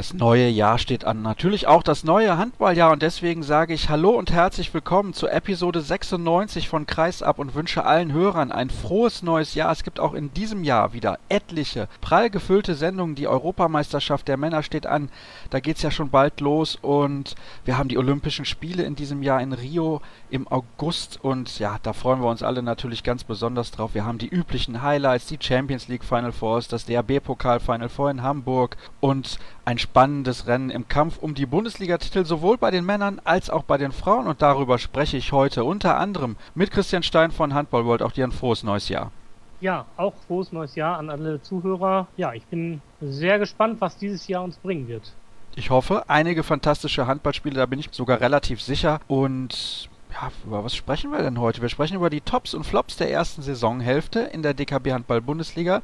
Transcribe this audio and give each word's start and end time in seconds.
Das 0.00 0.14
neue 0.14 0.48
Jahr 0.48 0.78
steht 0.78 1.04
an. 1.04 1.20
Natürlich 1.20 1.66
auch 1.66 1.82
das 1.82 2.04
neue 2.04 2.38
Handballjahr 2.38 2.90
und 2.90 3.02
deswegen 3.02 3.42
sage 3.42 3.74
ich 3.74 3.90
Hallo 3.90 4.12
und 4.12 4.32
herzlich 4.32 4.72
willkommen 4.72 5.12
zu 5.12 5.28
Episode 5.28 5.82
96 5.82 6.70
von 6.70 6.86
Kreisab 6.86 7.38
und 7.38 7.54
wünsche 7.54 7.84
allen 7.84 8.10
Hörern 8.10 8.50
ein 8.50 8.70
frohes 8.70 9.22
neues 9.22 9.54
Jahr. 9.54 9.70
Es 9.70 9.84
gibt 9.84 10.00
auch 10.00 10.14
in 10.14 10.32
diesem 10.32 10.64
Jahr 10.64 10.94
wieder 10.94 11.18
etliche 11.28 11.86
prall 12.00 12.30
gefüllte 12.30 12.76
Sendungen. 12.76 13.14
Die 13.14 13.28
Europameisterschaft 13.28 14.26
der 14.26 14.38
Männer 14.38 14.62
steht 14.62 14.86
an. 14.86 15.10
Da 15.50 15.60
geht 15.60 15.76
es 15.76 15.82
ja 15.82 15.90
schon 15.90 16.08
bald 16.08 16.40
los 16.40 16.78
und 16.80 17.34
wir 17.66 17.76
haben 17.76 17.90
die 17.90 17.98
Olympischen 17.98 18.46
Spiele 18.46 18.84
in 18.84 18.96
diesem 18.96 19.22
Jahr 19.22 19.42
in 19.42 19.52
Rio 19.52 20.00
im 20.30 20.48
August 20.48 21.22
und 21.22 21.58
ja, 21.58 21.76
da 21.82 21.92
freuen 21.92 22.22
wir 22.22 22.30
uns 22.30 22.42
alle 22.42 22.62
natürlich 22.62 23.02
ganz 23.02 23.22
besonders 23.22 23.70
drauf. 23.70 23.90
Wir 23.92 24.06
haben 24.06 24.16
die 24.16 24.28
üblichen 24.30 24.80
Highlights, 24.80 25.26
die 25.26 25.38
Champions 25.38 25.88
League 25.88 26.04
Final 26.04 26.32
Fours, 26.32 26.68
das 26.68 26.86
DAB-Pokal 26.86 27.60
Final 27.60 27.90
Four 27.90 28.10
in 28.10 28.22
Hamburg 28.22 28.78
und 29.00 29.38
ein 29.64 29.78
spannendes 29.78 30.46
Rennen 30.46 30.70
im 30.70 30.88
Kampf 30.88 31.18
um 31.18 31.34
die 31.34 31.46
Bundesliga-Titel 31.46 32.24
sowohl 32.24 32.58
bei 32.58 32.70
den 32.70 32.84
Männern 32.84 33.20
als 33.24 33.50
auch 33.50 33.62
bei 33.62 33.78
den 33.78 33.92
Frauen 33.92 34.26
und 34.26 34.42
darüber 34.42 34.78
spreche 34.78 35.16
ich 35.16 35.32
heute 35.32 35.64
unter 35.64 35.98
anderem 35.98 36.36
mit 36.54 36.70
Christian 36.70 37.02
Stein 37.02 37.30
von 37.30 37.54
Handball 37.54 37.84
World. 37.84 38.02
Auch 38.02 38.12
dir 38.12 38.26
ein 38.26 38.32
frohes 38.32 38.62
neues 38.62 38.88
Jahr. 38.88 39.12
Ja, 39.60 39.84
auch 39.96 40.14
frohes 40.26 40.52
neues 40.52 40.74
Jahr 40.74 40.98
an 40.98 41.10
alle 41.10 41.42
Zuhörer. 41.42 42.06
Ja, 42.16 42.32
ich 42.32 42.46
bin 42.46 42.80
sehr 43.00 43.38
gespannt, 43.38 43.80
was 43.80 43.98
dieses 43.98 44.26
Jahr 44.26 44.42
uns 44.42 44.56
bringen 44.56 44.88
wird. 44.88 45.12
Ich 45.54 45.70
hoffe, 45.70 46.04
einige 46.08 46.42
fantastische 46.42 47.06
Handballspiele, 47.06 47.56
da 47.56 47.66
bin 47.66 47.78
ich 47.78 47.88
sogar 47.92 48.20
relativ 48.20 48.62
sicher. 48.62 49.00
Und 49.08 49.88
ja, 50.12 50.30
über 50.44 50.64
was 50.64 50.74
sprechen 50.74 51.10
wir 51.10 51.18
denn 51.18 51.38
heute? 51.38 51.60
Wir 51.60 51.68
sprechen 51.68 51.96
über 51.96 52.10
die 52.10 52.20
Tops 52.20 52.54
und 52.54 52.64
Flops 52.64 52.96
der 52.96 53.10
ersten 53.10 53.42
Saisonhälfte 53.42 54.20
in 54.20 54.42
der 54.42 54.54
DKB 54.54 54.92
Handball 54.92 55.20
Bundesliga. 55.20 55.82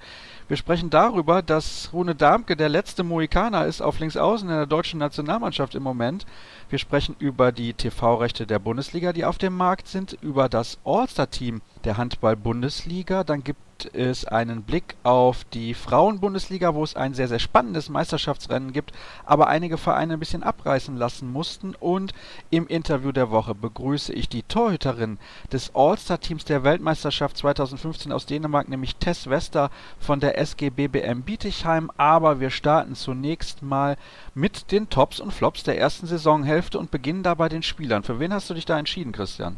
Wir 0.48 0.56
sprechen 0.56 0.90
darüber, 0.90 1.42
dass 1.42 1.90
Rune 1.92 2.14
Darmke 2.14 2.56
der 2.56 2.68
letzte 2.68 3.02
Mohikaner 3.02 3.66
ist 3.66 3.80
auf 3.80 3.98
Linksaußen 3.98 4.48
in 4.48 4.54
der 4.54 4.66
deutschen 4.66 5.00
Nationalmannschaft 5.00 5.74
im 5.74 5.82
Moment. 5.82 6.24
Wir 6.68 6.78
sprechen 6.78 7.16
über 7.18 7.50
die 7.50 7.74
TV-Rechte 7.74 8.46
der 8.46 8.60
Bundesliga, 8.60 9.12
die 9.12 9.24
auf 9.24 9.38
dem 9.38 9.56
Markt 9.56 9.88
sind, 9.88 10.12
über 10.20 10.48
das 10.48 10.78
All-Star-Team 10.84 11.62
der 11.82 11.96
Handball-Bundesliga. 11.96 13.24
Dann 13.24 13.42
gibt 13.42 13.58
es 13.92 14.24
einen 14.24 14.62
Blick 14.62 14.96
auf 15.02 15.44
die 15.44 15.74
Frauen-Bundesliga, 15.74 16.74
wo 16.74 16.82
es 16.82 16.96
ein 16.96 17.14
sehr, 17.14 17.28
sehr 17.28 17.38
spannendes 17.38 17.88
Meisterschaftsrennen 17.88 18.72
gibt, 18.72 18.92
aber 19.24 19.48
einige 19.48 19.78
Vereine 19.78 20.14
ein 20.14 20.18
bisschen 20.18 20.42
abreißen 20.42 20.96
lassen 20.96 21.30
mussten. 21.30 21.74
Und 21.74 22.12
im 22.50 22.66
Interview 22.66 23.12
der 23.12 23.30
Woche 23.30 23.54
begrüße 23.54 24.12
ich 24.12 24.28
die 24.28 24.42
Torhüterin 24.42 25.18
des 25.52 25.74
All-Star-Teams 25.74 26.44
der 26.44 26.64
Weltmeisterschaft 26.64 27.36
2015 27.36 28.12
aus 28.12 28.26
Dänemark, 28.26 28.68
nämlich 28.68 28.96
Tess 28.96 29.28
Wester 29.28 29.70
von 30.00 30.20
der 30.20 30.35
SG 30.36 30.70
BBM 30.70 31.22
Bietigheim. 31.22 31.90
Aber 31.96 32.40
wir 32.40 32.50
starten 32.50 32.94
zunächst 32.94 33.62
mal 33.62 33.96
mit 34.34 34.72
den 34.72 34.88
Tops 34.88 35.20
und 35.20 35.32
Flops 35.32 35.62
der 35.62 35.78
ersten 35.78 36.06
Saisonhälfte 36.06 36.78
und 36.78 36.90
beginnen 36.90 37.22
da 37.22 37.34
bei 37.34 37.48
den 37.48 37.62
Spielern. 37.62 38.02
Für 38.02 38.20
wen 38.20 38.32
hast 38.32 38.50
du 38.50 38.54
dich 38.54 38.66
da 38.66 38.78
entschieden, 38.78 39.12
Christian? 39.12 39.56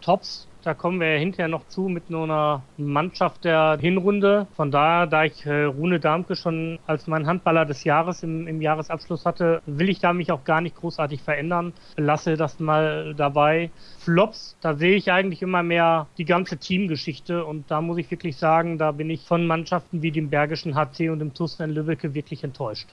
Tops 0.00 0.46
da 0.62 0.74
kommen 0.74 1.00
wir 1.00 1.12
ja 1.12 1.18
hinterher 1.18 1.48
noch 1.48 1.66
zu 1.68 1.82
mit 1.82 2.10
nur 2.10 2.24
einer 2.24 2.62
Mannschaft 2.76 3.44
der 3.44 3.78
Hinrunde. 3.80 4.46
Von 4.56 4.70
daher, 4.70 5.06
da 5.06 5.24
ich 5.24 5.46
äh, 5.46 5.64
Rune 5.64 6.00
Darmke 6.00 6.36
schon 6.36 6.78
als 6.86 7.06
mein 7.06 7.26
Handballer 7.26 7.64
des 7.64 7.84
Jahres 7.84 8.22
im, 8.22 8.46
im 8.46 8.60
Jahresabschluss 8.60 9.24
hatte, 9.24 9.62
will 9.66 9.88
ich 9.88 10.00
da 10.00 10.12
mich 10.12 10.32
auch 10.32 10.44
gar 10.44 10.60
nicht 10.60 10.76
großartig 10.76 11.22
verändern. 11.22 11.72
Lasse 11.96 12.36
das 12.36 12.58
mal 12.60 13.14
dabei. 13.16 13.70
Flops, 13.98 14.56
da 14.60 14.74
sehe 14.74 14.96
ich 14.96 15.12
eigentlich 15.12 15.42
immer 15.42 15.62
mehr 15.62 16.06
die 16.18 16.24
ganze 16.24 16.56
Teamgeschichte 16.56 17.44
und 17.44 17.70
da 17.70 17.80
muss 17.80 17.98
ich 17.98 18.10
wirklich 18.10 18.36
sagen, 18.36 18.78
da 18.78 18.92
bin 18.92 19.10
ich 19.10 19.22
von 19.22 19.46
Mannschaften 19.46 20.02
wie 20.02 20.10
dem 20.10 20.30
Bergischen 20.30 20.74
HC 20.74 21.10
und 21.10 21.18
dem 21.18 21.34
TuS 21.34 21.60
in 21.60 21.70
Lübbecke 21.70 22.14
wirklich 22.14 22.44
enttäuscht. 22.44 22.88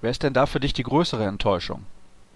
Wer 0.00 0.10
ist 0.10 0.22
denn 0.22 0.32
da 0.32 0.46
für 0.46 0.60
dich 0.60 0.72
die 0.72 0.82
größere 0.82 1.24
Enttäuschung? 1.24 1.84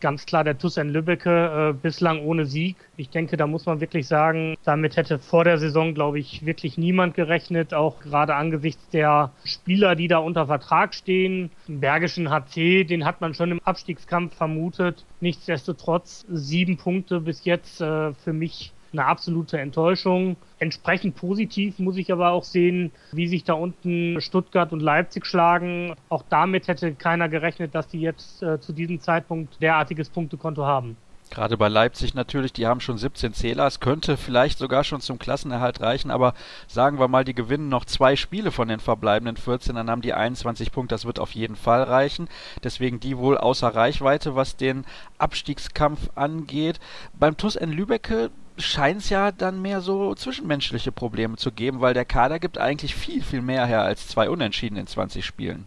Ganz 0.05 0.27
klar 0.27 0.45
der 0.45 0.59
TuS 0.59 0.77
Lübbecke 0.77 1.71
äh, 1.71 1.73
bislang 1.73 2.21
ohne 2.21 2.45
Sieg. 2.45 2.77
Ich 2.99 3.09
denke, 3.09 3.39
da 3.39 3.47
muss 3.47 3.65
man 3.65 3.81
wirklich 3.81 4.07
sagen, 4.07 4.55
damit 4.63 4.99
hätte 4.99 5.19
vor 5.19 5.45
der 5.45 5.57
Saison, 5.57 5.95
glaube 5.95 6.19
ich, 6.19 6.45
wirklich 6.45 6.77
niemand 6.77 7.15
gerechnet, 7.15 7.73
auch 7.73 8.01
gerade 8.01 8.35
angesichts 8.35 8.87
der 8.91 9.33
Spieler, 9.47 9.97
die 9.97 10.07
da 10.07 10.19
unter 10.19 10.47
Vertrag 10.47 10.95
stehen. 10.95 11.51
Im 11.69 11.81
Bergischen 11.81 12.29
HC, 12.29 12.85
den 12.85 13.07
hat 13.07 13.23
man 13.23 13.33
schon 13.33 13.51
im 13.51 13.61
Abstiegskampf 13.61 14.37
vermutet. 14.37 15.07
Nichtsdestotrotz 15.21 16.27
sieben 16.29 16.77
Punkte 16.77 17.21
bis 17.21 17.47
jetzt 17.47 17.81
äh, 17.81 18.13
für 18.13 18.35
mich 18.35 18.74
eine 18.95 19.05
absolute 19.05 19.59
Enttäuschung. 19.59 20.37
Entsprechend 20.59 21.17
positiv 21.17 21.79
muss 21.79 21.97
ich 21.97 22.11
aber 22.11 22.31
auch 22.31 22.45
sehen, 22.45 22.91
wie 23.13 23.29
sich 23.29 23.45
da 23.45 23.53
unten 23.53 24.21
Stuttgart 24.21 24.73
und 24.73 24.81
Leipzig 24.81 25.27
schlagen. 25.27 25.95
Auch 26.09 26.25
damit 26.29 26.69
hätte 26.69 26.95
keiner 26.95 27.29
gerechnet, 27.29 27.75
dass 27.75 27.89
die 27.89 28.01
jetzt 28.01 28.43
äh, 28.43 28.59
zu 28.61 28.73
diesem 28.73 29.01
Zeitpunkt 29.01 29.61
derartiges 29.61 30.09
Punktekonto 30.09 30.65
haben. 30.65 30.97
Gerade 31.31 31.57
bei 31.57 31.69
Leipzig 31.69 32.15
natürlich, 32.15 32.53
die 32.53 32.67
haben 32.67 32.81
schon 32.81 32.99
17 32.99 33.33
Zähler. 33.33 33.67
Es 33.67 33.81
könnte 33.81 34.17
vielleicht 34.17 34.59
sogar 34.59 34.85
schon 34.85 35.01
zum 35.01 35.19
Klassenerhalt 35.19 35.81
reichen, 35.81 36.11
aber 36.11 36.35
sagen 36.69 37.01
wir 37.01 37.09
mal, 37.09 37.25
die 37.25 37.35
gewinnen 37.35 37.69
noch 37.69 37.85
zwei 37.85 38.15
Spiele 38.15 38.53
von 38.53 38.69
den 38.69 38.79
verbleibenden 38.79 39.37
14, 39.37 39.75
dann 39.75 39.91
haben 39.91 40.03
die 40.03 40.13
21 40.13 40.71
Punkte. 40.71 40.95
Das 40.95 41.07
wird 41.07 41.19
auf 41.19 41.33
jeden 41.33 41.57
Fall 41.57 41.83
reichen. 41.83 42.29
Deswegen 42.63 43.01
die 43.01 43.19
wohl 43.19 43.37
außer 43.37 43.75
Reichweite, 43.75 44.37
was 44.37 44.57
den 44.57 44.85
Abstiegskampf 45.19 46.11
angeht. 46.15 46.79
Beim 47.19 47.37
TuS 47.37 47.57
N 47.57 47.73
Lübecke 47.73 48.31
scheint 48.59 49.01
es 49.01 49.11
ja 49.11 49.33
dann 49.33 49.61
mehr 49.61 49.81
so 49.81 50.15
zwischenmenschliche 50.15 50.93
Probleme 50.93 51.37
zu 51.37 51.53
geben, 51.53 51.81
weil 51.81 51.95
der 51.95 52.05
Kader 52.05 52.39
gibt 52.39 52.59
eigentlich 52.59 52.95
viel, 52.95 53.23
viel 53.23 53.43
mehr 53.43 53.67
her 53.67 53.83
als 53.83 54.09
zwei 54.09 54.31
Unentschieden 54.31 54.77
in 54.77 54.87
20 54.87 55.25
Spielen. 55.25 55.67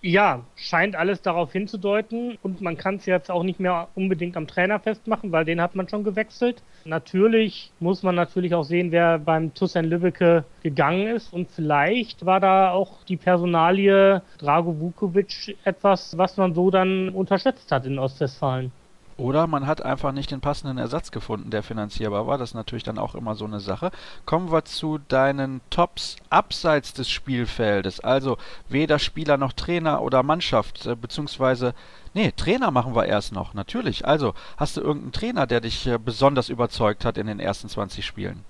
Ja, 0.00 0.44
scheint 0.54 0.94
alles 0.94 1.22
darauf 1.22 1.50
hinzudeuten 1.50 2.38
und 2.44 2.60
man 2.60 2.76
kann 2.76 2.96
es 2.96 3.06
jetzt 3.06 3.32
auch 3.32 3.42
nicht 3.42 3.58
mehr 3.58 3.88
unbedingt 3.96 4.36
am 4.36 4.46
Trainer 4.46 4.78
festmachen, 4.78 5.32
weil 5.32 5.44
den 5.44 5.60
hat 5.60 5.74
man 5.74 5.88
schon 5.88 6.04
gewechselt. 6.04 6.62
Natürlich 6.84 7.72
muss 7.80 8.04
man 8.04 8.14
natürlich 8.14 8.54
auch 8.54 8.62
sehen, 8.62 8.92
wer 8.92 9.18
beim 9.18 9.54
Tussen 9.54 9.86
Lübbecke 9.86 10.44
gegangen 10.62 11.08
ist 11.08 11.32
und 11.32 11.50
vielleicht 11.50 12.24
war 12.24 12.38
da 12.38 12.70
auch 12.70 13.02
die 13.08 13.16
Personalie 13.16 14.22
Drago 14.38 14.78
Vukovic 14.78 15.56
etwas, 15.64 16.16
was 16.16 16.36
man 16.36 16.54
so 16.54 16.70
dann 16.70 17.08
unterschätzt 17.08 17.72
hat 17.72 17.84
in 17.84 17.98
Ostwestfalen. 17.98 18.70
Oder 19.18 19.48
man 19.48 19.66
hat 19.66 19.84
einfach 19.84 20.12
nicht 20.12 20.30
den 20.30 20.40
passenden 20.40 20.78
Ersatz 20.78 21.10
gefunden, 21.10 21.50
der 21.50 21.64
finanzierbar 21.64 22.28
war. 22.28 22.38
Das 22.38 22.50
ist 22.50 22.54
natürlich 22.54 22.84
dann 22.84 22.98
auch 22.98 23.16
immer 23.16 23.34
so 23.34 23.46
eine 23.46 23.58
Sache. 23.58 23.90
Kommen 24.24 24.52
wir 24.52 24.64
zu 24.64 24.98
deinen 25.08 25.60
Tops 25.70 26.16
abseits 26.30 26.94
des 26.94 27.10
Spielfeldes. 27.10 27.98
Also 27.98 28.38
weder 28.68 29.00
Spieler 29.00 29.36
noch 29.36 29.52
Trainer 29.52 30.02
oder 30.02 30.22
Mannschaft, 30.22 30.86
äh, 30.86 30.94
beziehungsweise, 30.94 31.74
nee, 32.14 32.30
Trainer 32.30 32.70
machen 32.70 32.94
wir 32.94 33.06
erst 33.06 33.32
noch, 33.32 33.54
natürlich. 33.54 34.06
Also, 34.06 34.34
hast 34.56 34.76
du 34.76 34.82
irgendeinen 34.82 35.12
Trainer, 35.12 35.46
der 35.48 35.62
dich 35.62 35.86
äh, 35.88 35.98
besonders 35.98 36.48
überzeugt 36.48 37.04
hat 37.04 37.18
in 37.18 37.26
den 37.26 37.40
ersten 37.40 37.68
20 37.68 38.06
Spielen? 38.06 38.44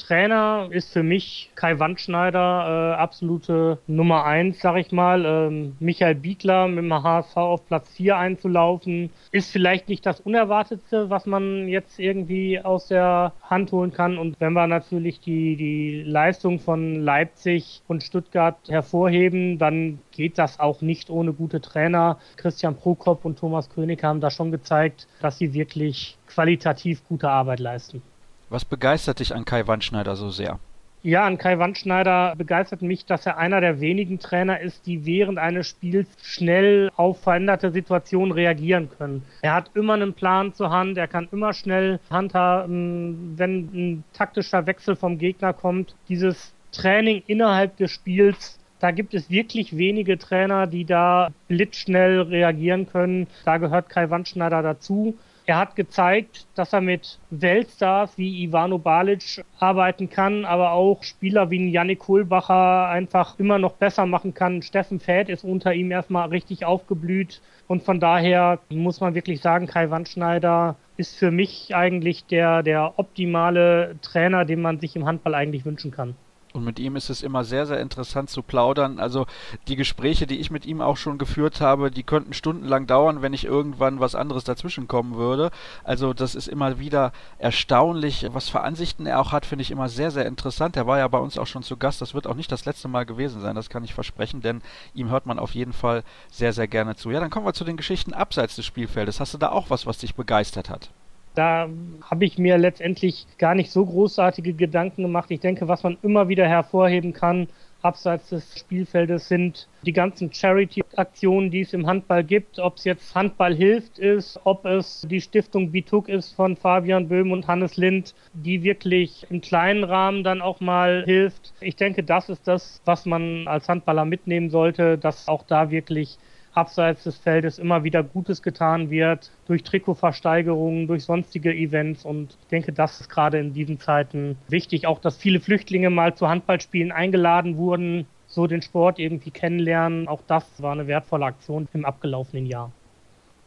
Trainer 0.00 0.68
ist 0.70 0.92
für 0.92 1.02
mich 1.02 1.50
Kai 1.54 1.78
Wandschneider 1.78 2.94
äh, 2.94 3.00
absolute 3.00 3.78
Nummer 3.86 4.24
eins, 4.24 4.60
sag 4.60 4.76
ich 4.76 4.92
mal. 4.92 5.24
Ähm, 5.24 5.76
Michael 5.78 6.14
Biegler 6.14 6.68
mit 6.68 6.84
dem 6.84 6.92
HSV 6.92 7.36
auf 7.36 7.66
Platz 7.66 7.88
vier 7.90 8.16
einzulaufen, 8.16 9.10
ist 9.30 9.50
vielleicht 9.50 9.88
nicht 9.88 10.04
das 10.06 10.20
Unerwartetste, 10.20 11.10
was 11.10 11.26
man 11.26 11.68
jetzt 11.68 11.98
irgendwie 11.98 12.60
aus 12.60 12.88
der 12.88 13.32
Hand 13.42 13.72
holen 13.72 13.92
kann. 13.92 14.18
Und 14.18 14.40
wenn 14.40 14.52
wir 14.52 14.66
natürlich 14.66 15.20
die, 15.20 15.56
die 15.56 16.02
Leistung 16.02 16.58
von 16.58 16.96
Leipzig 16.96 17.82
und 17.86 18.02
Stuttgart 18.02 18.56
hervorheben, 18.68 19.58
dann 19.58 19.98
geht 20.12 20.38
das 20.38 20.58
auch 20.58 20.80
nicht 20.80 21.10
ohne 21.10 21.32
gute 21.32 21.60
Trainer. 21.60 22.18
Christian 22.36 22.76
Prokop 22.76 23.24
und 23.24 23.38
Thomas 23.38 23.70
König 23.70 24.02
haben 24.02 24.20
da 24.20 24.30
schon 24.30 24.50
gezeigt, 24.50 25.06
dass 25.20 25.38
sie 25.38 25.54
wirklich 25.54 26.16
qualitativ 26.26 27.06
gute 27.08 27.28
Arbeit 27.28 27.60
leisten. 27.60 28.02
Was 28.50 28.64
begeistert 28.64 29.20
dich 29.20 29.32
an 29.32 29.44
Kai 29.44 29.68
Wandschneider 29.68 30.16
so 30.16 30.30
sehr? 30.30 30.58
Ja, 31.02 31.24
an 31.24 31.38
Kai 31.38 31.60
Wandschneider 31.60 32.34
begeistert 32.36 32.82
mich, 32.82 33.06
dass 33.06 33.24
er 33.24 33.38
einer 33.38 33.60
der 33.60 33.80
wenigen 33.80 34.18
Trainer 34.18 34.60
ist, 34.60 34.86
die 34.86 35.06
während 35.06 35.38
eines 35.38 35.68
Spiels 35.68 36.08
schnell 36.20 36.90
auf 36.96 37.22
veränderte 37.22 37.70
Situationen 37.70 38.32
reagieren 38.32 38.90
können. 38.98 39.22
Er 39.40 39.54
hat 39.54 39.70
immer 39.74 39.94
einen 39.94 40.14
Plan 40.14 40.52
zur 40.52 40.70
Hand, 40.70 40.98
er 40.98 41.06
kann 41.06 41.28
immer 41.30 41.52
schnell 41.52 42.00
handhaben, 42.10 43.38
wenn 43.38 43.70
ein 43.72 44.04
taktischer 44.12 44.66
Wechsel 44.66 44.96
vom 44.96 45.16
Gegner 45.16 45.52
kommt. 45.52 45.94
Dieses 46.08 46.52
Training 46.72 47.22
innerhalb 47.28 47.76
des 47.76 47.92
Spiels 47.92 48.60
da 48.80 48.92
gibt 48.92 49.12
es 49.12 49.28
wirklich 49.28 49.76
wenige 49.76 50.16
Trainer, 50.16 50.66
die 50.66 50.86
da 50.86 51.28
blitzschnell 51.48 52.22
reagieren 52.22 52.88
können. 52.88 53.26
Da 53.44 53.58
gehört 53.58 53.90
Kai 53.90 54.08
Wandschneider 54.08 54.62
dazu. 54.62 55.18
Er 55.46 55.56
hat 55.56 55.74
gezeigt, 55.74 56.46
dass 56.54 56.72
er 56.72 56.80
mit 56.80 57.18
Weltstars 57.30 58.16
wie 58.16 58.44
Ivano 58.44 58.78
Balic 58.78 59.44
arbeiten 59.58 60.08
kann, 60.08 60.44
aber 60.44 60.72
auch 60.72 61.02
Spieler 61.02 61.50
wie 61.50 61.70
Yannick 61.70 62.00
Kohlbacher 62.00 62.88
einfach 62.88 63.38
immer 63.38 63.58
noch 63.58 63.72
besser 63.72 64.06
machen 64.06 64.34
kann. 64.34 64.62
Steffen 64.62 65.00
Fäth 65.00 65.28
ist 65.28 65.44
unter 65.44 65.72
ihm 65.74 65.90
erstmal 65.90 66.28
richtig 66.28 66.64
aufgeblüht 66.64 67.40
und 67.66 67.82
von 67.82 68.00
daher 68.00 68.58
muss 68.68 69.00
man 69.00 69.14
wirklich 69.14 69.40
sagen, 69.40 69.66
Kai 69.66 69.90
Wandschneider 69.90 70.76
ist 70.96 71.16
für 71.16 71.30
mich 71.30 71.74
eigentlich 71.74 72.26
der, 72.26 72.62
der 72.62 72.98
optimale 72.98 73.96
Trainer, 74.02 74.44
den 74.44 74.60
man 74.60 74.78
sich 74.78 74.94
im 74.96 75.06
Handball 75.06 75.34
eigentlich 75.34 75.64
wünschen 75.64 75.90
kann. 75.90 76.14
Und 76.52 76.64
mit 76.64 76.80
ihm 76.80 76.96
ist 76.96 77.10
es 77.10 77.22
immer 77.22 77.44
sehr, 77.44 77.66
sehr 77.66 77.80
interessant 77.80 78.28
zu 78.28 78.42
plaudern. 78.42 78.98
Also 78.98 79.26
die 79.68 79.76
Gespräche, 79.76 80.26
die 80.26 80.40
ich 80.40 80.50
mit 80.50 80.66
ihm 80.66 80.80
auch 80.80 80.96
schon 80.96 81.16
geführt 81.16 81.60
habe, 81.60 81.92
die 81.92 82.02
könnten 82.02 82.32
stundenlang 82.32 82.88
dauern, 82.88 83.22
wenn 83.22 83.30
nicht 83.30 83.44
irgendwann 83.44 84.00
was 84.00 84.16
anderes 84.16 84.42
dazwischen 84.42 84.88
kommen 84.88 85.14
würde. 85.14 85.50
Also 85.84 86.12
das 86.12 86.34
ist 86.34 86.48
immer 86.48 86.80
wieder 86.80 87.12
erstaunlich, 87.38 88.26
was 88.32 88.48
für 88.48 88.62
Ansichten 88.62 89.06
er 89.06 89.20
auch 89.20 89.30
hat, 89.30 89.46
finde 89.46 89.62
ich 89.62 89.70
immer 89.70 89.88
sehr, 89.88 90.10
sehr 90.10 90.26
interessant. 90.26 90.76
Er 90.76 90.88
war 90.88 90.98
ja 90.98 91.06
bei 91.06 91.18
uns 91.18 91.38
auch 91.38 91.46
schon 91.46 91.62
zu 91.62 91.76
Gast. 91.76 92.00
Das 92.00 92.14
wird 92.14 92.26
auch 92.26 92.34
nicht 92.34 92.50
das 92.50 92.64
letzte 92.64 92.88
Mal 92.88 93.06
gewesen 93.06 93.40
sein, 93.40 93.54
das 93.54 93.70
kann 93.70 93.84
ich 93.84 93.94
versprechen, 93.94 94.40
denn 94.40 94.60
ihm 94.92 95.10
hört 95.10 95.26
man 95.26 95.38
auf 95.38 95.54
jeden 95.54 95.72
Fall 95.72 96.02
sehr, 96.30 96.52
sehr 96.52 96.66
gerne 96.66 96.96
zu. 96.96 97.10
Ja, 97.10 97.20
dann 97.20 97.30
kommen 97.30 97.46
wir 97.46 97.54
zu 97.54 97.64
den 97.64 97.76
Geschichten 97.76 98.12
abseits 98.12 98.56
des 98.56 98.66
Spielfeldes. 98.66 99.20
Hast 99.20 99.34
du 99.34 99.38
da 99.38 99.50
auch 99.50 99.70
was, 99.70 99.86
was 99.86 99.98
dich 99.98 100.16
begeistert 100.16 100.68
hat? 100.68 100.90
Da 101.34 101.68
habe 102.02 102.24
ich 102.24 102.38
mir 102.38 102.58
letztendlich 102.58 103.26
gar 103.38 103.54
nicht 103.54 103.70
so 103.70 103.86
großartige 103.86 104.52
Gedanken 104.52 105.02
gemacht. 105.02 105.30
Ich 105.30 105.40
denke, 105.40 105.68
was 105.68 105.82
man 105.82 105.96
immer 106.02 106.28
wieder 106.28 106.48
hervorheben 106.48 107.12
kann, 107.12 107.48
abseits 107.82 108.28
des 108.30 108.58
Spielfeldes 108.58 109.28
sind 109.28 109.68
die 109.82 109.92
ganzen 109.92 110.32
Charity-Aktionen, 110.32 111.50
die 111.50 111.60
es 111.60 111.72
im 111.72 111.86
Handball 111.86 112.24
gibt. 112.24 112.58
Ob 112.58 112.76
es 112.76 112.84
jetzt 112.84 113.14
Handball 113.14 113.54
hilft 113.54 113.98
ist, 113.98 114.40
ob 114.44 114.64
es 114.64 115.06
die 115.08 115.20
Stiftung 115.20 115.70
Bituk 115.70 116.08
ist 116.08 116.32
von 116.32 116.56
Fabian 116.56 117.08
Böhm 117.08 117.32
und 117.32 117.46
Hannes 117.46 117.76
Lind, 117.76 118.14
die 118.34 118.62
wirklich 118.62 119.26
im 119.30 119.40
kleinen 119.40 119.84
Rahmen 119.84 120.24
dann 120.24 120.42
auch 120.42 120.60
mal 120.60 121.04
hilft. 121.04 121.52
Ich 121.60 121.76
denke, 121.76 122.02
das 122.02 122.28
ist 122.28 122.46
das, 122.46 122.82
was 122.84 123.06
man 123.06 123.46
als 123.46 123.68
Handballer 123.68 124.04
mitnehmen 124.04 124.50
sollte, 124.50 124.98
dass 124.98 125.28
auch 125.28 125.44
da 125.44 125.70
wirklich 125.70 126.18
abseits 126.54 127.04
des 127.04 127.16
Feldes 127.16 127.58
immer 127.58 127.84
wieder 127.84 128.02
Gutes 128.02 128.42
getan 128.42 128.90
wird, 128.90 129.30
durch 129.46 129.62
Trikotversteigerungen, 129.62 130.86
durch 130.86 131.04
sonstige 131.04 131.54
Events. 131.54 132.04
Und 132.04 132.36
ich 132.42 132.48
denke, 132.48 132.72
das 132.72 133.00
ist 133.00 133.08
gerade 133.08 133.38
in 133.38 133.52
diesen 133.52 133.78
Zeiten 133.78 134.36
wichtig. 134.48 134.86
Auch, 134.86 134.98
dass 134.98 135.16
viele 135.16 135.40
Flüchtlinge 135.40 135.90
mal 135.90 136.14
zu 136.14 136.28
Handballspielen 136.28 136.92
eingeladen 136.92 137.56
wurden, 137.56 138.06
so 138.26 138.46
den 138.46 138.62
Sport 138.62 138.98
irgendwie 138.98 139.30
kennenlernen. 139.30 140.08
Auch 140.08 140.22
das 140.26 140.44
war 140.62 140.72
eine 140.72 140.86
wertvolle 140.86 141.26
Aktion 141.26 141.68
im 141.72 141.84
abgelaufenen 141.84 142.46
Jahr. 142.46 142.72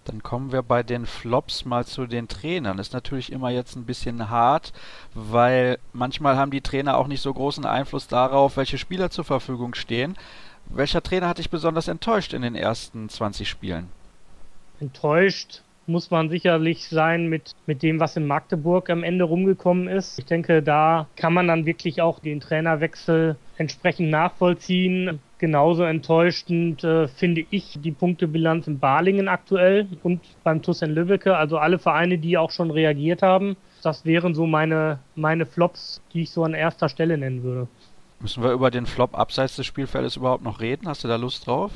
Dann 0.05 0.21
kommen 0.21 0.51
wir 0.51 0.63
bei 0.63 0.83
den 0.83 1.05
Flops 1.05 1.63
mal 1.63 1.85
zu 1.85 2.05
den 2.05 2.27
Trainern. 2.27 2.77
Ist 2.77 2.93
natürlich 2.93 3.31
immer 3.31 3.49
jetzt 3.49 3.75
ein 3.75 3.85
bisschen 3.85 4.29
hart, 4.29 4.73
weil 5.13 5.79
manchmal 5.93 6.35
haben 6.35 6.51
die 6.51 6.59
Trainer 6.61 6.97
auch 6.97 7.07
nicht 7.07 7.21
so 7.21 7.33
großen 7.33 7.65
Einfluss 7.65 8.07
darauf, 8.07 8.57
welche 8.57 8.77
Spieler 8.77 9.09
zur 9.09 9.23
Verfügung 9.23 9.75
stehen. 9.75 10.15
Welcher 10.69 11.03
Trainer 11.03 11.27
hat 11.27 11.37
dich 11.37 11.49
besonders 11.49 11.87
enttäuscht 11.87 12.33
in 12.33 12.41
den 12.41 12.55
ersten 12.55 13.09
20 13.09 13.47
Spielen? 13.47 13.89
Enttäuscht 14.79 15.61
muss 15.85 16.11
man 16.11 16.29
sicherlich 16.29 16.87
sein 16.87 17.27
mit, 17.27 17.51
mit 17.65 17.83
dem, 17.83 17.99
was 17.99 18.15
in 18.15 18.25
Magdeburg 18.25 18.89
am 18.89 19.03
Ende 19.03 19.25
rumgekommen 19.25 19.87
ist. 19.87 20.17
Ich 20.17 20.25
denke, 20.25 20.63
da 20.63 21.07
kann 21.15 21.33
man 21.33 21.47
dann 21.47 21.65
wirklich 21.65 22.01
auch 22.01 22.19
den 22.19 22.39
Trainerwechsel 22.39 23.35
entsprechend 23.57 24.09
nachvollziehen. 24.09 25.19
Genauso 25.39 25.83
enttäuschend 25.83 26.83
äh, 26.83 27.07
finde 27.07 27.45
ich 27.49 27.77
die 27.81 27.91
Punktebilanz 27.91 28.67
in 28.67 28.79
Balingen 28.79 29.27
aktuell 29.27 29.87
und 30.03 30.21
beim 30.43 30.61
TuS 30.61 30.81
in 30.81 30.91
Lübbecke, 30.91 31.35
also 31.35 31.57
alle 31.57 31.79
Vereine, 31.79 32.17
die 32.17 32.37
auch 32.37 32.51
schon 32.51 32.71
reagiert 32.71 33.21
haben. 33.21 33.57
Das 33.81 34.05
wären 34.05 34.33
so 34.33 34.45
meine, 34.47 34.99
meine 35.15 35.45
Flops, 35.45 36.01
die 36.13 36.21
ich 36.21 36.31
so 36.31 36.45
an 36.45 36.53
erster 36.53 36.87
Stelle 36.87 37.17
nennen 37.17 37.43
würde. 37.43 37.67
Müssen 38.23 38.41
wir 38.41 38.53
über 38.53 38.71
den 38.71 38.85
Flop 38.85 39.19
abseits 39.19 39.57
des 39.57 39.65
Spielfeldes 39.65 40.15
überhaupt 40.15 40.45
noch 40.45 40.61
reden? 40.61 40.87
Hast 40.87 41.03
du 41.03 41.09
da 41.09 41.17
Lust 41.17 41.45
drauf? 41.45 41.71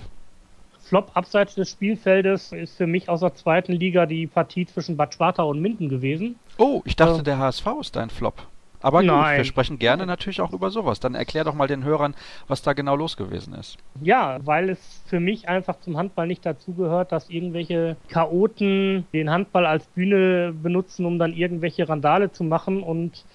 Flop 0.80 1.12
abseits 1.14 1.56
des 1.56 1.70
Spielfeldes 1.70 2.54
ist 2.54 2.78
für 2.78 2.88
mich 2.88 3.10
aus 3.10 3.20
der 3.20 3.36
zweiten 3.36 3.74
Liga 3.74 4.06
die 4.06 4.28
Partie 4.28 4.66
zwischen 4.66 4.96
Bad 4.96 5.14
Sparta 5.14 5.44
und 5.44 5.62
Minden 5.62 5.90
gewesen. 5.90 6.40
Oh, 6.58 6.82
ich 6.86 6.96
dachte, 6.96 7.20
äh, 7.20 7.24
der 7.24 7.38
HSV 7.38 7.68
ist 7.82 7.98
dein 7.98 8.10
Flop. 8.10 8.36
Aber 8.80 9.00
gut, 9.00 9.08
Nein. 9.08 9.38
wir 9.40 9.44
sprechen 9.44 9.78
gerne 9.78 10.06
natürlich 10.06 10.40
auch 10.40 10.54
über 10.54 10.70
sowas. 10.70 11.02
Dann 11.02 11.16
erklär 11.16 11.44
doch 11.44 11.54
mal 11.54 11.68
den 11.68 11.84
Hörern, 11.84 12.16
was 12.48 12.62
da 12.62 12.72
genau 12.72 12.96
los 12.96 13.18
gewesen 13.18 13.54
ist. 13.54 13.78
Ja, 14.02 14.40
weil 14.46 14.70
es 14.70 15.02
für 15.08 15.20
mich 15.20 15.50
einfach 15.50 15.82
zum 15.82 15.98
Handball 15.98 16.28
nicht 16.28 16.46
dazugehört, 16.46 17.12
dass 17.12 17.30
irgendwelche 17.30 17.98
Chaoten 18.08 19.06
den 19.12 19.30
Handball 19.30 19.66
als 19.66 19.86
Bühne 19.88 20.54
benutzen, 20.54 21.06
um 21.06 21.20
dann 21.20 21.34
irgendwelche 21.34 21.90
Randale 21.90 22.32
zu 22.32 22.46
machen 22.46 22.82
und 22.84 23.26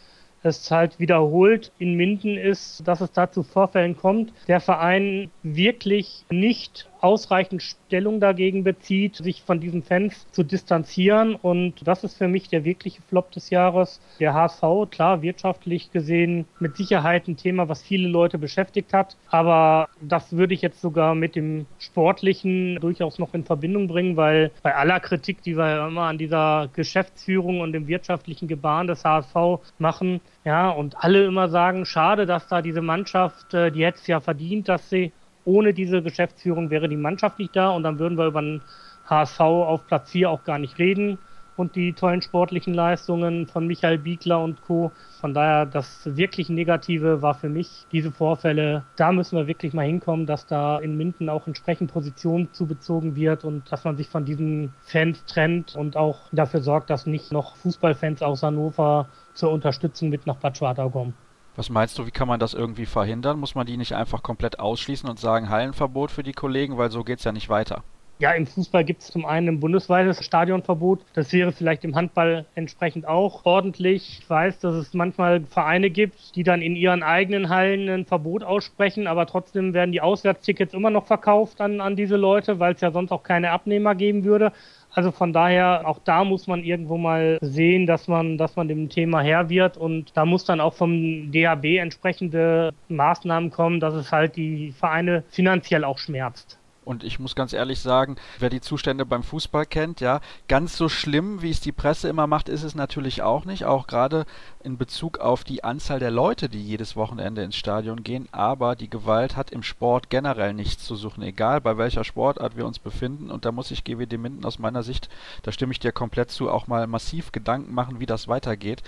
es 0.42 0.70
halt 0.70 0.98
wiederholt 0.98 1.72
in 1.78 1.94
Minden 1.94 2.36
ist, 2.36 2.86
dass 2.86 3.00
es 3.00 3.12
da 3.12 3.30
zu 3.30 3.42
Vorfällen 3.42 3.96
kommt. 3.96 4.32
Der 4.48 4.60
Verein 4.60 5.30
wirklich 5.42 6.24
nicht 6.30 6.88
ausreichend 7.02 7.62
Stellung 7.62 8.20
dagegen 8.20 8.64
bezieht, 8.64 9.16
sich 9.16 9.42
von 9.42 9.60
diesen 9.60 9.82
Fans 9.82 10.26
zu 10.30 10.42
distanzieren. 10.44 11.34
Und 11.34 11.86
das 11.86 12.04
ist 12.04 12.16
für 12.16 12.28
mich 12.28 12.48
der 12.48 12.64
wirkliche 12.64 13.02
Flop 13.02 13.30
des 13.32 13.50
Jahres. 13.50 14.00
Der 14.20 14.34
HSV, 14.34 14.62
klar, 14.90 15.20
wirtschaftlich 15.20 15.90
gesehen 15.90 16.46
mit 16.60 16.76
Sicherheit 16.76 17.26
ein 17.28 17.36
Thema, 17.36 17.68
was 17.68 17.82
viele 17.82 18.08
Leute 18.08 18.38
beschäftigt 18.38 18.92
hat. 18.92 19.16
Aber 19.28 19.88
das 20.00 20.32
würde 20.32 20.54
ich 20.54 20.62
jetzt 20.62 20.80
sogar 20.80 21.14
mit 21.14 21.34
dem 21.34 21.66
Sportlichen 21.78 22.76
durchaus 22.76 23.18
noch 23.18 23.34
in 23.34 23.44
Verbindung 23.44 23.88
bringen, 23.88 24.16
weil 24.16 24.52
bei 24.62 24.74
aller 24.74 25.00
Kritik, 25.00 25.42
die 25.42 25.56
wir 25.56 25.88
immer 25.88 26.02
an 26.02 26.18
dieser 26.18 26.68
Geschäftsführung 26.72 27.60
und 27.60 27.72
dem 27.72 27.88
wirtschaftlichen 27.88 28.46
Gebaren 28.46 28.86
des 28.86 29.04
HSV 29.04 29.60
machen, 29.78 30.20
ja, 30.44 30.70
und 30.70 30.96
alle 31.02 31.24
immer 31.24 31.48
sagen, 31.48 31.84
schade, 31.84 32.26
dass 32.26 32.48
da 32.48 32.62
diese 32.62 32.82
Mannschaft, 32.82 33.54
äh, 33.54 33.70
die 33.70 33.84
hätte 33.84 33.98
es 33.98 34.06
ja 34.06 34.20
verdient, 34.20 34.68
dass 34.68 34.90
sie 34.90 35.12
ohne 35.44 35.74
diese 35.74 36.02
Geschäftsführung 36.02 36.70
wäre 36.70 36.88
die 36.88 36.96
Mannschaft 36.96 37.38
nicht 37.38 37.56
da 37.56 37.70
und 37.70 37.82
dann 37.82 37.98
würden 37.98 38.18
wir 38.18 38.26
über 38.26 38.42
den 38.42 38.62
HSV 39.06 39.40
auf 39.40 39.86
Platz 39.86 40.10
4 40.10 40.30
auch 40.30 40.44
gar 40.44 40.58
nicht 40.58 40.78
reden 40.78 41.18
und 41.56 41.76
die 41.76 41.92
tollen 41.92 42.22
sportlichen 42.22 42.74
Leistungen 42.74 43.46
von 43.46 43.66
Michael 43.66 43.98
Biegler 43.98 44.42
und 44.42 44.62
Co. 44.62 44.92
Von 45.20 45.34
daher, 45.34 45.66
das 45.66 46.16
wirklich 46.16 46.48
Negative 46.48 47.22
war 47.22 47.34
für 47.34 47.48
mich 47.48 47.86
diese 47.92 48.10
Vorfälle. 48.10 48.84
Da 48.96 49.12
müssen 49.12 49.36
wir 49.36 49.46
wirklich 49.46 49.72
mal 49.72 49.86
hinkommen, 49.86 50.26
dass 50.26 50.46
da 50.46 50.78
in 50.78 50.96
Minden 50.96 51.28
auch 51.28 51.46
entsprechend 51.46 51.92
Position 51.92 52.48
zubezogen 52.52 53.16
wird 53.16 53.44
und 53.44 53.70
dass 53.70 53.84
man 53.84 53.96
sich 53.96 54.08
von 54.08 54.24
diesen 54.24 54.72
Fans 54.80 55.24
trennt 55.26 55.76
und 55.76 55.96
auch 55.96 56.28
dafür 56.32 56.62
sorgt, 56.62 56.90
dass 56.90 57.06
nicht 57.06 57.32
noch 57.32 57.56
Fußballfans 57.56 58.22
aus 58.22 58.42
Hannover 58.42 59.08
zur 59.34 59.52
Unterstützung 59.52 60.08
mit 60.08 60.26
nach 60.26 60.36
Bad 60.36 60.56
Schwartau 60.56 60.90
kommen. 60.90 61.14
Was 61.54 61.68
meinst 61.68 61.98
du, 61.98 62.06
wie 62.06 62.10
kann 62.10 62.28
man 62.28 62.40
das 62.40 62.54
irgendwie 62.54 62.86
verhindern? 62.86 63.38
Muss 63.38 63.54
man 63.54 63.66
die 63.66 63.76
nicht 63.76 63.94
einfach 63.94 64.22
komplett 64.22 64.58
ausschließen 64.58 65.08
und 65.08 65.18
sagen, 65.18 65.50
Hallenverbot 65.50 66.10
für 66.10 66.22
die 66.22 66.32
Kollegen, 66.32 66.78
weil 66.78 66.90
so 66.90 67.04
geht 67.04 67.18
es 67.18 67.24
ja 67.24 67.32
nicht 67.32 67.50
weiter? 67.50 67.82
Ja, 68.22 68.30
im 68.30 68.46
Fußball 68.46 68.84
gibt 68.84 69.02
es 69.02 69.10
zum 69.10 69.26
einen 69.26 69.48
ein 69.48 69.60
bundesweites 69.60 70.24
Stadionverbot. 70.24 71.00
Das 71.12 71.32
wäre 71.32 71.50
vielleicht 71.50 71.82
im 71.82 71.96
Handball 71.96 72.46
entsprechend 72.54 73.06
auch 73.06 73.44
ordentlich. 73.44 74.20
Ich 74.20 74.30
weiß, 74.30 74.60
dass 74.60 74.76
es 74.76 74.94
manchmal 74.94 75.40
Vereine 75.40 75.90
gibt, 75.90 76.36
die 76.36 76.44
dann 76.44 76.62
in 76.62 76.76
ihren 76.76 77.02
eigenen 77.02 77.48
Hallen 77.48 77.88
ein 77.88 78.06
Verbot 78.06 78.44
aussprechen, 78.44 79.08
aber 79.08 79.26
trotzdem 79.26 79.74
werden 79.74 79.90
die 79.90 80.00
Auswärtstickets 80.00 80.72
immer 80.72 80.90
noch 80.90 81.06
verkauft 81.06 81.60
an, 81.60 81.80
an 81.80 81.96
diese 81.96 82.16
Leute, 82.16 82.60
weil 82.60 82.74
es 82.74 82.80
ja 82.80 82.92
sonst 82.92 83.10
auch 83.10 83.24
keine 83.24 83.50
Abnehmer 83.50 83.96
geben 83.96 84.22
würde. 84.24 84.52
Also 84.94 85.10
von 85.10 85.32
daher, 85.32 85.88
auch 85.88 85.98
da 86.04 86.22
muss 86.22 86.46
man 86.46 86.62
irgendwo 86.64 86.98
mal 86.98 87.38
sehen, 87.40 87.86
dass 87.86 88.08
man, 88.08 88.36
dass 88.36 88.56
man 88.56 88.68
dem 88.68 88.90
Thema 88.90 89.22
Herr 89.22 89.48
wird 89.48 89.78
und 89.78 90.14
da 90.16 90.26
muss 90.26 90.44
dann 90.44 90.60
auch 90.60 90.74
vom 90.74 91.32
DHB 91.32 91.78
entsprechende 91.78 92.74
Maßnahmen 92.88 93.50
kommen, 93.50 93.80
dass 93.80 93.94
es 93.94 94.12
halt 94.12 94.36
die 94.36 94.72
Vereine 94.72 95.24
finanziell 95.30 95.84
auch 95.84 95.98
schmerzt. 95.98 96.58
Und 96.84 97.04
ich 97.04 97.18
muss 97.18 97.34
ganz 97.34 97.52
ehrlich 97.52 97.80
sagen, 97.80 98.16
wer 98.38 98.50
die 98.50 98.60
Zustände 98.60 99.06
beim 99.06 99.22
Fußball 99.22 99.66
kennt, 99.66 100.00
ja, 100.00 100.20
ganz 100.48 100.76
so 100.76 100.88
schlimm, 100.88 101.40
wie 101.42 101.50
es 101.50 101.60
die 101.60 101.72
Presse 101.72 102.08
immer 102.08 102.26
macht, 102.26 102.48
ist 102.48 102.64
es 102.64 102.74
natürlich 102.74 103.22
auch 103.22 103.44
nicht. 103.44 103.64
Auch 103.64 103.86
gerade 103.86 104.26
in 104.64 104.78
Bezug 104.78 105.18
auf 105.18 105.44
die 105.44 105.62
Anzahl 105.64 106.00
der 106.00 106.10
Leute, 106.10 106.48
die 106.48 106.62
jedes 106.62 106.96
Wochenende 106.96 107.42
ins 107.42 107.56
Stadion 107.56 108.02
gehen. 108.02 108.28
Aber 108.32 108.74
die 108.74 108.90
Gewalt 108.90 109.36
hat 109.36 109.50
im 109.50 109.62
Sport 109.62 110.10
generell 110.10 110.54
nichts 110.54 110.84
zu 110.84 110.96
suchen, 110.96 111.22
egal 111.22 111.60
bei 111.60 111.76
welcher 111.78 112.04
Sportart 112.04 112.56
wir 112.56 112.66
uns 112.66 112.78
befinden. 112.78 113.30
Und 113.30 113.44
da 113.44 113.52
muss 113.52 113.68
sich 113.68 113.84
GWD 113.84 114.18
Minden 114.18 114.44
aus 114.44 114.58
meiner 114.58 114.82
Sicht, 114.82 115.08
da 115.42 115.52
stimme 115.52 115.72
ich 115.72 115.80
dir 115.80 115.92
komplett 115.92 116.30
zu, 116.30 116.50
auch 116.50 116.66
mal 116.66 116.86
massiv 116.86 117.32
Gedanken 117.32 117.74
machen, 117.74 118.00
wie 118.00 118.06
das 118.06 118.28
weitergeht 118.28 118.82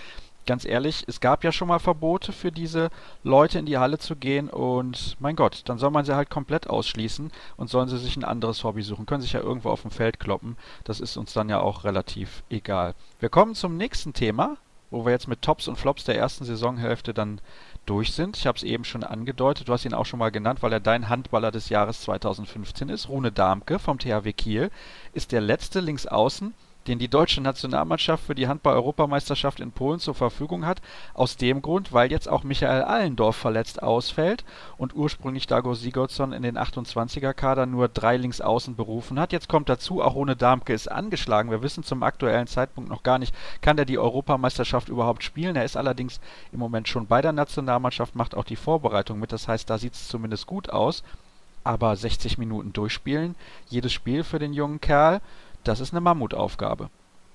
ganz 0.45 0.65
ehrlich, 0.65 1.03
es 1.07 1.19
gab 1.19 1.43
ja 1.43 1.51
schon 1.51 1.67
mal 1.67 1.79
Verbote 1.79 2.31
für 2.31 2.51
diese 2.51 2.89
Leute 3.23 3.59
in 3.59 3.65
die 3.65 3.77
Halle 3.77 3.97
zu 3.97 4.15
gehen 4.15 4.49
und 4.49 5.15
mein 5.19 5.35
Gott, 5.35 5.63
dann 5.65 5.77
soll 5.77 5.91
man 5.91 6.05
sie 6.05 6.15
halt 6.15 6.29
komplett 6.29 6.69
ausschließen 6.69 7.31
und 7.57 7.69
sollen 7.69 7.87
sie 7.87 7.97
sich 7.97 8.15
ein 8.17 8.23
anderes 8.23 8.63
Hobby 8.63 8.81
suchen. 8.81 9.05
Können 9.05 9.21
sich 9.21 9.33
ja 9.33 9.41
irgendwo 9.41 9.69
auf 9.69 9.81
dem 9.81 9.91
Feld 9.91 10.19
kloppen. 10.19 10.57
Das 10.83 10.99
ist 10.99 11.17
uns 11.17 11.33
dann 11.33 11.49
ja 11.49 11.59
auch 11.59 11.83
relativ 11.83 12.43
egal. 12.49 12.95
Wir 13.19 13.29
kommen 13.29 13.55
zum 13.55 13.77
nächsten 13.77 14.13
Thema, 14.13 14.57
wo 14.91 15.05
wir 15.05 15.11
jetzt 15.11 15.27
mit 15.27 15.41
Tops 15.41 15.67
und 15.67 15.77
Flops 15.77 16.05
der 16.05 16.17
ersten 16.17 16.45
Saisonhälfte 16.45 17.13
dann 17.13 17.41
durch 17.85 18.13
sind. 18.13 18.37
Ich 18.37 18.47
habe 18.47 18.57
es 18.57 18.63
eben 18.63 18.83
schon 18.83 19.03
angedeutet, 19.03 19.67
du 19.67 19.73
hast 19.73 19.85
ihn 19.85 19.93
auch 19.93 20.05
schon 20.05 20.19
mal 20.19 20.31
genannt, 20.31 20.63
weil 20.63 20.73
er 20.73 20.79
dein 20.79 21.09
Handballer 21.09 21.51
des 21.51 21.69
Jahres 21.69 22.01
2015 22.01 22.89
ist. 22.89 23.09
Rune 23.09 23.31
Darmke 23.31 23.79
vom 23.79 23.99
THW 23.99 24.33
Kiel 24.33 24.71
ist 25.13 25.31
der 25.31 25.41
letzte 25.41 25.79
Linksaußen 25.79 26.53
den 26.87 26.99
die 26.99 27.07
deutsche 27.07 27.41
Nationalmannschaft 27.41 28.25
für 28.25 28.35
die 28.35 28.47
Handball-Europameisterschaft 28.47 29.59
in 29.59 29.71
Polen 29.71 29.99
zur 29.99 30.13
Verfügung 30.13 30.65
hat. 30.65 30.81
Aus 31.13 31.37
dem 31.37 31.61
Grund, 31.61 31.93
weil 31.93 32.11
jetzt 32.11 32.29
auch 32.29 32.43
Michael 32.43 32.83
Allendorf 32.83 33.35
verletzt 33.35 33.81
ausfällt 33.81 34.43
und 34.77 34.95
ursprünglich 34.95 35.47
Dago 35.47 35.73
Sigurdsson 35.73 36.33
in 36.33 36.43
den 36.43 36.57
28er-Kader 36.57 37.65
nur 37.65 37.87
drei 37.87 38.17
Linksaußen 38.17 38.75
berufen 38.75 39.19
hat. 39.19 39.31
Jetzt 39.31 39.49
kommt 39.49 39.69
dazu, 39.69 40.01
auch 40.01 40.15
ohne 40.15 40.35
Darmke 40.35 40.73
ist 40.73 40.91
angeschlagen. 40.91 41.51
Wir 41.51 41.63
wissen 41.63 41.83
zum 41.83 42.03
aktuellen 42.03 42.47
Zeitpunkt 42.47 42.89
noch 42.89 43.03
gar 43.03 43.19
nicht, 43.19 43.33
kann 43.61 43.77
er 43.77 43.85
die 43.85 43.99
Europameisterschaft 43.99 44.89
überhaupt 44.89 45.23
spielen. 45.23 45.55
Er 45.55 45.65
ist 45.65 45.77
allerdings 45.77 46.19
im 46.51 46.59
Moment 46.59 46.87
schon 46.87 47.07
bei 47.07 47.21
der 47.21 47.31
Nationalmannschaft, 47.31 48.15
macht 48.15 48.35
auch 48.35 48.43
die 48.43 48.55
Vorbereitung 48.55 49.19
mit. 49.19 49.31
Das 49.31 49.47
heißt, 49.47 49.69
da 49.69 49.77
sieht 49.77 49.93
es 49.93 50.07
zumindest 50.07 50.47
gut 50.47 50.69
aus. 50.69 51.03
Aber 51.63 51.95
60 51.95 52.37
Minuten 52.37 52.73
durchspielen, 52.73 53.33
jedes 53.69 53.91
Spiel 53.91 54.23
für 54.23 54.37
den 54.37 54.53
jungen 54.53 54.79
Kerl, 54.79 55.19
das 55.67 55.79
ist 55.79 55.93
eine 55.93 56.01
Mammutaufgabe. 56.01 56.89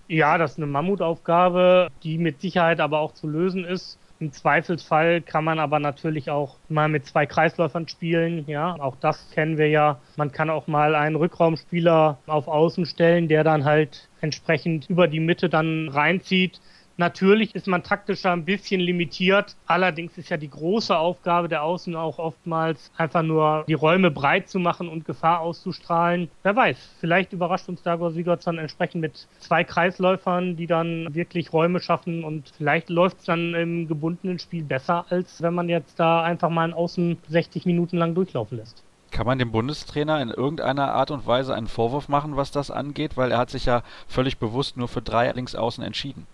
Ja, 0.09 0.39
das 0.39 0.53
ist 0.53 0.57
eine 0.59 0.67
Mammutaufgabe, 0.67 1.89
die 2.03 2.19
mit 2.19 2.41
Sicherheit 2.41 2.81
aber 2.81 2.99
auch 3.01 3.13
zu 3.13 3.29
lösen 3.29 3.65
ist. 3.65 3.99
Im 4.19 4.33
Zweifelsfall 4.33 5.23
kann 5.23 5.45
man 5.45 5.59
aber 5.59 5.79
natürlich 5.79 6.31
auch 6.31 6.57
mal 6.69 6.89
mit 6.89 7.07
zwei 7.07 7.25
Kreisläufern 7.25 7.89
spielen. 7.89 8.45
Ja, 8.47 8.75
auch 8.79 8.97
das 8.97 9.31
kennen 9.31 9.57
wir 9.57 9.69
ja. 9.69 9.99
Man 10.17 10.31
kann 10.31 10.51
auch 10.51 10.67
mal 10.67 10.95
einen 10.95 11.17
Rückraumspieler 11.17 12.19
auf 12.27 12.47
Außen 12.47 12.85
stellen, 12.85 13.29
der 13.29 13.45
dann 13.45 13.65
halt 13.65 14.09
entsprechend 14.21 14.91
über 14.91 15.09
die 15.09 15.21
Mitte 15.21 15.49
dann 15.49 15.89
reinzieht. 15.89 16.61
Natürlich 16.97 17.55
ist 17.55 17.67
man 17.67 17.83
taktischer 17.83 18.33
ein 18.33 18.45
bisschen 18.45 18.81
limitiert. 18.81 19.57
Allerdings 19.67 20.19
ist 20.19 20.29
ja 20.29 20.37
die 20.37 20.51
große 20.51 20.97
Aufgabe 20.97 21.49
der 21.49 21.63
Außen 21.63 21.97
auch 21.97 22.19
oftmals 22.19 22.91
einfach 22.97 23.23
nur 23.23 23.65
die 23.67 23.75
Räume 23.75 24.11
breit 24.11 24.49
zu 24.49 24.59
machen 24.59 24.89
und 24.89 25.05
Gefahr 25.05 25.41
auszustrahlen. 25.41 26.31
Wer 26.43 26.57
weiß, 26.57 26.77
vielleicht 27.01 27.33
überrascht 27.33 27.69
uns 27.69 27.83
Dagor 27.83 28.11
Sigurdsson 28.11 28.59
entsprechend 28.59 29.01
mit 29.01 29.27
zwei 29.39 29.65
Kreisläufern, 29.65 30.57
die 30.57 30.67
dann 30.67 31.15
wirklich 31.15 31.53
Räume 31.53 31.81
schaffen 31.81 32.25
und 32.25 32.53
vielleicht 32.57 32.91
läuft 32.91 33.21
es 33.21 33.25
dann 33.25 33.55
im 33.55 33.89
gebundenen 33.89 34.39
Spiel 34.39 34.65
besser, 34.65 35.07
als 35.09 35.41
wenn 35.41 35.55
man 35.55 35.69
jetzt 35.69 35.99
da 35.99 36.23
einfach 36.23 36.51
mal 36.51 36.65
einen 36.65 36.75
Außen 36.75 37.19
60 37.29 37.67
Minuten 37.67 37.97
lang 37.97 38.15
durchlaufen 38.15 38.59
lässt. 38.59 38.83
Kann 39.11 39.27
man 39.27 39.39
dem 39.39 39.51
Bundestrainer 39.51 40.21
in 40.23 40.29
irgendeiner 40.29 40.95
Art 40.95 41.11
und 41.11 41.27
Weise 41.27 41.55
einen 41.55 41.67
Vorwurf 41.67 42.09
machen, 42.09 42.37
was 42.37 42.53
das 42.53 42.71
angeht? 42.71 43.17
Weil 43.17 43.33
er 43.33 43.39
hat 43.39 43.51
sich 43.51 43.67
ja 43.67 43.83
völlig 44.07 44.39
bewusst 44.39 44.77
nur 44.77 44.89
für 44.89 45.03
drei 45.03 45.31
Linksaußen 45.33 45.83
entschieden. 45.83 46.27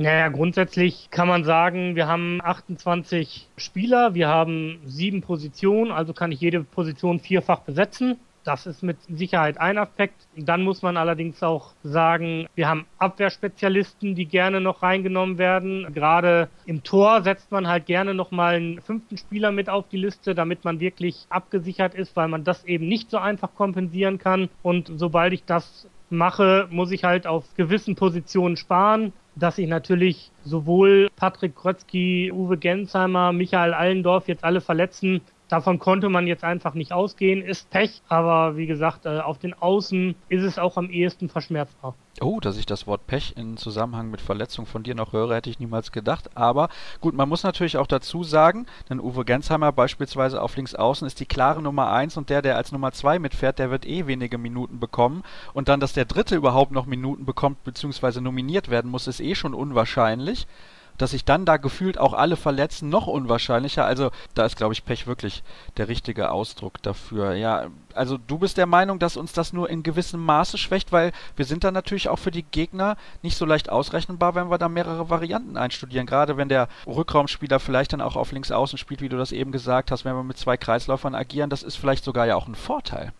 Naja, 0.00 0.28
grundsätzlich 0.30 1.08
kann 1.10 1.28
man 1.28 1.44
sagen, 1.44 1.94
wir 1.94 2.08
haben 2.08 2.40
28 2.42 3.50
Spieler, 3.58 4.14
wir 4.14 4.28
haben 4.28 4.80
sieben 4.86 5.20
Positionen, 5.20 5.92
also 5.92 6.14
kann 6.14 6.32
ich 6.32 6.40
jede 6.40 6.64
Position 6.64 7.20
vierfach 7.20 7.60
besetzen. 7.60 8.16
Das 8.42 8.64
ist 8.64 8.82
mit 8.82 8.96
Sicherheit 9.10 9.60
ein 9.60 9.76
Aspekt. 9.76 10.26
Dann 10.34 10.62
muss 10.62 10.80
man 10.80 10.96
allerdings 10.96 11.42
auch 11.42 11.74
sagen, 11.82 12.46
wir 12.54 12.66
haben 12.66 12.86
Abwehrspezialisten, 12.96 14.14
die 14.14 14.24
gerne 14.24 14.62
noch 14.62 14.82
reingenommen 14.82 15.36
werden. 15.36 15.92
Gerade 15.92 16.48
im 16.64 16.82
Tor 16.82 17.20
setzt 17.20 17.52
man 17.52 17.68
halt 17.68 17.84
gerne 17.84 18.14
noch 18.14 18.30
mal 18.30 18.54
einen 18.54 18.80
fünften 18.80 19.18
Spieler 19.18 19.52
mit 19.52 19.68
auf 19.68 19.86
die 19.90 19.98
Liste, 19.98 20.34
damit 20.34 20.64
man 20.64 20.80
wirklich 20.80 21.26
abgesichert 21.28 21.94
ist, 21.94 22.16
weil 22.16 22.28
man 22.28 22.42
das 22.42 22.64
eben 22.64 22.88
nicht 22.88 23.10
so 23.10 23.18
einfach 23.18 23.54
kompensieren 23.54 24.16
kann. 24.16 24.48
Und 24.62 24.90
sobald 24.94 25.34
ich 25.34 25.44
das 25.44 25.86
mache, 26.08 26.68
muss 26.70 26.90
ich 26.90 27.04
halt 27.04 27.26
auf 27.26 27.44
gewissen 27.54 27.96
Positionen 27.96 28.56
sparen 28.56 29.12
dass 29.36 29.56
sich 29.56 29.68
natürlich 29.68 30.30
sowohl 30.44 31.08
Patrick 31.16 31.56
Krötzky, 31.56 32.32
Uwe 32.32 32.56
Gensheimer, 32.56 33.32
Michael 33.32 33.74
Allendorf 33.74 34.28
jetzt 34.28 34.44
alle 34.44 34.60
verletzen, 34.60 35.20
Davon 35.50 35.80
konnte 35.80 36.08
man 36.08 36.28
jetzt 36.28 36.44
einfach 36.44 36.74
nicht 36.74 36.92
ausgehen, 36.92 37.42
ist 37.42 37.68
Pech, 37.70 38.02
aber 38.06 38.56
wie 38.56 38.66
gesagt, 38.66 39.04
äh, 39.04 39.18
auf 39.18 39.38
den 39.38 39.52
Außen 39.52 40.14
ist 40.28 40.44
es 40.44 40.60
auch 40.60 40.76
am 40.76 40.90
ehesten 40.90 41.28
verschmerzbar. 41.28 41.96
Oh, 42.22 42.38
dass 42.38 42.58
ich 42.58 42.66
das 42.66 42.86
Wort 42.86 43.06
Pech 43.06 43.34
in 43.38 43.56
Zusammenhang 43.56 44.10
mit 44.10 44.20
Verletzung 44.20 44.66
von 44.66 44.82
dir 44.82 44.94
noch 44.94 45.14
höre, 45.14 45.34
hätte 45.34 45.48
ich 45.48 45.58
niemals 45.58 45.90
gedacht. 45.90 46.36
Aber 46.36 46.68
gut, 47.00 47.14
man 47.14 47.30
muss 47.30 47.44
natürlich 47.44 47.78
auch 47.78 47.86
dazu 47.86 48.24
sagen, 48.24 48.66
denn 48.90 49.00
Uwe 49.00 49.24
Gensheimer 49.24 49.72
beispielsweise 49.72 50.42
auf 50.42 50.54
links 50.56 50.74
außen 50.74 51.06
ist 51.06 51.18
die 51.18 51.24
klare 51.24 51.62
Nummer 51.62 51.90
1 51.90 52.18
und 52.18 52.28
der, 52.28 52.42
der 52.42 52.56
als 52.56 52.72
Nummer 52.72 52.92
2 52.92 53.18
mitfährt, 53.18 53.58
der 53.58 53.70
wird 53.70 53.86
eh 53.86 54.06
wenige 54.06 54.36
Minuten 54.36 54.80
bekommen. 54.80 55.22
Und 55.54 55.68
dann, 55.68 55.80
dass 55.80 55.94
der 55.94 56.04
Dritte 56.04 56.36
überhaupt 56.36 56.72
noch 56.72 56.84
Minuten 56.84 57.24
bekommt, 57.24 57.64
beziehungsweise 57.64 58.20
nominiert 58.20 58.68
werden 58.68 58.90
muss, 58.90 59.06
ist 59.06 59.20
eh 59.20 59.34
schon 59.34 59.54
unwahrscheinlich 59.54 60.46
dass 61.00 61.12
sich 61.12 61.24
dann 61.24 61.46
da 61.46 61.56
gefühlt 61.56 61.98
auch 61.98 62.12
alle 62.12 62.36
verletzen, 62.36 62.90
noch 62.90 63.06
unwahrscheinlicher. 63.06 63.86
Also 63.86 64.10
da 64.34 64.44
ist, 64.44 64.56
glaube 64.56 64.74
ich, 64.74 64.84
Pech 64.84 65.06
wirklich 65.06 65.42
der 65.78 65.88
richtige 65.88 66.30
Ausdruck 66.30 66.82
dafür. 66.82 67.32
Ja, 67.34 67.68
also 67.94 68.18
du 68.18 68.38
bist 68.38 68.58
der 68.58 68.66
Meinung, 68.66 68.98
dass 68.98 69.16
uns 69.16 69.32
das 69.32 69.54
nur 69.54 69.70
in 69.70 69.82
gewissem 69.82 70.22
Maße 70.22 70.58
schwächt, 70.58 70.92
weil 70.92 71.12
wir 71.36 71.46
sind 71.46 71.64
dann 71.64 71.72
natürlich 71.72 72.10
auch 72.10 72.18
für 72.18 72.30
die 72.30 72.42
Gegner 72.42 72.96
nicht 73.22 73.38
so 73.38 73.46
leicht 73.46 73.70
ausrechenbar, 73.70 74.34
wenn 74.34 74.50
wir 74.50 74.58
da 74.58 74.68
mehrere 74.68 75.08
Varianten 75.08 75.56
einstudieren. 75.56 76.06
Gerade 76.06 76.36
wenn 76.36 76.50
der 76.50 76.68
Rückraumspieler 76.86 77.60
vielleicht 77.60 77.94
dann 77.94 78.02
auch 78.02 78.16
auf 78.16 78.32
links 78.32 78.50
außen 78.50 78.76
spielt, 78.76 79.00
wie 79.00 79.08
du 79.08 79.16
das 79.16 79.32
eben 79.32 79.52
gesagt 79.52 79.90
hast, 79.90 80.04
wenn 80.04 80.14
wir 80.14 80.22
mit 80.22 80.36
zwei 80.36 80.58
Kreisläufern 80.58 81.14
agieren, 81.14 81.48
das 81.48 81.62
ist 81.62 81.76
vielleicht 81.76 82.04
sogar 82.04 82.26
ja 82.26 82.36
auch 82.36 82.46
ein 82.46 82.54
Vorteil. 82.54 83.12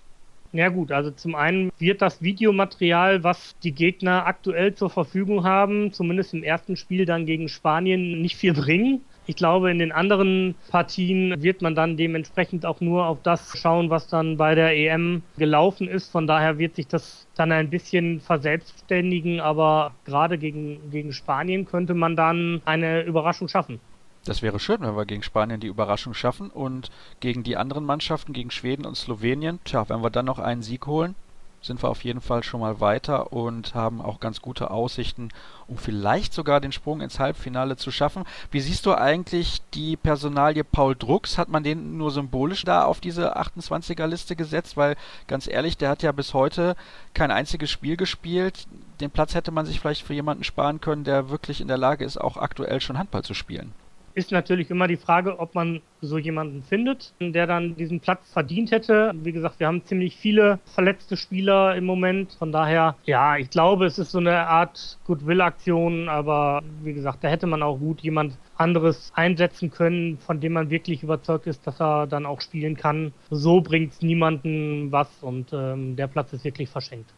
Ja 0.52 0.68
gut, 0.68 0.90
also 0.90 1.12
zum 1.12 1.36
einen 1.36 1.70
wird 1.78 2.02
das 2.02 2.22
Videomaterial, 2.22 3.22
was 3.22 3.56
die 3.62 3.72
Gegner 3.72 4.26
aktuell 4.26 4.74
zur 4.74 4.90
Verfügung 4.90 5.44
haben, 5.44 5.92
zumindest 5.92 6.34
im 6.34 6.42
ersten 6.42 6.74
Spiel 6.74 7.06
dann 7.06 7.24
gegen 7.24 7.48
Spanien, 7.48 8.20
nicht 8.20 8.34
viel 8.34 8.52
bringen. 8.54 9.04
Ich 9.26 9.36
glaube, 9.36 9.70
in 9.70 9.78
den 9.78 9.92
anderen 9.92 10.56
Partien 10.68 11.40
wird 11.40 11.62
man 11.62 11.76
dann 11.76 11.96
dementsprechend 11.96 12.66
auch 12.66 12.80
nur 12.80 13.06
auf 13.06 13.22
das 13.22 13.56
schauen, 13.56 13.90
was 13.90 14.08
dann 14.08 14.38
bei 14.38 14.56
der 14.56 14.76
EM 14.76 15.22
gelaufen 15.36 15.86
ist. 15.86 16.10
Von 16.10 16.26
daher 16.26 16.58
wird 16.58 16.74
sich 16.74 16.88
das 16.88 17.28
dann 17.36 17.52
ein 17.52 17.70
bisschen 17.70 18.18
verselbstständigen, 18.18 19.38
aber 19.38 19.94
gerade 20.04 20.36
gegen, 20.36 20.90
gegen 20.90 21.12
Spanien 21.12 21.64
könnte 21.64 21.94
man 21.94 22.16
dann 22.16 22.60
eine 22.64 23.02
Überraschung 23.02 23.46
schaffen. 23.46 23.78
Das 24.24 24.42
wäre 24.42 24.60
schön, 24.60 24.82
wenn 24.82 24.96
wir 24.96 25.06
gegen 25.06 25.22
Spanien 25.22 25.60
die 25.60 25.66
Überraschung 25.66 26.12
schaffen 26.12 26.50
und 26.50 26.90
gegen 27.20 27.42
die 27.42 27.56
anderen 27.56 27.86
Mannschaften, 27.86 28.34
gegen 28.34 28.50
Schweden 28.50 28.84
und 28.84 28.94
Slowenien, 28.94 29.60
tja, 29.64 29.88
wenn 29.88 30.02
wir 30.02 30.10
dann 30.10 30.26
noch 30.26 30.38
einen 30.38 30.62
Sieg 30.62 30.86
holen, 30.86 31.14
sind 31.62 31.82
wir 31.82 31.88
auf 31.88 32.04
jeden 32.04 32.20
Fall 32.20 32.42
schon 32.42 32.60
mal 32.60 32.80
weiter 32.80 33.32
und 33.32 33.74
haben 33.74 34.02
auch 34.02 34.20
ganz 34.20 34.42
gute 34.42 34.70
Aussichten, 34.70 35.30
um 35.68 35.78
vielleicht 35.78 36.34
sogar 36.34 36.60
den 36.60 36.72
Sprung 36.72 37.00
ins 37.00 37.18
Halbfinale 37.18 37.76
zu 37.76 37.90
schaffen. 37.90 38.24
Wie 38.50 38.60
siehst 38.60 38.84
du 38.84 38.94
eigentlich 38.94 39.62
die 39.72 39.96
Personalie 39.96 40.64
Paul 40.64 40.96
Drucks? 40.96 41.38
Hat 41.38 41.48
man 41.48 41.62
den 41.62 41.96
nur 41.96 42.10
symbolisch 42.10 42.64
da 42.64 42.84
auf 42.84 43.00
diese 43.00 43.38
28er-Liste 43.38 44.36
gesetzt? 44.36 44.76
Weil 44.76 44.96
ganz 45.28 45.46
ehrlich, 45.46 45.76
der 45.78 45.90
hat 45.90 46.02
ja 46.02 46.12
bis 46.12 46.34
heute 46.34 46.76
kein 47.14 47.30
einziges 47.30 47.70
Spiel 47.70 47.96
gespielt. 47.96 48.66
Den 49.00 49.10
Platz 49.10 49.34
hätte 49.34 49.50
man 49.50 49.66
sich 49.66 49.80
vielleicht 49.80 50.06
für 50.06 50.14
jemanden 50.14 50.44
sparen 50.44 50.80
können, 50.80 51.04
der 51.04 51.30
wirklich 51.30 51.60
in 51.60 51.68
der 51.68 51.78
Lage 51.78 52.04
ist, 52.04 52.20
auch 52.20 52.36
aktuell 52.36 52.80
schon 52.80 52.98
Handball 52.98 53.22
zu 53.22 53.34
spielen 53.34 53.72
ist 54.14 54.32
natürlich 54.32 54.70
immer 54.70 54.88
die 54.88 54.96
Frage, 54.96 55.38
ob 55.38 55.54
man 55.54 55.80
so 56.00 56.18
jemanden 56.18 56.62
findet, 56.62 57.12
der 57.20 57.46
dann 57.46 57.76
diesen 57.76 58.00
Platz 58.00 58.32
verdient 58.32 58.70
hätte. 58.70 59.12
Wie 59.14 59.32
gesagt, 59.32 59.60
wir 59.60 59.66
haben 59.66 59.84
ziemlich 59.84 60.16
viele 60.16 60.58
verletzte 60.64 61.16
Spieler 61.16 61.76
im 61.76 61.84
Moment. 61.84 62.32
Von 62.38 62.52
daher, 62.52 62.96
ja, 63.04 63.36
ich 63.36 63.50
glaube, 63.50 63.86
es 63.86 63.98
ist 63.98 64.10
so 64.10 64.18
eine 64.18 64.46
Art 64.46 64.98
Goodwill-Aktion, 65.04 66.08
aber 66.08 66.62
wie 66.82 66.94
gesagt, 66.94 67.22
da 67.22 67.28
hätte 67.28 67.46
man 67.46 67.62
auch 67.62 67.78
gut 67.78 68.00
jemand 68.00 68.38
anderes 68.56 69.12
einsetzen 69.14 69.70
können, 69.70 70.18
von 70.18 70.40
dem 70.40 70.52
man 70.52 70.70
wirklich 70.70 71.02
überzeugt 71.02 71.46
ist, 71.46 71.66
dass 71.66 71.80
er 71.80 72.06
dann 72.06 72.26
auch 72.26 72.40
spielen 72.40 72.76
kann. 72.76 73.12
So 73.30 73.60
bringt 73.60 73.92
es 73.92 74.02
niemanden 74.02 74.92
was 74.92 75.08
und 75.22 75.52
ähm, 75.52 75.96
der 75.96 76.06
Platz 76.06 76.32
ist 76.32 76.44
wirklich 76.44 76.68
verschenkt. 76.68 77.12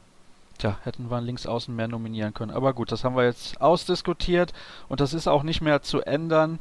Tja, 0.62 0.78
hätten 0.84 1.10
wir 1.10 1.20
links 1.20 1.44
außen 1.44 1.74
mehr 1.74 1.88
nominieren 1.88 2.34
können. 2.34 2.52
Aber 2.52 2.72
gut, 2.72 2.92
das 2.92 3.02
haben 3.02 3.16
wir 3.16 3.24
jetzt 3.24 3.60
ausdiskutiert 3.60 4.52
und 4.88 5.00
das 5.00 5.12
ist 5.12 5.26
auch 5.26 5.42
nicht 5.42 5.60
mehr 5.60 5.82
zu 5.82 6.02
ändern. 6.02 6.60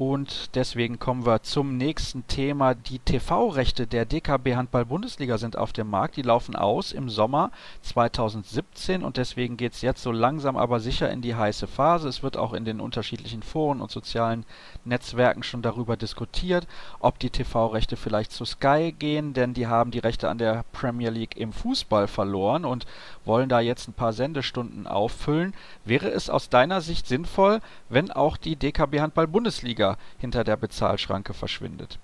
Und 0.00 0.56
deswegen 0.56 0.98
kommen 0.98 1.26
wir 1.26 1.42
zum 1.42 1.76
nächsten 1.76 2.26
Thema. 2.26 2.74
Die 2.74 3.00
TV-Rechte 3.00 3.86
der 3.86 4.06
DKB 4.06 4.54
Handball 4.56 4.86
Bundesliga 4.86 5.36
sind 5.36 5.58
auf 5.58 5.74
dem 5.74 5.90
Markt. 5.90 6.16
Die 6.16 6.22
laufen 6.22 6.56
aus 6.56 6.92
im 6.92 7.10
Sommer 7.10 7.50
2017 7.82 9.04
und 9.04 9.18
deswegen 9.18 9.58
geht 9.58 9.74
es 9.74 9.82
jetzt 9.82 10.02
so 10.02 10.10
langsam 10.10 10.56
aber 10.56 10.80
sicher 10.80 11.10
in 11.10 11.20
die 11.20 11.34
heiße 11.34 11.66
Phase. 11.66 12.08
Es 12.08 12.22
wird 12.22 12.38
auch 12.38 12.54
in 12.54 12.64
den 12.64 12.80
unterschiedlichen 12.80 13.42
Foren 13.42 13.82
und 13.82 13.90
sozialen 13.90 14.46
Netzwerken 14.86 15.42
schon 15.42 15.60
darüber 15.60 15.98
diskutiert, 15.98 16.66
ob 17.00 17.18
die 17.18 17.28
TV-Rechte 17.28 17.98
vielleicht 17.98 18.32
zu 18.32 18.46
Sky 18.46 18.94
gehen, 18.98 19.34
denn 19.34 19.52
die 19.52 19.66
haben 19.66 19.90
die 19.90 19.98
Rechte 19.98 20.30
an 20.30 20.38
der 20.38 20.64
Premier 20.72 21.10
League 21.10 21.36
im 21.36 21.52
Fußball 21.52 22.08
verloren 22.08 22.64
und 22.64 22.86
wollen 23.26 23.50
da 23.50 23.60
jetzt 23.60 23.86
ein 23.86 23.92
paar 23.92 24.14
Sendestunden 24.14 24.86
auffüllen. 24.86 25.52
Wäre 25.84 26.08
es 26.08 26.30
aus 26.30 26.48
deiner 26.48 26.80
Sicht 26.80 27.06
sinnvoll, 27.06 27.60
wenn 27.90 28.10
auch 28.10 28.38
die 28.38 28.56
DKB 28.56 29.00
Handball 29.00 29.26
Bundesliga 29.26 29.89
hinter 30.18 30.44
der 30.44 30.56
Bezahlschranke 30.56 31.34
verschwindet. 31.34 31.98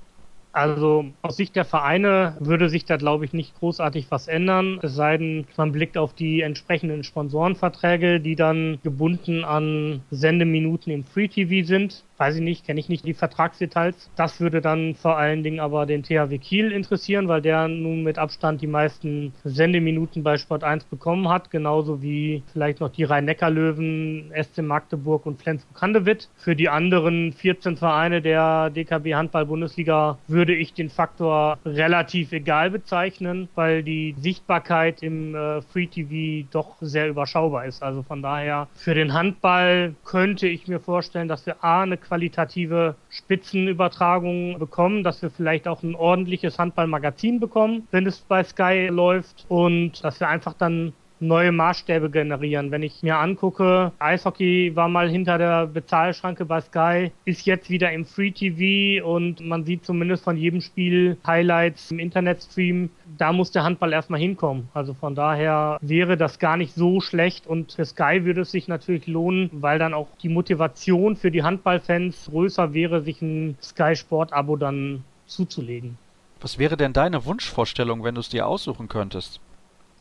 Also 0.56 1.04
aus 1.20 1.36
Sicht 1.36 1.54
der 1.54 1.66
Vereine 1.66 2.34
würde 2.40 2.70
sich 2.70 2.86
da, 2.86 2.96
glaube 2.96 3.26
ich, 3.26 3.34
nicht 3.34 3.54
großartig 3.58 4.06
was 4.08 4.26
ändern. 4.26 4.78
Es 4.82 4.94
sei 4.94 5.18
denn, 5.18 5.46
man 5.58 5.70
blickt 5.70 5.98
auf 5.98 6.14
die 6.14 6.40
entsprechenden 6.40 7.04
Sponsorenverträge, 7.04 8.20
die 8.20 8.36
dann 8.36 8.78
gebunden 8.82 9.44
an 9.44 10.00
Sendeminuten 10.10 10.94
im 10.94 11.04
Free 11.04 11.28
TV 11.28 11.66
sind. 11.66 12.04
Weiß 12.18 12.36
ich 12.36 12.42
nicht, 12.42 12.66
kenne 12.66 12.80
ich 12.80 12.88
nicht 12.88 13.04
die 13.04 13.14
Vertragsdetails. 13.14 14.10
Das 14.16 14.40
würde 14.40 14.60
dann 14.60 14.94
vor 14.94 15.18
allen 15.18 15.42
Dingen 15.42 15.60
aber 15.60 15.86
den 15.86 16.02
THW 16.02 16.38
Kiel 16.38 16.72
interessieren, 16.72 17.28
weil 17.28 17.42
der 17.42 17.68
nun 17.68 18.02
mit 18.02 18.18
Abstand 18.18 18.62
die 18.62 18.66
meisten 18.66 19.32
Sendeminuten 19.44 20.22
bei 20.22 20.38
Sport 20.38 20.64
1 20.64 20.84
bekommen 20.84 21.28
hat, 21.28 21.50
genauso 21.50 22.02
wie 22.02 22.42
vielleicht 22.52 22.80
noch 22.80 22.90
die 22.90 23.04
Rhein-Neckar-Löwen, 23.04 24.32
SC 24.34 24.62
Magdeburg 24.62 25.26
und 25.26 25.40
Flensburg-Handewitt. 25.42 26.28
Für 26.36 26.56
die 26.56 26.68
anderen 26.68 27.32
14 27.32 27.76
Vereine 27.76 28.22
der 28.22 28.70
DKB 28.70 29.14
Handball-Bundesliga 29.14 30.18
würde 30.26 30.54
ich 30.54 30.74
den 30.74 30.90
Faktor 30.90 31.58
relativ 31.64 32.32
egal 32.32 32.70
bezeichnen, 32.70 33.48
weil 33.54 33.82
die 33.82 34.14
Sichtbarkeit 34.18 35.02
im 35.02 35.34
äh, 35.34 35.62
Free 35.62 35.86
TV 35.86 36.46
doch 36.50 36.76
sehr 36.80 37.08
überschaubar 37.08 37.66
ist. 37.66 37.82
Also 37.82 38.02
von 38.02 38.22
daher 38.22 38.68
für 38.74 38.94
den 38.94 39.12
Handball 39.12 39.94
könnte 40.04 40.46
ich 40.46 40.68
mir 40.68 40.80
vorstellen, 40.80 41.28
dass 41.28 41.46
wir 41.46 41.62
A 41.64 41.82
eine 41.82 41.96
qualitative 42.06 42.94
Spitzenübertragung 43.10 44.58
bekommen, 44.58 45.02
dass 45.04 45.22
wir 45.22 45.30
vielleicht 45.30 45.68
auch 45.68 45.82
ein 45.82 45.94
ordentliches 45.94 46.58
Handballmagazin 46.58 47.40
bekommen, 47.40 47.86
wenn 47.90 48.06
es 48.06 48.20
bei 48.20 48.44
Sky 48.44 48.88
läuft 48.90 49.44
und 49.48 50.02
dass 50.04 50.20
wir 50.20 50.28
einfach 50.28 50.54
dann 50.54 50.92
neue 51.20 51.52
Maßstäbe 51.52 52.10
generieren. 52.10 52.70
Wenn 52.70 52.82
ich 52.82 53.02
mir 53.02 53.18
angucke, 53.18 53.92
Eishockey 53.98 54.72
war 54.74 54.88
mal 54.88 55.08
hinter 55.08 55.38
der 55.38 55.66
Bezahlschranke 55.66 56.44
bei 56.44 56.60
Sky, 56.60 57.12
ist 57.24 57.46
jetzt 57.46 57.70
wieder 57.70 57.92
im 57.92 58.04
Free 58.04 58.30
TV 58.30 59.06
und 59.06 59.40
man 59.40 59.64
sieht 59.64 59.84
zumindest 59.84 60.24
von 60.24 60.36
jedem 60.36 60.60
Spiel 60.60 61.16
Highlights 61.26 61.90
im 61.90 61.98
Internetstream. 61.98 62.90
Da 63.18 63.32
muss 63.32 63.50
der 63.50 63.64
Handball 63.64 63.92
erstmal 63.92 64.20
hinkommen. 64.20 64.68
Also 64.74 64.94
von 64.94 65.14
daher 65.14 65.78
wäre 65.80 66.16
das 66.16 66.38
gar 66.38 66.56
nicht 66.56 66.74
so 66.74 67.00
schlecht 67.00 67.46
und 67.46 67.72
für 67.72 67.84
Sky 67.84 68.24
würde 68.24 68.42
es 68.42 68.50
sich 68.50 68.68
natürlich 68.68 69.06
lohnen, 69.06 69.50
weil 69.52 69.78
dann 69.78 69.94
auch 69.94 70.08
die 70.22 70.28
Motivation 70.28 71.16
für 71.16 71.30
die 71.30 71.42
Handballfans 71.42 72.28
größer 72.30 72.74
wäre, 72.74 73.02
sich 73.02 73.22
ein 73.22 73.56
Sky 73.62 73.96
Sport 73.96 74.32
Abo 74.32 74.56
dann 74.56 75.04
zuzulegen. 75.26 75.98
Was 76.40 76.58
wäre 76.58 76.76
denn 76.76 76.92
deine 76.92 77.24
Wunschvorstellung, 77.24 78.04
wenn 78.04 78.14
du 78.14 78.20
es 78.20 78.28
dir 78.28 78.46
aussuchen 78.46 78.88
könntest? 78.88 79.40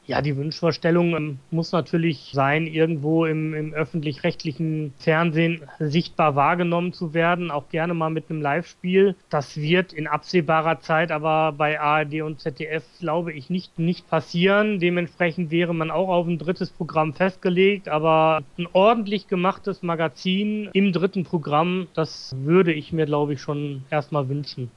Ja, 0.07 0.21
die 0.21 0.38
Wunschvorstellung 0.38 1.15
ähm, 1.15 1.39
muss 1.50 1.71
natürlich 1.71 2.29
sein, 2.31 2.67
irgendwo 2.67 3.25
im, 3.25 3.55
im 3.55 3.74
öffentlich-rechtlichen 3.74 4.93
Fernsehen 5.00 5.63
sichtbar 5.79 6.35
wahrgenommen 6.35 6.93
zu 6.93 7.15
werden, 7.15 7.50
auch 7.50 7.69
gerne 7.69 7.95
mal 7.95 8.12
mit 8.12 8.29
einem 8.29 8.39
Live-Spiel. 8.39 9.15
Das 9.31 9.57
wird 9.57 9.93
in 9.93 10.05
absehbarer 10.05 10.79
Zeit 10.79 11.12
aber 11.12 11.53
bei 11.53 11.79
ARD 11.79 12.21
und 12.21 12.39
ZDF, 12.39 12.83
glaube 13.00 13.33
ich, 13.33 13.50
nicht, 13.50 13.79
nicht 13.79 14.07
passieren. 14.07 14.79
Dementsprechend 14.79 15.50
wäre 15.50 15.74
man 15.74 15.89
auch 15.89 16.09
auf 16.09 16.27
ein 16.27 16.38
drittes 16.38 16.69
Programm 16.69 17.13
festgelegt, 17.13 17.89
aber 17.89 18.43
ein 18.59 18.67
ordentlich 18.74 19.27
gemachtes 19.27 19.81
Magazin 19.81 20.69
im 20.74 20.91
dritten 20.91 21.24
Programm, 21.24 21.88
das 21.95 22.35
würde 22.38 22.74
ich 22.74 22.93
mir, 22.93 23.07
glaube 23.07 23.33
ich, 23.33 23.41
schon 23.41 23.83
erstmal 23.89 24.29
wünschen. 24.29 24.69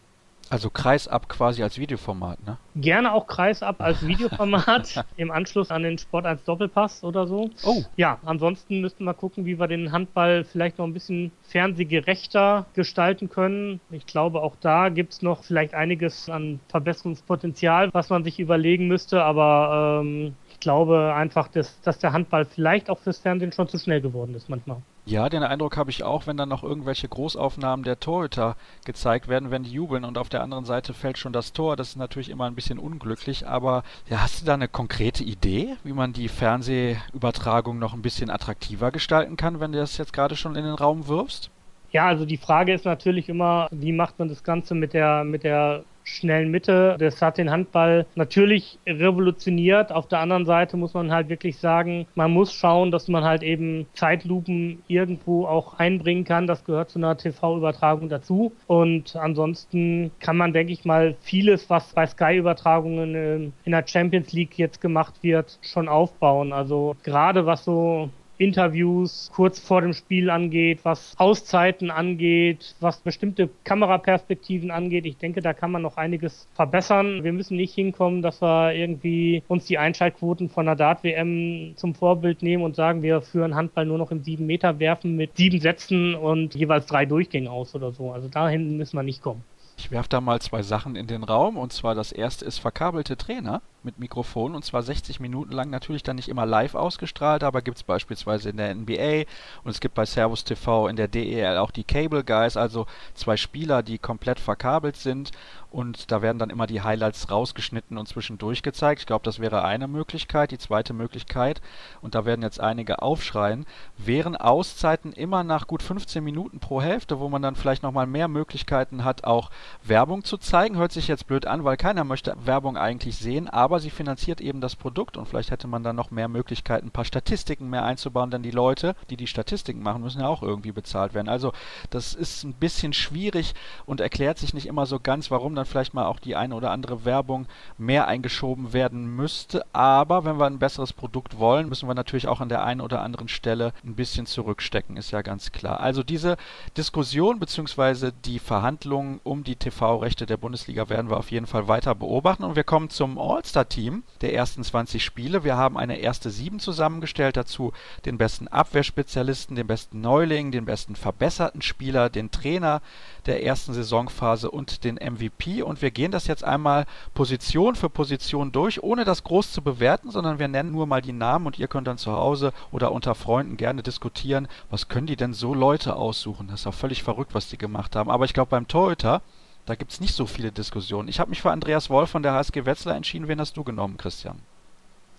Also 0.50 0.70
Kreisab 0.70 1.28
quasi 1.28 1.62
als 1.62 1.78
Videoformat, 1.78 2.44
ne? 2.46 2.56
Gerne 2.76 3.12
auch 3.12 3.26
Kreisab 3.26 3.80
als 3.80 4.06
Videoformat 4.06 5.04
im 5.16 5.30
Anschluss 5.30 5.70
an 5.70 5.82
den 5.82 5.98
Sport 5.98 6.26
1 6.26 6.44
Doppelpass 6.44 7.04
oder 7.04 7.26
so. 7.26 7.50
Oh. 7.64 7.82
Ja, 7.96 8.18
ansonsten 8.24 8.80
müssten 8.80 9.04
wir 9.04 9.14
gucken, 9.14 9.44
wie 9.44 9.58
wir 9.58 9.68
den 9.68 9.92
Handball 9.92 10.44
vielleicht 10.44 10.78
noch 10.78 10.86
ein 10.86 10.94
bisschen 10.94 11.32
fernsehgerechter 11.42 12.66
gestalten 12.74 13.28
können. 13.28 13.80
Ich 13.90 14.06
glaube, 14.06 14.42
auch 14.42 14.56
da 14.60 14.88
gibt's 14.88 15.22
noch 15.22 15.44
vielleicht 15.44 15.74
einiges 15.74 16.30
an 16.30 16.60
Verbesserungspotenzial, 16.68 17.90
was 17.92 18.08
man 18.08 18.24
sich 18.24 18.40
überlegen 18.40 18.88
müsste, 18.88 19.22
aber 19.22 20.00
ähm, 20.02 20.34
ich 20.58 20.62
glaube 20.62 21.14
einfach, 21.14 21.46
dass, 21.46 21.80
dass 21.82 22.00
der 22.00 22.12
Handball 22.12 22.44
vielleicht 22.44 22.90
auch 22.90 22.98
fürs 22.98 23.18
Fernsehen 23.18 23.52
schon 23.52 23.68
zu 23.68 23.78
schnell 23.78 24.00
geworden 24.00 24.34
ist 24.34 24.48
manchmal. 24.48 24.78
Ja, 25.06 25.28
den 25.28 25.44
Eindruck 25.44 25.76
habe 25.76 25.90
ich 25.90 26.02
auch, 26.02 26.26
wenn 26.26 26.36
dann 26.36 26.48
noch 26.48 26.64
irgendwelche 26.64 27.08
Großaufnahmen 27.08 27.84
der 27.84 28.00
Torhüter 28.00 28.56
gezeigt 28.84 29.28
werden, 29.28 29.52
wenn 29.52 29.62
die 29.62 29.70
jubeln 29.70 30.04
und 30.04 30.18
auf 30.18 30.28
der 30.28 30.42
anderen 30.42 30.64
Seite 30.64 30.94
fällt 30.94 31.16
schon 31.16 31.32
das 31.32 31.52
Tor. 31.52 31.76
Das 31.76 31.90
ist 31.90 31.96
natürlich 31.96 32.28
immer 32.28 32.46
ein 32.46 32.56
bisschen 32.56 32.80
unglücklich, 32.80 33.46
aber 33.46 33.84
ja, 34.10 34.20
hast 34.20 34.42
du 34.42 34.46
da 34.46 34.54
eine 34.54 34.66
konkrete 34.66 35.22
Idee, 35.22 35.76
wie 35.84 35.92
man 35.92 36.12
die 36.12 36.26
Fernsehübertragung 36.26 37.78
noch 37.78 37.94
ein 37.94 38.02
bisschen 38.02 38.28
attraktiver 38.28 38.90
gestalten 38.90 39.36
kann, 39.36 39.60
wenn 39.60 39.70
du 39.70 39.78
das 39.78 39.96
jetzt 39.96 40.12
gerade 40.12 40.34
schon 40.34 40.56
in 40.56 40.64
den 40.64 40.74
Raum 40.74 41.06
wirfst? 41.06 41.52
Ja, 41.92 42.08
also 42.08 42.26
die 42.26 42.36
Frage 42.36 42.74
ist 42.74 42.84
natürlich 42.84 43.28
immer, 43.28 43.68
wie 43.70 43.92
macht 43.92 44.18
man 44.18 44.28
das 44.28 44.42
Ganze 44.42 44.74
mit 44.74 44.92
der, 44.92 45.22
mit 45.22 45.44
der 45.44 45.84
schnellen 46.08 46.50
Mitte. 46.50 46.96
Das 46.98 47.22
hat 47.22 47.38
den 47.38 47.50
Handball 47.50 48.06
natürlich 48.14 48.78
revolutioniert. 48.86 49.92
Auf 49.92 50.08
der 50.08 50.20
anderen 50.20 50.46
Seite 50.46 50.76
muss 50.76 50.94
man 50.94 51.12
halt 51.12 51.28
wirklich 51.28 51.58
sagen, 51.58 52.06
man 52.14 52.32
muss 52.32 52.52
schauen, 52.52 52.90
dass 52.90 53.08
man 53.08 53.24
halt 53.24 53.42
eben 53.42 53.86
Zeitlupen 53.94 54.82
irgendwo 54.88 55.46
auch 55.46 55.78
einbringen 55.78 56.24
kann. 56.24 56.46
Das 56.46 56.64
gehört 56.64 56.90
zu 56.90 56.98
einer 56.98 57.16
TV-Übertragung 57.16 58.08
dazu. 58.08 58.52
Und 58.66 59.16
ansonsten 59.16 60.10
kann 60.20 60.36
man, 60.36 60.52
denke 60.52 60.72
ich 60.72 60.84
mal, 60.84 61.16
vieles, 61.20 61.70
was 61.70 61.92
bei 61.92 62.06
Sky-Übertragungen 62.06 63.52
in 63.64 63.72
der 63.72 63.86
Champions 63.86 64.32
League 64.32 64.58
jetzt 64.58 64.80
gemacht 64.80 65.14
wird, 65.22 65.58
schon 65.62 65.88
aufbauen. 65.88 66.52
Also 66.52 66.96
gerade 67.02 67.46
was 67.46 67.64
so 67.64 68.10
Interviews 68.38 69.30
kurz 69.34 69.58
vor 69.58 69.82
dem 69.82 69.92
Spiel 69.92 70.30
angeht, 70.30 70.80
was 70.84 71.14
Auszeiten 71.18 71.90
angeht, 71.90 72.74
was 72.80 72.98
bestimmte 72.98 73.50
Kameraperspektiven 73.64 74.70
angeht. 74.70 75.06
Ich 75.06 75.18
denke, 75.18 75.42
da 75.42 75.52
kann 75.52 75.70
man 75.70 75.82
noch 75.82 75.96
einiges 75.96 76.48
verbessern. 76.54 77.24
Wir 77.24 77.32
müssen 77.32 77.56
nicht 77.56 77.74
hinkommen, 77.74 78.22
dass 78.22 78.40
wir 78.40 78.72
irgendwie 78.72 79.42
uns 79.48 79.66
die 79.66 79.78
Einschaltquoten 79.78 80.48
von 80.48 80.66
der 80.66 80.76
Dart-WM 80.76 81.72
zum 81.76 81.94
Vorbild 81.94 82.42
nehmen 82.42 82.62
und 82.62 82.76
sagen, 82.76 83.02
wir 83.02 83.20
führen 83.20 83.54
Handball 83.54 83.86
nur 83.86 83.98
noch 83.98 84.10
im 84.10 84.22
7 84.22 84.46
Meter 84.46 84.78
werfen 84.78 85.16
mit 85.16 85.36
sieben 85.36 85.60
Sätzen 85.60 86.14
und 86.14 86.54
jeweils 86.54 86.86
drei 86.86 87.06
Durchgängen 87.06 87.48
aus 87.48 87.74
oder 87.74 87.92
so. 87.92 88.12
Also 88.12 88.28
dahin 88.28 88.76
müssen 88.76 88.96
wir 88.96 89.02
nicht 89.02 89.22
kommen. 89.22 89.42
Ich 89.78 89.92
werfe 89.92 90.08
da 90.08 90.20
mal 90.20 90.40
zwei 90.40 90.62
Sachen 90.62 90.96
in 90.96 91.06
den 91.06 91.22
Raum 91.22 91.56
und 91.56 91.72
zwar 91.72 91.94
das 91.94 92.10
erste 92.10 92.44
ist 92.44 92.58
verkabelte 92.58 93.16
Trainer 93.16 93.62
mit 93.84 93.98
Mikrofon 93.98 94.54
und 94.54 94.64
zwar 94.64 94.82
60 94.82 95.20
Minuten 95.20 95.52
lang 95.52 95.70
natürlich 95.70 96.02
dann 96.02 96.16
nicht 96.16 96.28
immer 96.28 96.46
live 96.46 96.74
ausgestrahlt, 96.74 97.44
aber 97.44 97.62
gibt 97.62 97.78
es 97.78 97.82
beispielsweise 97.82 98.50
in 98.50 98.56
der 98.56 98.74
NBA 98.74 99.24
und 99.64 99.70
es 99.70 99.80
gibt 99.80 99.94
bei 99.94 100.06
Servus 100.06 100.44
TV 100.44 100.88
in 100.88 100.96
der 100.96 101.08
DEL 101.08 101.58
auch 101.58 101.70
die 101.70 101.84
Cable 101.84 102.24
Guys, 102.24 102.56
also 102.56 102.86
zwei 103.14 103.36
Spieler, 103.36 103.82
die 103.82 103.98
komplett 103.98 104.40
verkabelt 104.40 104.96
sind 104.96 105.30
und 105.70 106.10
da 106.10 106.22
werden 106.22 106.38
dann 106.38 106.48
immer 106.48 106.66
die 106.66 106.80
Highlights 106.80 107.30
rausgeschnitten 107.30 107.98
und 107.98 108.08
zwischendurch 108.08 108.62
gezeigt. 108.62 109.02
Ich 109.02 109.06
glaube, 109.06 109.24
das 109.24 109.38
wäre 109.38 109.64
eine 109.64 109.86
Möglichkeit. 109.86 110.50
Die 110.50 110.58
zweite 110.58 110.94
Möglichkeit, 110.94 111.60
und 112.00 112.14
da 112.14 112.24
werden 112.24 112.42
jetzt 112.42 112.58
einige 112.60 113.02
aufschreien, 113.02 113.66
wären 113.98 114.34
Auszeiten 114.34 115.12
immer 115.12 115.44
nach 115.44 115.66
gut 115.66 115.82
15 115.82 116.24
Minuten 116.24 116.58
pro 116.58 116.80
Hälfte, 116.80 117.20
wo 117.20 117.28
man 117.28 117.42
dann 117.42 117.54
vielleicht 117.54 117.82
nochmal 117.82 118.06
mehr 118.06 118.28
Möglichkeiten 118.28 119.04
hat, 119.04 119.24
auch 119.24 119.50
Werbung 119.84 120.24
zu 120.24 120.38
zeigen. 120.38 120.76
Hört 120.76 120.92
sich 120.92 121.06
jetzt 121.06 121.26
blöd 121.26 121.44
an, 121.44 121.64
weil 121.64 121.76
keiner 121.76 122.04
möchte 122.04 122.34
Werbung 122.46 122.78
eigentlich 122.78 123.16
sehen, 123.16 123.46
aber 123.46 123.67
sie 123.76 123.90
finanziert 123.90 124.40
eben 124.40 124.60
das 124.60 124.74
Produkt 124.74 125.16
und 125.16 125.26
vielleicht 125.28 125.50
hätte 125.50 125.68
man 125.68 125.82
dann 125.82 125.96
noch 125.96 126.10
mehr 126.10 126.28
Möglichkeiten, 126.28 126.88
ein 126.88 126.90
paar 126.90 127.04
Statistiken 127.04 127.68
mehr 127.68 127.84
einzubauen, 127.84 128.30
denn 128.30 128.42
die 128.42 128.50
Leute, 128.50 128.94
die 129.10 129.16
die 129.16 129.26
Statistiken 129.26 129.82
machen, 129.82 130.02
müssen 130.02 130.20
ja 130.20 130.28
auch 130.28 130.42
irgendwie 130.42 130.72
bezahlt 130.72 131.14
werden. 131.14 131.28
Also 131.28 131.52
das 131.90 132.14
ist 132.14 132.44
ein 132.44 132.54
bisschen 132.54 132.92
schwierig 132.92 133.54
und 133.84 134.00
erklärt 134.00 134.38
sich 134.38 134.54
nicht 134.54 134.66
immer 134.66 134.86
so 134.86 134.98
ganz, 135.00 135.30
warum 135.30 135.54
dann 135.54 135.66
vielleicht 135.66 135.94
mal 135.94 136.06
auch 136.06 136.18
die 136.18 136.36
eine 136.36 136.54
oder 136.54 136.70
andere 136.70 137.04
Werbung 137.04 137.46
mehr 137.76 138.08
eingeschoben 138.08 138.72
werden 138.72 139.14
müsste. 139.14 139.64
Aber 139.74 140.24
wenn 140.24 140.38
wir 140.38 140.46
ein 140.46 140.58
besseres 140.58 140.92
Produkt 140.92 141.38
wollen, 141.38 141.68
müssen 141.68 141.88
wir 141.88 141.94
natürlich 141.94 142.28
auch 142.28 142.40
an 142.40 142.48
der 142.48 142.64
einen 142.64 142.80
oder 142.80 143.02
anderen 143.02 143.28
Stelle 143.28 143.72
ein 143.84 143.94
bisschen 143.94 144.26
zurückstecken, 144.26 144.96
ist 144.96 145.10
ja 145.10 145.22
ganz 145.22 145.52
klar. 145.52 145.80
Also 145.80 146.02
diese 146.02 146.36
Diskussion 146.76 147.38
bzw. 147.38 148.12
die 148.24 148.38
Verhandlungen 148.38 149.20
um 149.24 149.44
die 149.44 149.56
TV-Rechte 149.56 150.26
der 150.26 150.36
Bundesliga 150.36 150.88
werden 150.88 151.10
wir 151.10 151.16
auf 151.16 151.30
jeden 151.30 151.46
Fall 151.46 151.68
weiter 151.68 151.94
beobachten. 151.94 152.44
Und 152.44 152.56
wir 152.56 152.64
kommen 152.64 152.90
zum 152.90 153.18
All-Star-Team 153.58 154.02
der 154.20 154.34
ersten 154.34 154.62
20 154.62 155.04
Spiele. 155.04 155.44
Wir 155.44 155.56
haben 155.56 155.76
eine 155.76 155.98
erste 155.98 156.30
Sieben 156.30 156.60
zusammengestellt, 156.60 157.36
dazu 157.36 157.72
den 158.04 158.18
besten 158.18 158.48
Abwehrspezialisten, 158.48 159.56
den 159.56 159.66
besten 159.66 160.00
Neuling, 160.00 160.50
den 160.52 160.64
besten 160.64 160.96
verbesserten 160.96 161.62
Spieler, 161.62 162.08
den 162.08 162.30
Trainer 162.30 162.80
der 163.26 163.44
ersten 163.44 163.72
Saisonphase 163.72 164.50
und 164.50 164.84
den 164.84 164.96
MVP. 164.96 165.62
Und 165.62 165.82
wir 165.82 165.90
gehen 165.90 166.12
das 166.12 166.26
jetzt 166.26 166.44
einmal 166.44 166.86
Position 167.14 167.74
für 167.74 167.90
Position 167.90 168.52
durch, 168.52 168.82
ohne 168.82 169.04
das 169.04 169.24
groß 169.24 169.52
zu 169.52 169.62
bewerten, 169.62 170.10
sondern 170.10 170.38
wir 170.38 170.48
nennen 170.48 170.72
nur 170.72 170.86
mal 170.86 171.02
die 171.02 171.12
Namen 171.12 171.46
und 171.46 171.58
ihr 171.58 171.68
könnt 171.68 171.86
dann 171.86 171.98
zu 171.98 172.12
Hause 172.12 172.52
oder 172.70 172.92
unter 172.92 173.14
Freunden 173.14 173.56
gerne 173.56 173.82
diskutieren, 173.82 174.48
was 174.70 174.88
können 174.88 175.06
die 175.06 175.16
denn 175.16 175.34
so 175.34 175.54
Leute 175.54 175.96
aussuchen. 175.96 176.48
Das 176.48 176.60
ist 176.60 176.66
auch 176.66 176.74
völlig 176.74 177.02
verrückt, 177.02 177.34
was 177.34 177.48
die 177.48 177.58
gemacht 177.58 177.96
haben. 177.96 178.10
Aber 178.10 178.24
ich 178.24 178.34
glaube, 178.34 178.50
beim 178.50 178.68
Torhüter, 178.68 179.22
da 179.68 179.74
gibt 179.74 179.92
es 179.92 180.00
nicht 180.00 180.14
so 180.14 180.24
viele 180.24 180.50
Diskussionen. 180.50 181.08
Ich 181.08 181.20
habe 181.20 181.28
mich 181.28 181.42
für 181.42 181.50
Andreas 181.50 181.90
Wolf 181.90 182.10
von 182.10 182.22
der 182.22 182.32
HSG 182.32 182.64
Wetzlar 182.64 182.96
entschieden. 182.96 183.28
Wen 183.28 183.38
hast 183.38 183.56
du 183.56 183.64
genommen, 183.64 183.98
Christian? 183.98 184.38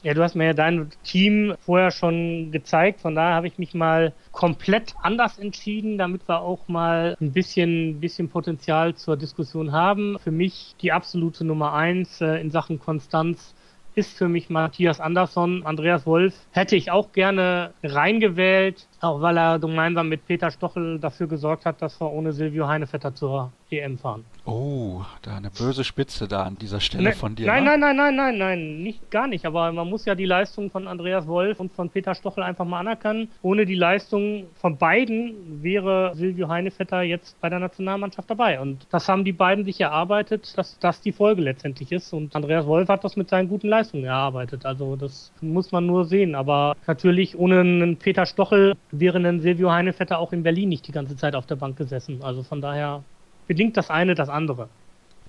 Ja, 0.02 0.14
du 0.14 0.24
hast 0.24 0.34
mir 0.34 0.46
ja 0.46 0.54
dein 0.54 0.90
Team 1.04 1.54
vorher 1.60 1.92
schon 1.92 2.52
gezeigt, 2.52 3.02
von 3.02 3.16
daher 3.16 3.36
habe 3.36 3.48
ich 3.48 3.60
mich 3.60 3.74
mal 3.74 4.14
komplett 4.32 4.96
anders 5.04 5.38
entschieden, 5.38 5.98
damit 5.98 6.28
wir 6.28 6.40
auch 6.40 6.70
mal 6.70 7.18
ein 7.20 7.34
bisschen, 7.34 8.00
bisschen 8.00 8.30
Potenzial 8.30 8.96
zur 8.96 9.18
Diskussion 9.18 9.74
haben. 9.74 10.18
Für 10.20 10.32
mich 10.32 10.74
die 10.82 10.94
absolute 10.94 11.44
Nummer 11.44 11.74
eins 11.74 12.22
äh, 12.22 12.40
in 12.40 12.50
Sachen 12.50 12.80
Konstanz 12.80 13.54
ist 13.94 14.18
für 14.18 14.30
mich 14.30 14.50
Matthias 14.50 15.02
Andersson. 15.02 15.66
Andreas 15.66 16.06
Wolf 16.06 16.34
hätte 16.52 16.78
ich 16.78 16.92
auch 16.92 17.12
gerne 17.12 17.74
reingewählt. 17.84 18.88
Auch 19.02 19.22
weil 19.22 19.38
er 19.38 19.60
gemeinsam 19.60 20.10
mit 20.10 20.26
Peter 20.28 20.52
Stochel 20.52 21.00
dafür 21.00 21.28
gesorgt 21.28 21.66
hat, 21.66 21.82
dass 21.82 22.00
wir 22.02 22.12
ohne 22.12 22.34
Silvio 22.34 22.68
Heinevetter 22.68 23.16
zur 23.16 23.52
EM 23.72 23.98
fahren. 23.98 24.26
Oh, 24.46 25.02
da 25.22 25.38
eine 25.38 25.52
böse 25.52 25.84
Spitze 25.84 26.28
da 26.28 26.44
an 26.44 26.58
dieser 26.58 26.80
Stelle 26.80 27.04
Ne, 27.04 27.12
von 27.14 27.36
dir. 27.36 27.46
Nein, 27.46 27.64
ne? 27.64 27.78
nein, 27.78 27.96
nein, 27.96 27.96
nein, 27.96 28.16
nein, 28.16 28.38
nein, 28.38 28.84
nicht 28.84 29.12
gar 29.12 29.28
nicht. 29.28 29.46
Aber 29.46 29.72
man 29.72 29.88
muss 29.88 30.06
ja 30.06 30.16
die 30.16 30.26
Leistung 30.26 30.72
von 30.72 30.88
Andreas 30.88 31.28
Wolf 31.28 31.60
und 31.60 31.72
von 31.72 31.90
Peter 31.90 32.16
Stochel 32.16 32.44
einfach 32.44 32.66
mal 32.66 32.80
anerkennen. 32.80 33.30
Ohne 33.44 33.66
die 33.66 33.76
Leistung 33.76 34.46
von 34.56 34.78
beiden 34.78 35.62
wäre 35.64 36.12
Silvio 36.16 36.50
Heinevetter 36.50 37.04
jetzt 37.04 37.40
bei 37.42 37.50
der 37.50 37.60
Nationalmannschaft 37.60 38.30
dabei. 38.30 38.60
Und 38.60 38.88
das 38.90 39.08
haben 39.08 39.24
die 39.24 39.34
beiden 39.34 39.66
sich 39.66 39.80
erarbeitet, 39.82 40.58
dass 40.58 40.80
das 40.80 41.02
die 41.02 41.12
Folge 41.12 41.42
letztendlich 41.44 41.92
ist. 41.92 42.12
Und 42.12 42.36
Andreas 42.36 42.66
Wolf 42.66 42.90
hat 42.90 43.04
das 43.04 43.16
mit 43.16 43.30
seinen 43.30 43.50
guten 43.50 43.68
Leistungen 43.70 44.06
erarbeitet. 44.06 44.66
Also 44.66 44.96
das 44.96 45.32
muss 45.42 45.72
man 45.72 45.86
nur 45.86 46.06
sehen. 46.06 46.34
Aber 46.34 46.76
natürlich 46.88 47.38
ohne 47.38 47.60
einen 47.60 47.98
Peter 47.98 48.26
Stochel 48.26 48.76
wäre 48.91 49.17
ein 49.17 49.41
Silvio 49.41 49.71
Heinevetter 49.71 50.19
auch 50.19 50.34
in 50.34 50.43
Berlin 50.43 50.69
nicht 50.69 50.88
die 50.88 50.91
ganze 50.91 51.15
Zeit 51.15 51.36
auf 51.36 51.45
der 51.45 51.56
Bank 51.56 51.78
gesessen. 51.78 52.21
Also 52.23 52.43
von 52.43 52.62
daher 52.62 53.04
bedingt 53.47 53.78
das 53.78 53.89
eine 53.89 54.15
das 54.15 54.30
andere. 54.30 54.69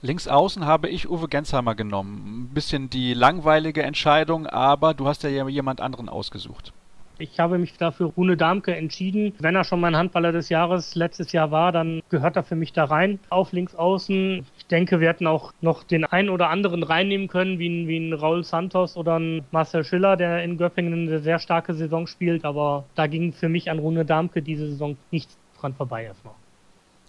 Links 0.02 0.28
außen 0.28 0.64
habe 0.64 0.88
ich 0.88 1.10
Uwe 1.10 1.28
Gensheimer 1.28 1.74
genommen. 1.74 2.46
Ein 2.48 2.54
bisschen 2.54 2.88
die 2.88 3.12
langweilige 3.12 3.82
Entscheidung, 3.82 4.46
aber 4.46 4.94
du 4.94 5.06
hast 5.06 5.22
ja 5.24 5.46
jemand 5.48 5.80
anderen 5.80 6.08
ausgesucht. 6.08 6.72
Ich 7.20 7.38
habe 7.38 7.59
mich 7.59 7.76
dafür 7.76 8.06
Rune 8.16 8.37
Darmke 8.37 8.74
entschieden. 8.74 9.35
Wenn 9.38 9.54
er 9.54 9.64
schon 9.64 9.80
mein 9.80 9.94
Handballer 9.94 10.33
des 10.33 10.48
Jahres 10.48 10.94
letztes 10.94 11.33
Jahr 11.33 11.50
war, 11.50 11.70
dann 11.70 12.02
gehört 12.09 12.37
er 12.37 12.44
für 12.44 12.56
mich 12.56 12.72
da 12.72 12.85
rein 12.85 13.18
auf 13.28 13.52
links 13.52 13.74
außen. 13.74 14.46
Ich 14.56 14.66
denke, 14.66 15.00
wir 15.00 15.09
hätten 15.09 15.26
auch 15.26 15.52
noch 15.61 15.85
den 15.85 16.04
einen 16.04 16.30
oder 16.30 16.48
anderen 16.48 16.83
reinnehmen 16.83 17.28
können, 17.28 17.59
wie 17.59 17.68
ein, 17.68 17.88
wie 17.88 17.98
ein 17.98 18.14
Raul 18.14 18.42
Santos 18.42 18.96
oder 18.96 19.18
ein 19.18 19.44
Marcel 19.50 19.85
Schiller, 19.85 20.16
der 20.16 20.42
in 20.42 20.56
Göppingen 20.56 21.09
eine 21.09 21.18
sehr 21.20 21.38
starke 21.38 21.74
Saison 21.74 22.06
spielt. 22.06 22.46
Aber 22.46 22.85
da 22.94 23.06
ging 23.06 23.35
für 23.35 23.50
mich 23.50 23.70
an 23.70 23.78
Rune 23.78 24.06
Darmke 24.06 24.40
diese 24.40 24.66
Saison 24.66 24.96
nichts 25.11 25.37
dran 25.61 25.74
vorbei 25.74 26.04
erstmal. 26.04 26.35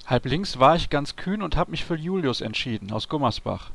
Halb 0.07 0.25
links 0.25 0.59
war 0.59 0.75
ich 0.75 0.89
ganz 0.89 1.15
kühn 1.15 1.41
und 1.41 1.55
habe 1.55 1.71
mich 1.71 1.85
für 1.85 1.95
Julius 1.95 2.41
entschieden 2.41 2.91
aus 2.91 3.07
Gummersbach. 3.07 3.71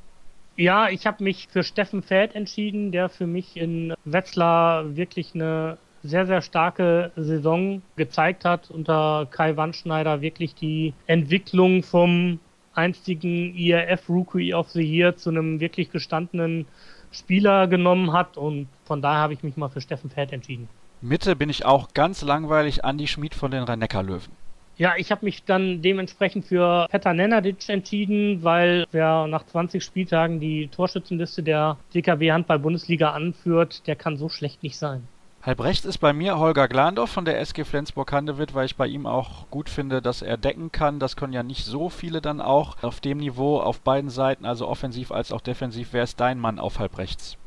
Ja, 0.58 0.88
ich 0.88 1.06
habe 1.06 1.22
mich 1.22 1.48
für 1.50 1.62
Steffen 1.62 2.02
Feld 2.02 2.34
entschieden, 2.34 2.90
der 2.90 3.08
für 3.08 3.26
mich 3.26 3.56
in 3.56 3.94
Wetzlar 4.04 4.96
wirklich 4.96 5.34
eine 5.34 5.76
sehr, 6.06 6.26
sehr 6.26 6.42
starke 6.42 7.12
Saison 7.16 7.82
gezeigt 7.96 8.44
hat. 8.44 8.70
Unter 8.70 9.26
Kai 9.30 9.56
Wandschneider 9.56 10.20
wirklich 10.20 10.54
die 10.54 10.94
Entwicklung 11.06 11.82
vom 11.82 12.38
einstigen 12.74 13.54
IRF 13.54 14.08
Rookie 14.08 14.54
of 14.54 14.68
the 14.70 14.82
Year 14.82 15.16
zu 15.16 15.30
einem 15.30 15.60
wirklich 15.60 15.90
gestandenen 15.90 16.66
Spieler 17.10 17.66
genommen 17.66 18.12
hat. 18.12 18.36
Und 18.36 18.68
von 18.84 19.02
daher 19.02 19.20
habe 19.20 19.32
ich 19.32 19.42
mich 19.42 19.56
mal 19.56 19.68
für 19.68 19.80
Steffen 19.80 20.10
Feld 20.10 20.32
entschieden. 20.32 20.68
Mitte 21.00 21.36
bin 21.36 21.50
ich 21.50 21.64
auch 21.64 21.92
ganz 21.94 22.22
langweilig 22.22 22.84
Andi 22.84 23.06
Schmid 23.06 23.34
von 23.34 23.50
den 23.50 23.64
Rhein-Neckar-Löwen. 23.64 24.32
Ja, 24.78 24.94
ich 24.98 25.10
habe 25.10 25.24
mich 25.24 25.42
dann 25.44 25.80
dementsprechend 25.80 26.44
für 26.44 26.86
Petar 26.90 27.14
Nenadic 27.14 27.66
entschieden, 27.68 28.42
weil 28.42 28.84
wer 28.92 29.26
nach 29.26 29.46
20 29.46 29.82
Spieltagen 29.82 30.38
die 30.38 30.68
Torschützenliste 30.68 31.42
der 31.42 31.78
DKB 31.94 32.30
Handball-Bundesliga 32.30 33.12
anführt, 33.12 33.86
der 33.86 33.96
kann 33.96 34.18
so 34.18 34.28
schlecht 34.28 34.62
nicht 34.62 34.76
sein. 34.76 35.08
Halb 35.46 35.60
rechts 35.60 35.84
ist 35.86 35.98
bei 35.98 36.12
mir 36.12 36.40
Holger 36.40 36.66
Glandorf 36.66 37.08
von 37.08 37.24
der 37.24 37.38
SG 37.38 37.62
Flensburg-Handewitt, 37.62 38.52
weil 38.52 38.66
ich 38.66 38.74
bei 38.74 38.88
ihm 38.88 39.06
auch 39.06 39.48
gut 39.48 39.70
finde, 39.70 40.02
dass 40.02 40.20
er 40.20 40.36
decken 40.36 40.72
kann. 40.72 40.98
Das 40.98 41.14
können 41.14 41.32
ja 41.32 41.44
nicht 41.44 41.64
so 41.64 41.88
viele 41.88 42.20
dann 42.20 42.40
auch 42.40 42.82
auf 42.82 42.98
dem 42.98 43.18
Niveau 43.18 43.60
auf 43.60 43.80
beiden 43.80 44.10
Seiten, 44.10 44.44
also 44.44 44.66
offensiv 44.66 45.12
als 45.12 45.30
auch 45.30 45.40
defensiv. 45.40 45.90
Wer 45.92 46.02
ist 46.02 46.18
dein 46.18 46.40
Mann 46.40 46.58
auf 46.58 46.80
halb 46.80 46.98
rechts? 46.98 47.38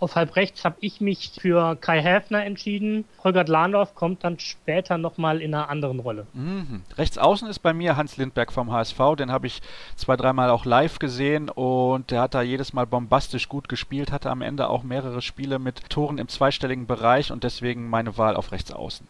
Auf 0.00 0.16
halb 0.16 0.34
rechts 0.34 0.64
habe 0.64 0.76
ich 0.80 1.02
mich 1.02 1.32
für 1.38 1.76
Kai 1.76 2.00
Häfner 2.00 2.44
entschieden. 2.44 3.04
Holger 3.22 3.44
Glandorf 3.44 3.94
kommt 3.94 4.24
dann 4.24 4.38
später 4.38 4.96
nochmal 4.96 5.42
in 5.42 5.54
einer 5.54 5.68
anderen 5.68 6.00
Rolle. 6.00 6.26
Mhm. 6.32 6.82
Rechts 6.96 7.18
außen 7.18 7.46
ist 7.48 7.58
bei 7.58 7.74
mir 7.74 7.96
Hans 7.96 8.16
Lindberg 8.16 8.50
vom 8.50 8.72
HSV. 8.72 8.98
Den 9.18 9.30
habe 9.30 9.46
ich 9.46 9.60
zwei, 9.96 10.16
dreimal 10.16 10.48
auch 10.48 10.64
live 10.64 10.98
gesehen 10.98 11.50
und 11.50 12.10
der 12.10 12.22
hat 12.22 12.34
da 12.34 12.40
jedes 12.40 12.72
Mal 12.72 12.86
bombastisch 12.86 13.48
gut 13.50 13.68
gespielt, 13.68 14.10
hatte 14.10 14.30
am 14.30 14.40
Ende 14.40 14.70
auch 14.70 14.82
mehrere 14.82 15.20
Spiele 15.20 15.58
mit 15.58 15.90
Toren 15.90 16.16
im 16.16 16.28
zweistelligen 16.28 16.86
Bereich 16.86 17.30
und 17.30 17.44
deswegen 17.44 17.90
meine 17.90 18.16
Wahl 18.16 18.36
auf 18.36 18.52
rechts 18.52 18.72
außen. 18.72 19.06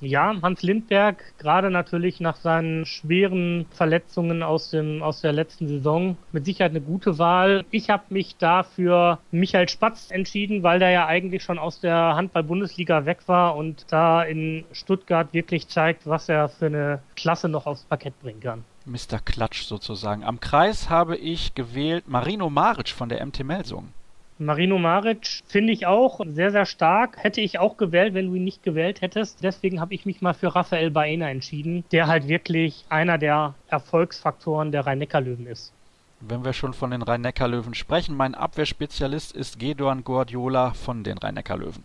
Ja, 0.00 0.34
Hans 0.42 0.62
Lindberg, 0.62 1.22
gerade 1.38 1.70
natürlich 1.70 2.20
nach 2.20 2.36
seinen 2.36 2.84
schweren 2.84 3.66
Verletzungen 3.70 4.42
aus, 4.42 4.70
dem, 4.70 5.02
aus 5.02 5.22
der 5.22 5.32
letzten 5.32 5.68
Saison, 5.68 6.18
mit 6.32 6.44
Sicherheit 6.44 6.72
eine 6.72 6.82
gute 6.82 7.18
Wahl. 7.18 7.64
Ich 7.70 7.88
habe 7.88 8.04
mich 8.10 8.36
dafür 8.36 9.20
Michael 9.30 9.68
Spatz 9.68 10.10
entschieden, 10.10 10.62
weil 10.62 10.78
der 10.80 10.90
ja 10.90 11.06
eigentlich 11.06 11.42
schon 11.42 11.58
aus 11.58 11.80
der 11.80 12.14
Handball-Bundesliga 12.14 13.06
weg 13.06 13.20
war 13.26 13.56
und 13.56 13.86
da 13.88 14.22
in 14.22 14.64
Stuttgart 14.72 15.32
wirklich 15.32 15.68
zeigt, 15.68 16.06
was 16.06 16.28
er 16.28 16.50
für 16.50 16.66
eine 16.66 17.02
Klasse 17.14 17.48
noch 17.48 17.66
aufs 17.66 17.84
Parkett 17.84 18.20
bringen 18.20 18.40
kann. 18.40 18.64
Mr. 18.84 19.18
Klatsch 19.24 19.62
sozusagen. 19.62 20.24
Am 20.24 20.40
Kreis 20.40 20.90
habe 20.90 21.16
ich 21.16 21.54
gewählt 21.54 22.06
Marino 22.06 22.50
Maric 22.50 22.90
von 22.90 23.08
der 23.08 23.24
MT 23.24 23.44
Melsung. 23.44 23.88
Marino 24.38 24.78
Maric 24.78 25.42
finde 25.46 25.72
ich 25.72 25.86
auch 25.86 26.20
sehr, 26.26 26.50
sehr 26.50 26.66
stark. 26.66 27.16
Hätte 27.22 27.40
ich 27.40 27.58
auch 27.58 27.78
gewählt, 27.78 28.12
wenn 28.12 28.26
du 28.26 28.34
ihn 28.34 28.44
nicht 28.44 28.62
gewählt 28.62 29.00
hättest. 29.00 29.42
Deswegen 29.42 29.80
habe 29.80 29.94
ich 29.94 30.04
mich 30.04 30.20
mal 30.20 30.34
für 30.34 30.54
Raphael 30.54 30.90
Baena 30.90 31.30
entschieden, 31.30 31.84
der 31.90 32.06
halt 32.06 32.28
wirklich 32.28 32.84
einer 32.90 33.16
der 33.16 33.54
Erfolgsfaktoren 33.68 34.72
der 34.72 34.86
Rhein-Neckar-Löwen 34.86 35.46
ist. 35.46 35.72
Wenn 36.20 36.44
wir 36.44 36.52
schon 36.52 36.74
von 36.74 36.90
den 36.90 37.00
Rhein-Neckar-Löwen 37.00 37.74
sprechen, 37.74 38.14
mein 38.14 38.34
Abwehrspezialist 38.34 39.34
ist 39.34 39.58
Gedorn 39.58 40.04
Guardiola 40.04 40.72
von 40.72 41.02
den 41.02 41.16
Rhein-Neckar-Löwen. 41.16 41.84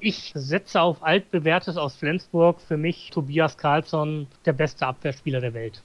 Ich 0.00 0.32
setze 0.34 0.80
auf 0.80 1.04
altbewährtes 1.04 1.76
aus 1.76 1.94
Flensburg. 1.94 2.60
Für 2.60 2.76
mich 2.76 3.10
Tobias 3.12 3.56
Karlsson, 3.56 4.26
der 4.44 4.54
beste 4.54 4.88
Abwehrspieler 4.88 5.40
der 5.40 5.54
Welt. 5.54 5.82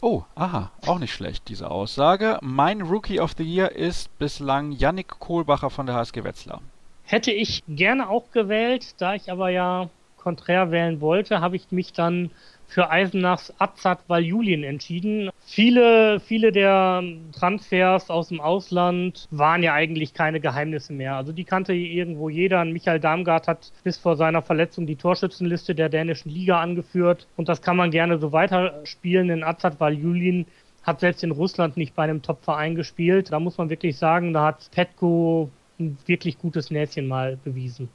Oh, 0.00 0.22
aha, 0.36 0.70
auch 0.86 1.00
nicht 1.00 1.12
schlecht, 1.12 1.48
diese 1.48 1.70
Aussage. 1.70 2.38
Mein 2.40 2.82
Rookie 2.82 3.18
of 3.18 3.34
the 3.36 3.42
Year 3.42 3.72
ist 3.72 4.16
bislang 4.18 4.70
Yannick 4.70 5.18
Kohlbacher 5.18 5.70
von 5.70 5.86
der 5.86 5.96
HSG 5.96 6.22
Wetzlar. 6.22 6.60
Hätte 7.02 7.32
ich 7.32 7.64
gerne 7.66 8.08
auch 8.08 8.30
gewählt, 8.30 8.94
da 8.98 9.14
ich 9.14 9.32
aber 9.32 9.48
ja 9.48 9.88
konträr 10.16 10.70
wählen 10.70 11.00
wollte, 11.00 11.40
habe 11.40 11.56
ich 11.56 11.72
mich 11.72 11.92
dann 11.92 12.30
für 12.68 12.90
Eisenachs 12.90 13.52
Azad 13.58 14.00
Valjulin 14.08 14.62
entschieden. 14.62 15.30
Viele, 15.46 16.20
viele 16.20 16.52
der 16.52 17.02
Transfers 17.32 18.10
aus 18.10 18.28
dem 18.28 18.40
Ausland 18.40 19.26
waren 19.30 19.62
ja 19.62 19.72
eigentlich 19.72 20.12
keine 20.12 20.38
Geheimnisse 20.38 20.92
mehr. 20.92 21.16
Also 21.16 21.32
die 21.32 21.44
kannte 21.44 21.72
irgendwo 21.72 22.28
jeder. 22.28 22.64
Michael 22.66 23.00
Darmgard 23.00 23.48
hat 23.48 23.72
bis 23.84 23.96
vor 23.96 24.16
seiner 24.16 24.42
Verletzung 24.42 24.86
die 24.86 24.96
Torschützenliste 24.96 25.74
der 25.74 25.88
dänischen 25.88 26.30
Liga 26.30 26.60
angeführt. 26.60 27.26
Und 27.36 27.48
das 27.48 27.62
kann 27.62 27.76
man 27.76 27.90
gerne 27.90 28.18
so 28.18 28.32
weiterspielen. 28.32 29.30
In 29.30 29.42
Azad 29.42 29.80
Valjulin 29.80 30.46
hat 30.82 31.00
selbst 31.00 31.24
in 31.24 31.30
Russland 31.30 31.76
nicht 31.76 31.94
bei 31.94 32.04
einem 32.04 32.22
Top-Verein 32.22 32.74
gespielt. 32.74 33.32
Da 33.32 33.40
muss 33.40 33.58
man 33.58 33.70
wirklich 33.70 33.96
sagen, 33.96 34.32
da 34.34 34.46
hat 34.46 34.70
Petko 34.72 35.50
ein 35.80 35.96
wirklich 36.06 36.38
gutes 36.38 36.70
Näschen 36.70 37.06
mal 37.06 37.38
bewiesen. 37.42 37.88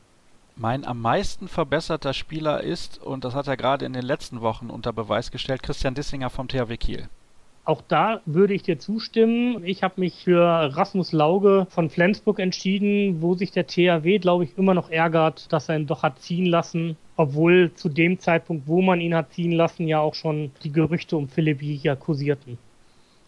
Mein 0.55 0.85
am 0.85 1.01
meisten 1.01 1.47
verbesserter 1.47 2.13
Spieler 2.13 2.61
ist, 2.61 3.01
und 3.01 3.23
das 3.23 3.33
hat 3.33 3.47
er 3.47 3.57
gerade 3.57 3.85
in 3.85 3.93
den 3.93 4.05
letzten 4.05 4.41
Wochen 4.41 4.69
unter 4.69 4.93
Beweis 4.93 5.31
gestellt, 5.31 5.63
Christian 5.63 5.95
Dissinger 5.95 6.29
vom 6.29 6.47
THW 6.47 6.77
Kiel. 6.77 7.09
Auch 7.65 7.81
da 7.87 8.21
würde 8.25 8.53
ich 8.53 8.63
dir 8.63 8.77
zustimmen. 8.77 9.63
Ich 9.63 9.83
habe 9.83 10.01
mich 10.01 10.25
für 10.25 10.41
Rasmus 10.75 11.11
Lauge 11.11 11.65
von 11.69 11.89
Flensburg 11.89 12.39
entschieden, 12.39 13.21
wo 13.21 13.35
sich 13.35 13.51
der 13.51 13.67
THW, 13.67 14.19
glaube 14.19 14.43
ich, 14.43 14.57
immer 14.57 14.73
noch 14.73 14.89
ärgert, 14.89 15.51
dass 15.51 15.69
er 15.69 15.77
ihn 15.77 15.87
doch 15.87 16.03
hat 16.03 16.19
ziehen 16.19 16.45
lassen. 16.45 16.97
Obwohl 17.15 17.73
zu 17.73 17.89
dem 17.89 18.19
Zeitpunkt, 18.19 18.67
wo 18.67 18.81
man 18.81 18.99
ihn 18.99 19.15
hat 19.15 19.33
ziehen 19.33 19.53
lassen, 19.53 19.87
ja 19.87 19.99
auch 19.99 20.13
schon 20.13 20.51
die 20.63 20.73
Gerüchte 20.73 21.15
um 21.15 21.29
Philipp 21.29 21.61
Jäger 21.61 21.95
kursierten. 21.95 22.57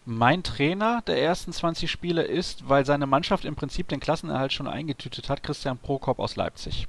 Mein 0.04 0.42
Trainer 0.42 1.02
der 1.06 1.20
ersten 1.20 1.52
20 1.52 1.90
Spiele 1.90 2.22
ist, 2.22 2.68
weil 2.68 2.84
seine 2.84 3.06
Mannschaft 3.06 3.44
im 3.44 3.56
Prinzip 3.56 3.88
den 3.88 4.00
Klassenerhalt 4.00 4.52
schon 4.52 4.68
eingetütet 4.68 5.28
hat, 5.30 5.42
Christian 5.42 5.78
Prokop 5.78 6.18
aus 6.18 6.36
Leipzig. 6.36 6.86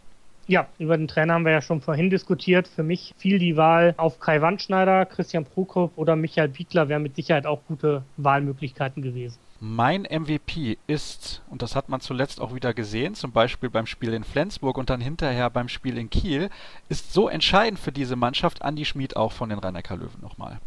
Ja, 0.47 0.67
über 0.79 0.95
den 0.95 1.09
Trainer 1.09 1.33
haben 1.33 1.43
wir 1.43 1.51
ja 1.51 1.61
schon 1.61 1.81
vorhin 1.81 2.09
diskutiert. 2.09 2.69
Für 2.69 2.83
mich 2.83 3.13
fiel 3.17 3.37
die 3.37 3.57
Wahl 3.57 3.93
auf 3.97 4.21
Kai 4.21 4.41
Wandschneider, 4.41 5.05
Christian 5.05 5.43
Prokop 5.43 5.97
oder 5.97 6.15
Michael 6.15 6.47
Biegler 6.47 6.87
wären 6.87 7.03
mit 7.03 7.17
Sicherheit 7.17 7.45
auch 7.45 7.59
gute 7.67 8.03
Wahlmöglichkeiten 8.15 9.03
gewesen. 9.03 9.37
Mein 9.59 10.03
MVP 10.03 10.77
ist, 10.87 11.41
und 11.49 11.61
das 11.61 11.75
hat 11.75 11.89
man 11.89 11.99
zuletzt 11.99 12.39
auch 12.39 12.53
wieder 12.53 12.73
gesehen, 12.73 13.13
zum 13.15 13.31
Beispiel 13.31 13.69
beim 13.69 13.87
Spiel 13.87 14.13
in 14.13 14.23
Flensburg 14.23 14.77
und 14.77 14.89
dann 14.89 15.01
hinterher 15.01 15.49
beim 15.49 15.67
Spiel 15.67 15.97
in 15.97 16.09
Kiel, 16.09 16.49
ist 16.87 17.11
so 17.11 17.27
entscheidend 17.27 17.79
für 17.79 17.91
diese 17.91 18.15
Mannschaft 18.15 18.61
Andi 18.61 18.85
Schmid 18.85 19.17
auch 19.17 19.33
von 19.33 19.49
den 19.49 19.59
rhein 19.59 19.73
löwen 19.73 20.21
nochmal. 20.21 20.59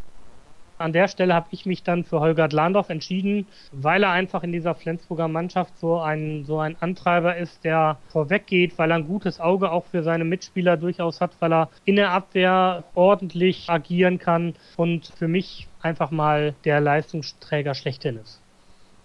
An 0.81 0.95
der 0.95 1.09
Stelle 1.09 1.35
habe 1.35 1.49
ich 1.51 1.66
mich 1.66 1.83
dann 1.83 2.05
für 2.05 2.21
Holger 2.21 2.49
Landorf 2.49 2.88
entschieden, 2.88 3.47
weil 3.71 4.03
er 4.03 4.12
einfach 4.12 4.43
in 4.43 4.51
dieser 4.51 4.75
Flensburger 4.75 5.29
Mannschaft 5.29 5.79
so 5.79 6.01
ein, 6.01 6.47
so 6.47 6.59
ein 6.59 6.75
Antreiber 6.81 7.37
ist, 7.37 7.64
der 7.64 7.99
vorweggeht, 8.09 8.79
weil 8.79 8.90
er 8.90 8.97
ein 8.97 9.07
gutes 9.07 9.40
Auge 9.40 9.73
auch 9.73 9.85
für 9.85 10.03
seine 10.03 10.25
Mitspieler 10.25 10.79
durchaus 10.79 11.21
hat, 11.21 11.33
weil 11.40 11.53
er 11.53 11.69
in 11.85 11.97
der 11.97 12.12
Abwehr 12.12 12.85
ordentlich 12.95 13.69
agieren 13.69 14.19
kann 14.19 14.55
und 14.77 15.12
für 15.19 15.29
mich 15.29 15.69
einfach 15.83 16.11
mal 16.11 16.55
der 16.64 16.81
Leistungsträger 16.81 17.75
schlechthin 17.75 18.16
ist. 18.16 18.40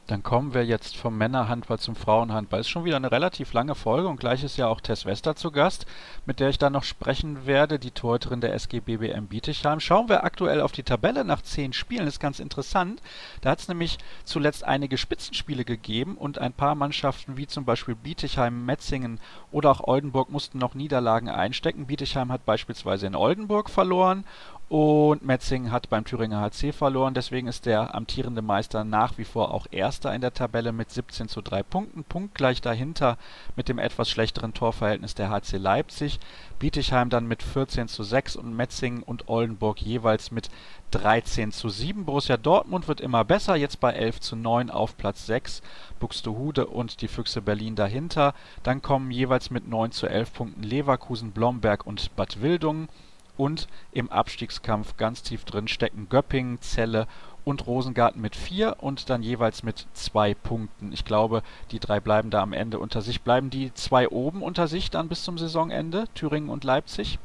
Dann 0.07 0.21
kommen 0.21 0.53
wir 0.53 0.63
jetzt 0.63 0.95
vom 0.95 1.17
Männerhandball 1.17 1.79
zum 1.79 1.95
Frauenhandball. 1.95 2.59
Ist 2.59 2.69
schon 2.69 2.85
wieder 2.85 2.97
eine 2.97 3.11
relativ 3.11 3.53
lange 3.53 3.73
Folge 3.73 4.07
und 4.07 4.19
gleich 4.19 4.43
ist 4.43 4.55
ja 4.55 4.67
auch 4.67 4.79
Tess 4.79 5.05
Wester 5.05 5.35
zu 5.35 5.49
Gast, 5.49 5.87
mit 6.27 6.39
der 6.39 6.49
ich 6.49 6.59
dann 6.59 6.73
noch 6.73 6.83
sprechen 6.83 7.47
werde, 7.47 7.79
die 7.79 7.89
Torhüterin 7.89 8.39
der 8.39 8.53
SG 8.53 8.81
BBM 8.81 9.25
Bietigheim. 9.25 9.79
Schauen 9.79 10.07
wir 10.07 10.23
aktuell 10.23 10.61
auf 10.61 10.71
die 10.71 10.83
Tabelle 10.83 11.25
nach 11.25 11.41
zehn 11.41 11.73
Spielen, 11.73 12.05
ist 12.05 12.19
ganz 12.19 12.39
interessant. 12.39 13.01
Da 13.41 13.49
hat 13.49 13.61
es 13.61 13.67
nämlich 13.67 13.97
zuletzt 14.25 14.63
einige 14.63 14.99
Spitzenspiele 14.99 15.65
gegeben 15.65 16.17
und 16.17 16.37
ein 16.37 16.53
paar 16.53 16.75
Mannschaften 16.75 17.35
wie 17.35 17.47
zum 17.47 17.65
Beispiel 17.65 17.95
Bietigheim, 17.95 18.63
Metzingen 18.63 19.19
oder 19.51 19.71
auch 19.71 19.87
Oldenburg 19.87 20.29
mussten 20.29 20.59
noch 20.59 20.75
Niederlagen 20.75 21.29
einstecken. 21.29 21.87
Bietigheim 21.87 22.31
hat 22.31 22.45
beispielsweise 22.45 23.07
in 23.07 23.15
Oldenburg 23.15 23.71
verloren 23.71 24.23
und 24.67 25.23
Metzingen 25.23 25.71
hat 25.71 25.89
beim 25.91 26.05
Thüringer 26.05 26.41
HC 26.41 26.71
verloren, 26.71 27.13
deswegen 27.13 27.47
ist 27.47 27.67
der 27.67 27.93
amtierende 27.93 28.41
Meister 28.41 28.83
nach 28.83 29.19
wie 29.19 29.23
vor 29.23 29.53
auch 29.53 29.67
Erster 29.69 30.13
in 30.15 30.21
der 30.21 30.33
Tabelle 30.33 30.71
mit 30.71 30.89
17 30.89 31.27
zu 31.27 31.41
3 31.41 31.61
Punkten. 31.61 32.03
Punktgleich 32.03 32.61
dahinter 32.61 33.19
mit 33.55 33.69
dem 33.69 33.77
etwas 33.77 34.09
schlechteren 34.09 34.55
Torverhältnis 34.55 35.13
der 35.13 35.29
HC 35.29 35.57
Leipzig. 35.57 36.19
Bietigheim 36.57 37.11
dann 37.11 37.27
mit 37.27 37.43
14 37.43 37.87
zu 37.87 38.01
6 38.03 38.37
und 38.37 38.55
Metzingen 38.55 39.03
und 39.03 39.29
Oldenburg 39.29 39.79
jeweils 39.83 40.31
mit 40.31 40.49
13 40.89 41.51
zu 41.51 41.69
7. 41.69 42.03
Borussia 42.03 42.37
Dortmund 42.37 42.87
wird 42.87 43.01
immer 43.01 43.23
besser, 43.23 43.55
jetzt 43.55 43.79
bei 43.79 43.91
11 43.91 44.19
zu 44.19 44.35
9 44.35 44.71
auf 44.71 44.97
Platz 44.97 45.27
6. 45.27 45.61
Buxtehude 45.99 46.65
und 46.65 47.01
die 47.01 47.07
Füchse 47.07 47.43
Berlin 47.43 47.75
dahinter. 47.75 48.33
Dann 48.63 48.81
kommen 48.81 49.11
jeweils 49.11 49.51
mit 49.51 49.67
9 49.67 49.91
zu 49.91 50.07
11 50.07 50.33
Punkten 50.33 50.63
Leverkusen, 50.63 51.33
Blomberg 51.33 51.85
und 51.85 52.15
Bad 52.15 52.41
Wildungen. 52.41 52.89
Und 53.37 53.67
im 53.91 54.09
Abstiegskampf 54.09 54.97
ganz 54.97 55.21
tief 55.23 55.43
drin 55.43 55.67
stecken 55.67 56.07
Göppingen, 56.09 56.59
Celle 56.61 57.07
und 57.43 57.67
Rosengarten 57.67 58.21
mit 58.21 58.35
vier 58.35 58.77
und 58.79 59.09
dann 59.09 59.23
jeweils 59.23 59.63
mit 59.63 59.87
zwei 59.93 60.33
Punkten. 60.33 60.91
Ich 60.91 61.05
glaube, 61.05 61.43
die 61.71 61.79
drei 61.79 61.99
bleiben 61.99 62.31
da 62.31 62.41
am 62.41 62.53
Ende 62.53 62.79
unter 62.79 63.01
sich. 63.01 63.21
Bleiben 63.21 63.49
die 63.49 63.73
zwei 63.73 64.09
oben 64.09 64.41
unter 64.41 64.67
sich 64.67 64.89
dann 64.89 65.07
bis 65.07 65.23
zum 65.23 65.37
Saisonende, 65.37 66.05
Thüringen 66.15 66.49
und 66.49 66.63
Leipzig? 66.63 67.19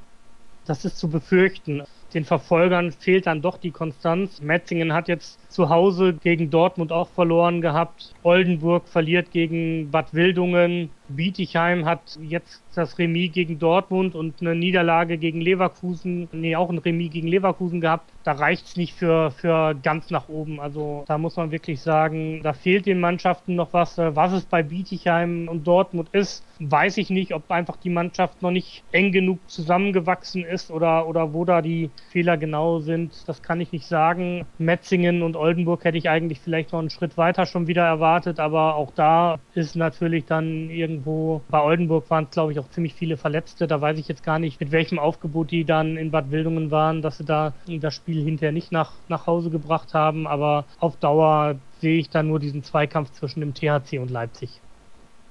Das 0.67 0.85
ist 0.85 0.99
zu 0.99 1.09
befürchten. 1.09 1.83
Den 2.13 2.25
Verfolgern 2.25 2.93
fehlt 2.93 3.27
dann 3.27 3.41
doch 3.41 3.57
die 3.57 3.71
Konstanz. 3.71 4.41
Metzingen 4.41 4.93
hat 4.93 5.09
jetzt 5.09 5.51
zu 5.51 5.69
Hause 5.69 6.15
gegen 6.15 6.51
Dortmund 6.51 6.93
auch 6.93 7.09
verloren 7.09 7.61
gehabt. 7.61 8.15
Oldenburg 8.23 8.87
verliert 8.89 9.31
gegen 9.31 9.91
Bad 9.91 10.13
Wildungen. 10.13 10.91
Bietigheim 11.11 11.85
hat 11.85 12.19
jetzt 12.23 12.63
das 12.75 12.99
Remis 12.99 13.33
gegen 13.33 13.59
Dortmund 13.59 14.15
und 14.15 14.41
eine 14.41 14.55
Niederlage 14.55 15.19
gegen 15.19 15.41
Leverkusen, 15.41 16.29
nee, 16.33 16.57
auch 16.57 16.71
ein 16.71 16.79
Remis 16.79 17.11
gegen 17.11 17.29
Leverkusen 17.29 17.81
gehabt. 17.81 18.11
Da 18.23 18.33
reicht's 18.33 18.77
nicht 18.77 18.95
für, 18.95 19.31
für 19.31 19.75
ganz 19.75 20.11
nach 20.11 20.29
oben. 20.29 20.61
Also 20.61 21.05
da 21.09 21.19
muss 21.19 21.37
man 21.37 21.51
wirklich 21.51 21.81
sagen, 21.81 22.41
da 22.43 22.53
fehlt 22.53 22.87
den 22.87 23.01
Mannschaften 23.01 23.55
noch 23.55 23.73
was. 23.73 23.99
Was 23.99 24.33
es 24.33 24.45
bei 24.45 24.63
Bietigheim 24.63 25.49
und 25.49 25.67
Dortmund 25.67 26.09
ist, 26.13 26.45
weiß 26.61 26.99
ich 26.99 27.11
nicht, 27.11 27.35
ob 27.35 27.51
einfach 27.51 27.77
die 27.77 27.91
Mannschaft 27.91 28.43
noch 28.43 28.51
nicht 28.51 28.85
eng 28.93 29.13
genug 29.13 29.39
zusammengewachsen 29.49 30.45
ist 30.45 30.71
oder, 30.71 31.09
oder 31.09 31.33
wo 31.33 31.45
da 31.45 31.63
die 31.63 31.91
Fehler 32.11 32.37
genau 32.37 32.81
sind. 32.81 33.27
Das 33.27 33.43
kann 33.43 33.61
ich 33.61 33.73
nicht 33.73 33.87
sagen. 33.87 34.45
Metzingen 34.59 35.23
und 35.23 35.37
Oldenburg 35.37 35.85
hätte 35.85 35.99
ich 35.99 36.11
eigentlich 36.11 36.41
vielleicht 36.41 36.73
noch 36.73 36.81
einen 36.81 36.91
Schritt 36.91 37.17
weiter 37.17 37.47
schon 37.47 37.67
wieder 37.67 37.85
erwartet, 37.85 38.39
aber 38.39 38.77
auch 38.77 38.93
da 38.95 39.39
ist 39.55 39.77
natürlich 39.77 40.27
dann 40.27 40.71
irgendwo, 41.01 41.43
bei 41.49 41.63
Oldenburg 41.63 42.11
waren 42.11 42.25
es 42.25 42.31
glaube 42.31 42.53
ich 42.53 42.59
auch 42.59 42.69
ziemlich 42.71 42.95
viele 42.95 43.17
Verletzte, 43.17 43.67
da 43.67 43.81
weiß 43.81 43.99
ich 43.99 44.09
jetzt 44.09 44.23
gar 44.23 44.39
nicht, 44.39 44.61
mit 44.61 44.71
welchem 44.73 44.99
Aufgebot 44.99 45.51
die 45.51 45.65
dann 45.65 45.97
in 45.97 46.11
Bad 46.11 46.31
Wildungen 46.31 46.71
waren, 46.71 47.03
dass 47.03 47.19
sie 47.19 47.25
da 47.25 47.55
das 47.67 47.95
Spiel 47.95 48.23
hinterher 48.23 48.53
nicht 48.53 48.73
nach, 48.73 48.93
nach 49.09 49.27
Hause 49.27 49.51
gebracht 49.51 49.95
haben, 49.95 50.27
aber 50.27 50.67
auf 50.79 50.97
Dauer 50.97 51.57
sehe 51.81 51.99
ich 51.99 52.11
dann 52.11 52.29
nur 52.29 52.39
diesen 52.39 52.63
Zweikampf 52.63 53.11
zwischen 53.13 53.41
dem 53.41 53.55
THC 53.55 53.99
und 53.99 54.11
Leipzig. 54.11 54.61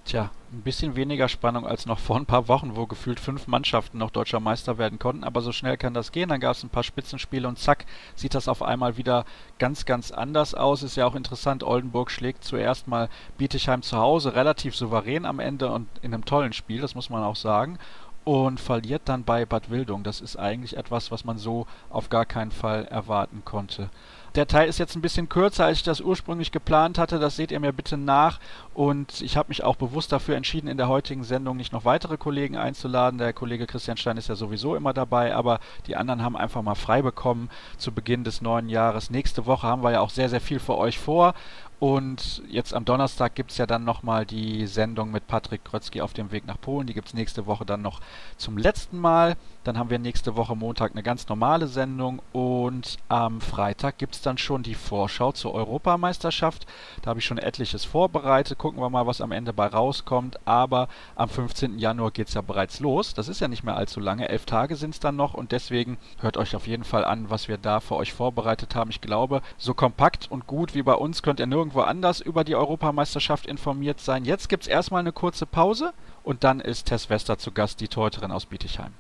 Tja, 0.10 0.32
ein 0.52 0.62
bisschen 0.62 0.96
weniger 0.96 1.30
Spannung 1.30 1.68
als 1.68 1.86
noch 1.86 2.00
vor 2.00 2.16
ein 2.18 2.26
paar 2.26 2.48
Wochen, 2.48 2.76
wo 2.76 2.88
gefühlt 2.88 3.20
fünf 3.20 3.46
Mannschaften 3.46 4.00
noch 4.00 4.10
deutscher 4.10 4.40
Meister 4.40 4.80
werden 4.80 4.98
konnten. 4.98 5.24
Aber 5.24 5.42
so 5.42 5.52
schnell 5.52 5.78
kann 5.78 5.94
das 5.94 6.12
gehen. 6.12 6.30
Dann 6.30 6.40
gab 6.40 6.56
es 6.56 6.64
ein 6.64 6.72
paar 6.72 6.82
Spitzenspiele 6.82 7.48
und 7.48 7.60
zack, 7.60 7.86
sieht 8.16 8.34
das 8.34 8.48
auf 8.48 8.64
einmal 8.64 8.98
wieder 8.98 9.24
ganz, 9.60 9.86
ganz 9.86 10.10
anders 10.10 10.56
aus. 10.56 10.82
Ist 10.82 10.96
ja 10.96 11.06
auch 11.06 11.14
interessant. 11.14 11.64
Oldenburg 11.64 12.10
schlägt 12.10 12.44
zuerst 12.44 12.88
mal 12.88 13.08
Bietigheim 13.38 13.84
zu 13.84 13.98
Hause 13.98 14.34
relativ 14.34 14.76
souverän 14.76 15.28
am 15.28 15.40
Ende 15.40 15.70
und 15.70 15.88
in 16.02 16.12
einem 16.12 16.26
tollen 16.26 16.54
Spiel, 16.54 16.82
das 16.82 16.96
muss 16.96 17.12
man 17.12 17.22
auch 17.22 17.36
sagen. 17.36 17.78
Und 18.24 18.60
verliert 18.60 19.04
dann 19.06 19.24
bei 19.24 19.46
Bad 19.46 19.70
Wildung. 19.70 20.02
Das 20.02 20.22
ist 20.22 20.38
eigentlich 20.38 20.76
etwas, 20.76 21.12
was 21.12 21.24
man 21.24 21.38
so 21.38 21.68
auf 21.92 22.10
gar 22.10 22.26
keinen 22.26 22.52
Fall 22.52 22.86
erwarten 22.86 23.44
konnte. 23.46 23.92
Der 24.36 24.48
Teil 24.48 24.70
ist 24.70 24.78
jetzt 24.78 24.96
ein 24.96 25.02
bisschen 25.02 25.28
kürzer, 25.28 25.66
als 25.66 25.80
ich 25.80 25.84
das 25.84 26.02
ursprünglich 26.02 26.52
geplant 26.52 26.98
hatte. 26.98 27.18
Das 27.20 27.36
seht 27.36 27.52
ihr 27.52 27.60
mir 27.60 27.74
bitte 27.74 27.98
nach. 27.98 28.40
Und 28.80 29.20
ich 29.20 29.36
habe 29.36 29.50
mich 29.50 29.62
auch 29.66 29.76
bewusst 29.76 30.14
dafür 30.14 30.38
entschieden, 30.38 30.70
in 30.70 30.78
der 30.78 30.88
heutigen 30.88 31.26
Sendung 31.26 31.58
nicht 31.58 31.74
noch 31.74 31.84
weitere 31.84 32.16
Kollegen 32.16 32.56
einzuladen. 32.56 33.18
Der 33.18 33.34
Kollege 33.34 33.68
Christian 33.68 33.98
Stein 33.98 34.16
ist 34.16 34.30
ja 34.30 34.36
sowieso 34.36 34.74
immer 34.74 34.94
dabei, 34.94 35.36
aber 35.36 35.60
die 35.86 35.98
anderen 35.98 36.24
haben 36.24 36.38
einfach 36.38 36.62
mal 36.62 36.76
frei 36.76 37.02
bekommen 37.02 37.50
zu 37.78 37.92
Beginn 37.92 38.24
des 38.24 38.40
neuen 38.40 38.70
Jahres. 38.70 39.10
Nächste 39.10 39.46
Woche 39.46 39.68
haben 39.68 39.84
wir 39.84 39.92
ja 39.92 40.00
auch 40.00 40.12
sehr, 40.12 40.30
sehr 40.30 40.40
viel 40.40 40.60
für 40.60 40.78
euch 40.78 40.98
vor. 40.98 41.34
Und 41.80 42.44
jetzt 42.50 42.74
am 42.74 42.84
Donnerstag 42.84 43.36
gibt 43.36 43.52
es 43.52 43.58
ja 43.58 43.66
dann 43.66 43.86
nochmal 43.86 44.26
die 44.26 44.68
Sendung 44.68 45.12
mit 45.12 45.28
Patrick 45.28 45.64
Krötzky 45.64 46.02
auf 46.02 46.12
dem 46.12 46.32
Weg 46.32 46.46
nach 46.46 46.60
Polen. 46.60 46.88
Die 46.88 46.94
gibt 46.94 47.08
es 47.08 47.14
nächste 47.14 47.46
Woche 47.46 47.66
dann 47.66 47.82
noch 47.82 48.02
zum 48.36 48.58
letzten 48.58 49.00
Mal. 49.00 49.38
Dann 49.64 49.78
haben 49.78 49.90
wir 49.90 49.98
nächste 49.98 50.36
Woche 50.36 50.58
Montag 50.58 50.92
eine 50.92 51.04
ganz 51.04 51.30
normale 51.30 51.68
Sendung. 51.68 52.22
Und 52.34 52.98
am 53.08 53.40
Freitag 53.40 53.98
gibt 53.98 54.16
es 54.16 54.22
dann 54.22 54.38
schon 54.38 54.62
die 54.62 54.76
Vorschau 54.76 55.32
zur 55.32 55.54
Europameisterschaft. 55.54 56.66
Da 57.02 57.12
habe 57.12 57.20
ich 57.22 57.26
schon 57.26 57.38
etliches 57.38 57.86
vorbereitet. 57.86 58.58
Gucken 58.70 58.84
wir 58.84 58.90
mal, 58.92 59.08
was 59.08 59.22
am 59.22 59.32
Ende 59.32 59.52
bei 59.52 59.66
rauskommt. 59.66 60.40
Aber 60.46 60.90
am 61.16 61.30
15. 61.30 61.80
Januar 61.80 62.12
geht 62.12 62.28
es 62.28 62.36
ja 62.36 62.42
bereits 62.42 62.80
los. 62.80 63.16
Das 63.16 63.28
ist 63.28 63.40
ja 63.40 63.48
nicht 63.48 63.64
mehr 63.64 63.76
allzu 63.76 64.00
lange. 64.00 64.30
Elf 64.30 64.46
Tage 64.46 64.76
sind 64.76 64.94
es 64.94 65.00
dann 65.00 65.16
noch. 65.16 65.34
Und 65.34 65.52
deswegen 65.52 65.98
hört 66.20 66.38
euch 66.38 66.56
auf 66.56 66.68
jeden 66.68 66.84
Fall 66.84 67.04
an, 67.04 67.32
was 67.32 67.48
wir 67.48 67.58
da 67.58 67.80
für 67.80 67.96
euch 67.96 68.14
vorbereitet 68.14 68.76
haben. 68.76 68.92
Ich 68.92 69.02
glaube, 69.02 69.42
so 69.58 69.74
kompakt 69.74 70.30
und 70.30 70.46
gut 70.46 70.76
wie 70.76 70.84
bei 70.84 70.94
uns 70.94 71.24
könnt 71.24 71.40
ihr 71.40 71.48
nirgendwo 71.48 71.80
irgendwo 71.80 71.82
anders 71.82 72.20
über 72.20 72.44
die 72.44 72.56
Europameisterschaft 72.56 73.46
informiert 73.46 74.00
sein. 74.00 74.26
Jetzt 74.26 74.50
gibt 74.50 74.64
es 74.64 74.70
erstmal 74.70 75.02
eine 75.02 75.12
kurze 75.12 75.46
Pause 75.46 75.94
und 76.24 76.44
dann 76.44 76.60
ist 76.60 76.88
Tess 76.88 77.10
Wester 77.10 77.38
zu 77.38 77.52
Gast, 77.52 77.80
die 77.80 77.88
Torhüterin 77.88 78.32
aus 78.32 78.46
Bietigheim. 78.46 78.94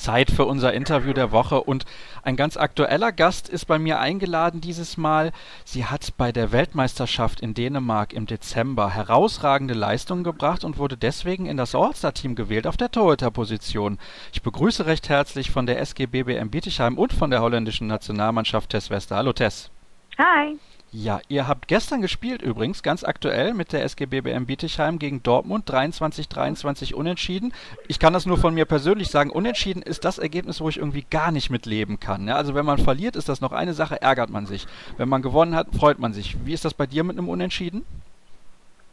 Zeit 0.00 0.30
für 0.30 0.46
unser 0.46 0.72
Interview 0.72 1.12
der 1.12 1.30
Woche 1.30 1.60
und 1.60 1.84
ein 2.22 2.36
ganz 2.36 2.56
aktueller 2.56 3.12
Gast 3.12 3.48
ist 3.48 3.66
bei 3.66 3.78
mir 3.78 4.00
eingeladen 4.00 4.60
dieses 4.60 4.96
Mal. 4.96 5.32
Sie 5.64 5.84
hat 5.84 6.16
bei 6.16 6.32
der 6.32 6.52
Weltmeisterschaft 6.52 7.40
in 7.40 7.54
Dänemark 7.54 8.12
im 8.12 8.26
Dezember 8.26 8.90
herausragende 8.90 9.74
Leistungen 9.74 10.24
gebracht 10.24 10.64
und 10.64 10.78
wurde 10.78 10.96
deswegen 10.96 11.46
in 11.46 11.56
das 11.56 11.74
All-Star-Team 11.74 12.34
gewählt 12.34 12.66
auf 12.66 12.76
der 12.76 12.90
Torhüterposition. 12.90 13.98
Ich 14.32 14.42
begrüße 14.42 14.86
recht 14.86 15.08
herzlich 15.08 15.50
von 15.50 15.66
der 15.66 15.80
SG 15.80 16.06
BBM 16.06 16.50
Bietigheim 16.50 16.96
und 16.96 17.12
von 17.12 17.30
der 17.30 17.42
holländischen 17.42 17.86
Nationalmannschaft 17.86 18.70
Tess 18.70 18.90
Wester. 18.90 19.16
Hallo 19.16 19.32
Tess. 19.32 19.70
Hi. 20.18 20.58
Ja, 20.92 21.20
ihr 21.28 21.46
habt 21.46 21.68
gestern 21.68 22.02
gespielt 22.02 22.42
übrigens, 22.42 22.82
ganz 22.82 23.04
aktuell 23.04 23.54
mit 23.54 23.72
der 23.72 23.84
SG 23.84 24.06
BBM 24.06 24.46
Bietigheim 24.46 24.98
gegen 24.98 25.22
Dortmund, 25.22 25.70
23-23 25.70 26.94
unentschieden. 26.94 27.52
Ich 27.86 28.00
kann 28.00 28.12
das 28.12 28.26
nur 28.26 28.38
von 28.38 28.54
mir 28.54 28.64
persönlich 28.64 29.08
sagen, 29.08 29.30
unentschieden 29.30 29.82
ist 29.82 30.04
das 30.04 30.18
Ergebnis, 30.18 30.60
wo 30.60 30.68
ich 30.68 30.78
irgendwie 30.78 31.06
gar 31.08 31.30
nicht 31.30 31.48
mitleben 31.48 32.00
kann. 32.00 32.26
Ja, 32.26 32.34
also 32.34 32.56
wenn 32.56 32.66
man 32.66 32.78
verliert, 32.78 33.14
ist 33.14 33.28
das 33.28 33.40
noch 33.40 33.52
eine 33.52 33.72
Sache, 33.72 34.02
ärgert 34.02 34.30
man 34.30 34.46
sich. 34.46 34.66
Wenn 34.96 35.08
man 35.08 35.22
gewonnen 35.22 35.54
hat, 35.54 35.68
freut 35.78 36.00
man 36.00 36.12
sich. 36.12 36.36
Wie 36.44 36.52
ist 36.52 36.64
das 36.64 36.74
bei 36.74 36.86
dir 36.86 37.04
mit 37.04 37.16
einem 37.16 37.28
Unentschieden? 37.28 37.84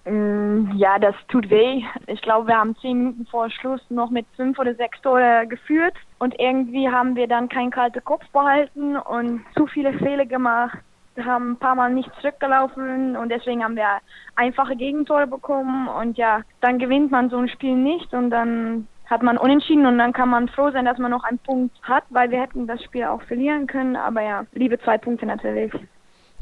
Mm, 0.05 0.73
ja, 0.75 0.99
das 0.99 1.15
tut 1.29 1.49
weh. 1.49 1.83
Ich 2.05 2.21
glaube, 2.21 2.47
wir 2.47 2.57
haben 2.57 2.75
zehn 2.77 2.99
Minuten 2.99 3.25
vor 3.25 3.49
Schluss 3.49 3.81
noch 3.89 4.11
mit 4.11 4.27
fünf 4.35 4.59
oder 4.59 4.75
sechs 4.75 5.01
Tore 5.01 5.47
geführt 5.49 5.95
und 6.19 6.39
irgendwie 6.39 6.89
haben 6.89 7.15
wir 7.15 7.27
dann 7.27 7.49
keinen 7.49 7.71
kalten 7.71 8.03
Kopf 8.05 8.23
behalten 8.31 8.97
und 8.97 9.43
zu 9.55 9.65
viele 9.65 9.93
Fehler 9.93 10.27
gemacht 10.27 10.77
haben 11.25 11.51
ein 11.51 11.57
paar 11.57 11.75
Mal 11.75 11.93
nicht 11.93 12.09
zurückgelaufen 12.21 13.15
und 13.15 13.29
deswegen 13.29 13.63
haben 13.63 13.75
wir 13.75 13.99
einfache 14.35 14.75
Gegentore 14.75 15.27
bekommen 15.27 15.87
und 15.87 16.17
ja, 16.17 16.41
dann 16.61 16.79
gewinnt 16.79 17.11
man 17.11 17.29
so 17.29 17.37
ein 17.37 17.49
Spiel 17.49 17.75
nicht 17.75 18.13
und 18.13 18.29
dann 18.29 18.87
hat 19.05 19.23
man 19.23 19.37
unentschieden 19.37 19.85
und 19.85 19.97
dann 19.97 20.13
kann 20.13 20.29
man 20.29 20.49
froh 20.49 20.71
sein, 20.71 20.85
dass 20.85 20.97
man 20.97 21.11
noch 21.11 21.23
einen 21.23 21.39
Punkt 21.39 21.75
hat, 21.83 22.03
weil 22.09 22.29
wir 22.29 22.41
hätten 22.41 22.67
das 22.67 22.83
Spiel 22.83 23.05
auch 23.05 23.21
verlieren 23.23 23.67
können, 23.67 23.95
aber 23.95 24.21
ja, 24.21 24.45
liebe 24.53 24.79
zwei 24.79 24.97
Punkte 24.97 25.25
natürlich. 25.25 25.71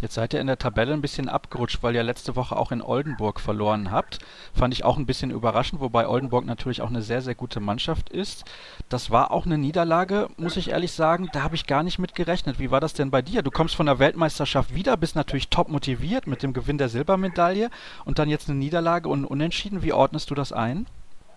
Jetzt 0.01 0.15
seid 0.15 0.33
ihr 0.33 0.41
in 0.41 0.47
der 0.47 0.57
Tabelle 0.57 0.91
ein 0.91 1.01
bisschen 1.01 1.29
abgerutscht, 1.29 1.81
weil 1.81 1.95
ihr 1.95 2.03
letzte 2.03 2.35
Woche 2.35 2.57
auch 2.57 2.73
in 2.73 2.81
Oldenburg 2.81 3.39
verloren 3.39 3.91
habt. 3.91 4.19
Fand 4.53 4.73
ich 4.73 4.83
auch 4.83 4.97
ein 4.97 5.05
bisschen 5.05 5.31
überraschend, 5.31 5.79
wobei 5.79 6.07
Oldenburg 6.07 6.45
natürlich 6.45 6.81
auch 6.81 6.89
eine 6.89 7.01
sehr, 7.01 7.21
sehr 7.21 7.33
gute 7.33 7.61
Mannschaft 7.61 8.09
ist. 8.09 8.43
Das 8.89 9.09
war 9.09 9.31
auch 9.31 9.45
eine 9.45 9.57
Niederlage, 9.57 10.27
muss 10.35 10.57
ich 10.57 10.71
ehrlich 10.71 10.91
sagen. 10.91 11.29
Da 11.31 11.43
habe 11.43 11.55
ich 11.55 11.65
gar 11.65 11.81
nicht 11.81 11.97
mit 11.97 12.13
gerechnet. 12.13 12.59
Wie 12.59 12.71
war 12.71 12.81
das 12.81 12.93
denn 12.93 13.09
bei 13.09 13.21
dir? 13.21 13.41
Du 13.41 13.51
kommst 13.51 13.75
von 13.75 13.85
der 13.85 13.99
Weltmeisterschaft 13.99 14.75
wieder, 14.75 14.97
bist 14.97 15.15
natürlich 15.15 15.47
top 15.47 15.69
motiviert 15.69 16.27
mit 16.27 16.43
dem 16.43 16.51
Gewinn 16.51 16.77
der 16.77 16.89
Silbermedaille 16.89 17.69
und 18.03 18.19
dann 18.19 18.29
jetzt 18.29 18.49
eine 18.49 18.59
Niederlage 18.59 19.07
und 19.07 19.23
Unentschieden. 19.23 19.81
Wie 19.81 19.93
ordnest 19.93 20.29
du 20.29 20.35
das 20.35 20.51
ein? 20.51 20.87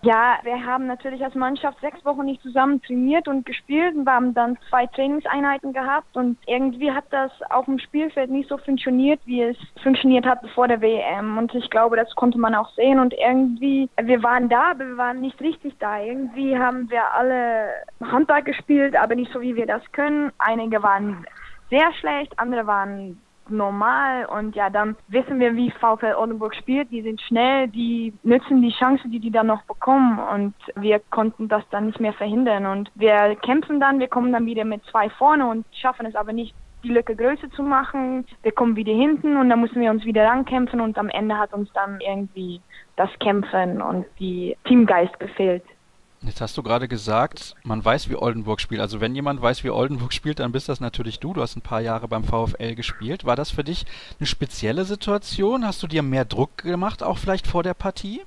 Ja, 0.01 0.39
wir 0.43 0.65
haben 0.65 0.87
natürlich 0.87 1.21
als 1.21 1.35
Mannschaft 1.35 1.81
sechs 1.81 2.03
Wochen 2.05 2.23
nicht 2.23 2.41
zusammen 2.41 2.81
trainiert 2.81 3.27
und 3.27 3.45
gespielt 3.45 3.95
und 3.95 4.05
wir 4.05 4.13
haben 4.13 4.33
dann 4.33 4.57
zwei 4.69 4.87
Trainingseinheiten 4.87 5.73
gehabt 5.73 6.15
und 6.15 6.37
irgendwie 6.47 6.89
hat 6.89 7.03
das 7.09 7.31
auf 7.49 7.65
dem 7.65 7.79
Spielfeld 7.79 8.31
nicht 8.31 8.47
so 8.47 8.57
funktioniert, 8.57 9.19
wie 9.25 9.41
es 9.41 9.57
funktioniert 9.83 10.25
hat 10.25 10.39
vor 10.55 10.69
der 10.69 10.79
WM 10.79 11.37
und 11.37 11.53
ich 11.53 11.69
glaube, 11.69 11.97
das 11.97 12.15
konnte 12.15 12.39
man 12.39 12.55
auch 12.55 12.69
sehen 12.75 12.97
und 12.97 13.13
irgendwie, 13.13 13.89
wir 14.01 14.23
waren 14.23 14.47
da, 14.47 14.71
aber 14.71 14.87
wir 14.87 14.97
waren 14.97 15.19
nicht 15.19 15.39
richtig 15.41 15.77
da. 15.79 15.99
Irgendwie 16.01 16.57
haben 16.57 16.89
wir 16.89 17.13
alle 17.13 17.69
Handball 18.01 18.41
gespielt, 18.41 18.95
aber 18.95 19.15
nicht 19.15 19.33
so, 19.33 19.41
wie 19.41 19.57
wir 19.57 19.65
das 19.65 19.81
können. 19.91 20.31
Einige 20.37 20.81
waren 20.81 21.25
sehr 21.69 21.91
schlecht, 21.99 22.39
andere 22.39 22.65
waren 22.67 23.19
normal 23.49 24.25
und 24.25 24.55
ja, 24.55 24.69
dann 24.69 24.95
wissen 25.07 25.39
wir, 25.39 25.55
wie 25.55 25.71
VfL 25.71 26.15
Oldenburg 26.17 26.55
spielt. 26.55 26.91
Die 26.91 27.01
sind 27.01 27.21
schnell, 27.21 27.67
die 27.67 28.13
nützen 28.23 28.61
die 28.61 28.73
Chance, 28.73 29.07
die 29.07 29.19
die 29.19 29.31
dann 29.31 29.47
noch 29.47 29.63
bekommen 29.63 30.19
und 30.19 30.53
wir 30.75 30.99
konnten 31.11 31.47
das 31.47 31.63
dann 31.71 31.87
nicht 31.87 31.99
mehr 31.99 32.13
verhindern 32.13 32.65
und 32.65 32.91
wir 32.95 33.35
kämpfen 33.35 33.79
dann, 33.79 33.99
wir 33.99 34.07
kommen 34.07 34.31
dann 34.31 34.45
wieder 34.45 34.65
mit 34.65 34.83
zwei 34.85 35.09
vorne 35.09 35.47
und 35.47 35.65
schaffen 35.71 36.05
es 36.05 36.15
aber 36.15 36.33
nicht, 36.33 36.53
die 36.83 36.89
Lücke 36.89 37.15
größer 37.15 37.49
zu 37.51 37.63
machen. 37.63 38.25
Wir 38.41 38.51
kommen 38.51 38.75
wieder 38.75 38.93
hinten 38.93 39.37
und 39.37 39.49
dann 39.49 39.61
müssen 39.61 39.81
wir 39.81 39.91
uns 39.91 40.05
wieder 40.05 40.25
rankämpfen 40.25 40.79
und 40.79 40.97
am 40.97 41.09
Ende 41.09 41.37
hat 41.37 41.53
uns 41.53 41.71
dann 41.73 41.99
irgendwie 41.99 42.61
das 42.95 43.09
Kämpfen 43.19 43.81
und 43.81 44.05
die 44.19 44.55
Teamgeist 44.65 45.19
gefehlt. 45.19 45.63
Jetzt 46.21 46.41
hast 46.41 46.57
du 46.57 46.63
gerade 46.63 46.87
gesagt, 46.87 47.55
man 47.63 47.83
weiß, 47.83 48.09
wie 48.09 48.15
Oldenburg 48.15 48.59
spielt. 48.59 48.81
Also 48.81 48.99
wenn 48.99 49.15
jemand 49.15 49.41
weiß, 49.41 49.63
wie 49.63 49.69
Oldenburg 49.69 50.11
spielt, 50.11 50.39
dann 50.39 50.51
bist 50.51 50.67
das 50.67 50.81
natürlich 50.81 51.19
du. 51.19 51.33
Du 51.33 51.41
hast 51.41 51.55
ein 51.55 51.61
paar 51.61 51.79
Jahre 51.79 52.07
beim 52.09 52.25
VfL 52.25 52.75
gespielt. 52.75 53.25
War 53.25 53.37
das 53.37 53.51
für 53.51 53.63
dich 53.63 53.85
eine 54.19 54.27
spezielle 54.27 54.83
Situation? 54.83 55.65
Hast 55.65 55.81
du 55.81 55.87
dir 55.87 56.03
mehr 56.03 56.25
Druck 56.25 56.57
gemacht, 56.57 57.03
auch 57.03 57.17
vielleicht 57.17 57.47
vor 57.47 57.63
der 57.63 57.73
Partie? 57.73 58.21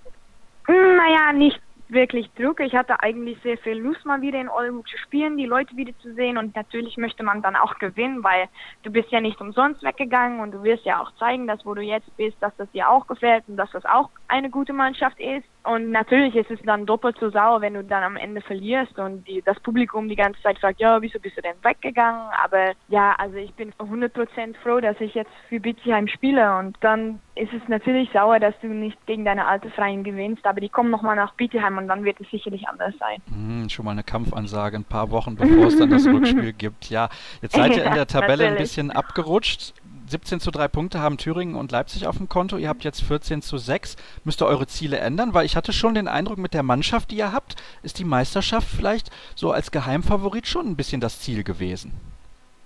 Naja, 0.67 1.33
nicht 1.35 1.61
wirklich 1.93 2.31
Druck. 2.35 2.61
Ich 2.61 2.75
hatte 2.75 3.01
eigentlich 3.01 3.39
sehr 3.43 3.59
viel 3.59 3.79
Lust, 3.79 4.05
mal 4.05 4.21
wieder 4.21 4.41
in 4.41 4.49
Oldenburg 4.49 4.89
zu 4.89 4.99
spielen, 4.99 5.37
die 5.37 5.47
Leute 5.47 5.77
wieder 5.77 5.93
zu 5.99 6.13
sehen 6.15 6.39
und 6.39 6.55
natürlich 6.57 6.97
möchte 6.97 7.23
man 7.23 7.43
dann 7.43 7.57
auch 7.57 7.79
gewinnen, 7.79 8.23
weil 8.25 8.49
du 8.83 8.91
bist 8.91 9.11
ja 9.11 9.21
nicht 9.21 9.41
umsonst 9.41 9.83
weggegangen 9.83 10.41
und 10.41 10.53
du 10.53 10.63
wirst 10.63 10.85
ja 10.85 11.01
auch 11.01 11.15
zeigen, 11.17 11.47
dass 11.47 11.65
wo 11.65 11.75
du 11.75 11.83
jetzt 11.83 12.17
bist, 12.17 12.37
dass 12.41 12.55
das 12.57 12.71
dir 12.73 12.89
auch 12.89 13.07
gefällt 13.07 13.45
und 13.49 13.57
dass 13.57 13.71
das 13.71 13.85
auch 13.85 14.11
eine 14.29 14.51
gute 14.51 14.73
Mannschaft 14.73 15.21
ist. 15.21 15.47
Und 15.65 15.91
natürlich 15.91 16.35
ist 16.35 16.51
es 16.51 16.61
dann 16.65 16.87
doppelt 16.87 17.17
so 17.21 17.31
sauer, 17.31 17.61
wenn 17.61 17.75
du 17.75 17.85
dann 17.85 18.03
am 18.03 18.17
Ende 18.17 18.41
verlierst 18.41 18.99
und 18.99 19.27
die, 19.29 19.43
das 19.43 19.61
Publikum 19.61 20.09
die 20.09 20.17
ganze 20.17 20.43
Zeit 20.43 20.59
fragt, 20.59 20.81
ja, 20.81 21.01
wieso 21.01 21.21
bist 21.21 21.37
du 21.37 21.43
denn 21.43 21.55
weggegangen? 21.63 22.29
Aber 22.43 22.73
ja, 22.89 23.15
also 23.19 23.37
ich 23.37 23.55
bin 23.55 23.73
100% 23.75 24.57
froh, 24.63 24.81
dass 24.81 25.01
ich 25.01 25.15
jetzt 25.15 25.31
für 25.49 25.61
Bietigheim 25.61 26.09
spiele 26.09 26.57
und 26.59 26.77
dann 26.81 27.21
ist 27.37 27.53
es 27.53 27.67
natürlich 27.69 28.11
sauer, 28.13 28.41
dass 28.41 28.59
du 28.61 28.69
nicht 28.69 29.07
gegen 29.07 29.25
deine 29.25 29.47
alte 29.47 29.71
Freien 29.71 30.03
gewinnst, 30.03 30.45
aber 30.47 30.61
die 30.61 30.69
kommen 30.69 30.91
nochmal 30.91 31.17
nach 31.17 31.35
Bietigheim 31.35 31.79
und 31.83 31.89
dann 31.89 32.05
wird 32.05 32.21
es 32.21 32.31
sicherlich 32.31 32.67
anders 32.69 32.95
sein. 32.99 33.21
Hm, 33.29 33.69
schon 33.69 33.85
mal 33.85 33.93
eine 33.93 34.03
Kampfansage, 34.03 34.77
ein 34.77 34.85
paar 34.85 35.11
Wochen 35.11 35.37
bevor 35.37 35.67
es 35.67 35.79
dann 35.79 35.91
das 35.91 36.07
Rückspiel 36.07 36.53
gibt. 36.53 36.91
Ja, 36.91 37.09
jetzt 37.41 37.55
seid 37.55 37.77
ihr 37.77 37.85
in 37.85 37.95
der 37.95 38.07
Tabelle 38.07 38.47
ein 38.47 38.57
bisschen 38.57 38.91
abgerutscht. 38.91 39.75
17 40.07 40.41
zu 40.41 40.51
3 40.51 40.69
Punkte 40.69 41.01
haben 41.01 41.17
Thüringen 41.17 41.55
und 41.55 41.73
Leipzig 41.73 42.07
auf 42.07 42.19
dem 42.19 42.29
Konto. 42.29 42.59
Ihr 42.59 42.69
habt 42.69 42.85
jetzt 42.85 43.03
14 43.03 43.41
zu 43.41 43.57
6. 43.57 43.97
Müsst 44.25 44.43
ihr 44.43 44.47
eure 44.47 44.67
Ziele 44.67 44.99
ändern? 44.99 45.33
Weil 45.33 45.47
ich 45.47 45.57
hatte 45.57 45.73
schon 45.73 45.95
den 45.95 46.07
Eindruck, 46.07 46.39
mit 46.39 46.55
der 46.55 46.63
Mannschaft, 46.63 47.11
die 47.11 47.17
ihr 47.17 47.33
habt, 47.33 47.57
ist 47.83 47.99
die 47.99 48.05
Meisterschaft 48.05 48.69
vielleicht 48.69 49.11
so 49.35 49.53
als 49.53 49.71
Geheimfavorit 49.71 50.47
schon 50.47 50.67
ein 50.67 50.77
bisschen 50.77 51.01
das 51.01 51.21
Ziel 51.21 51.45
gewesen. 51.45 51.93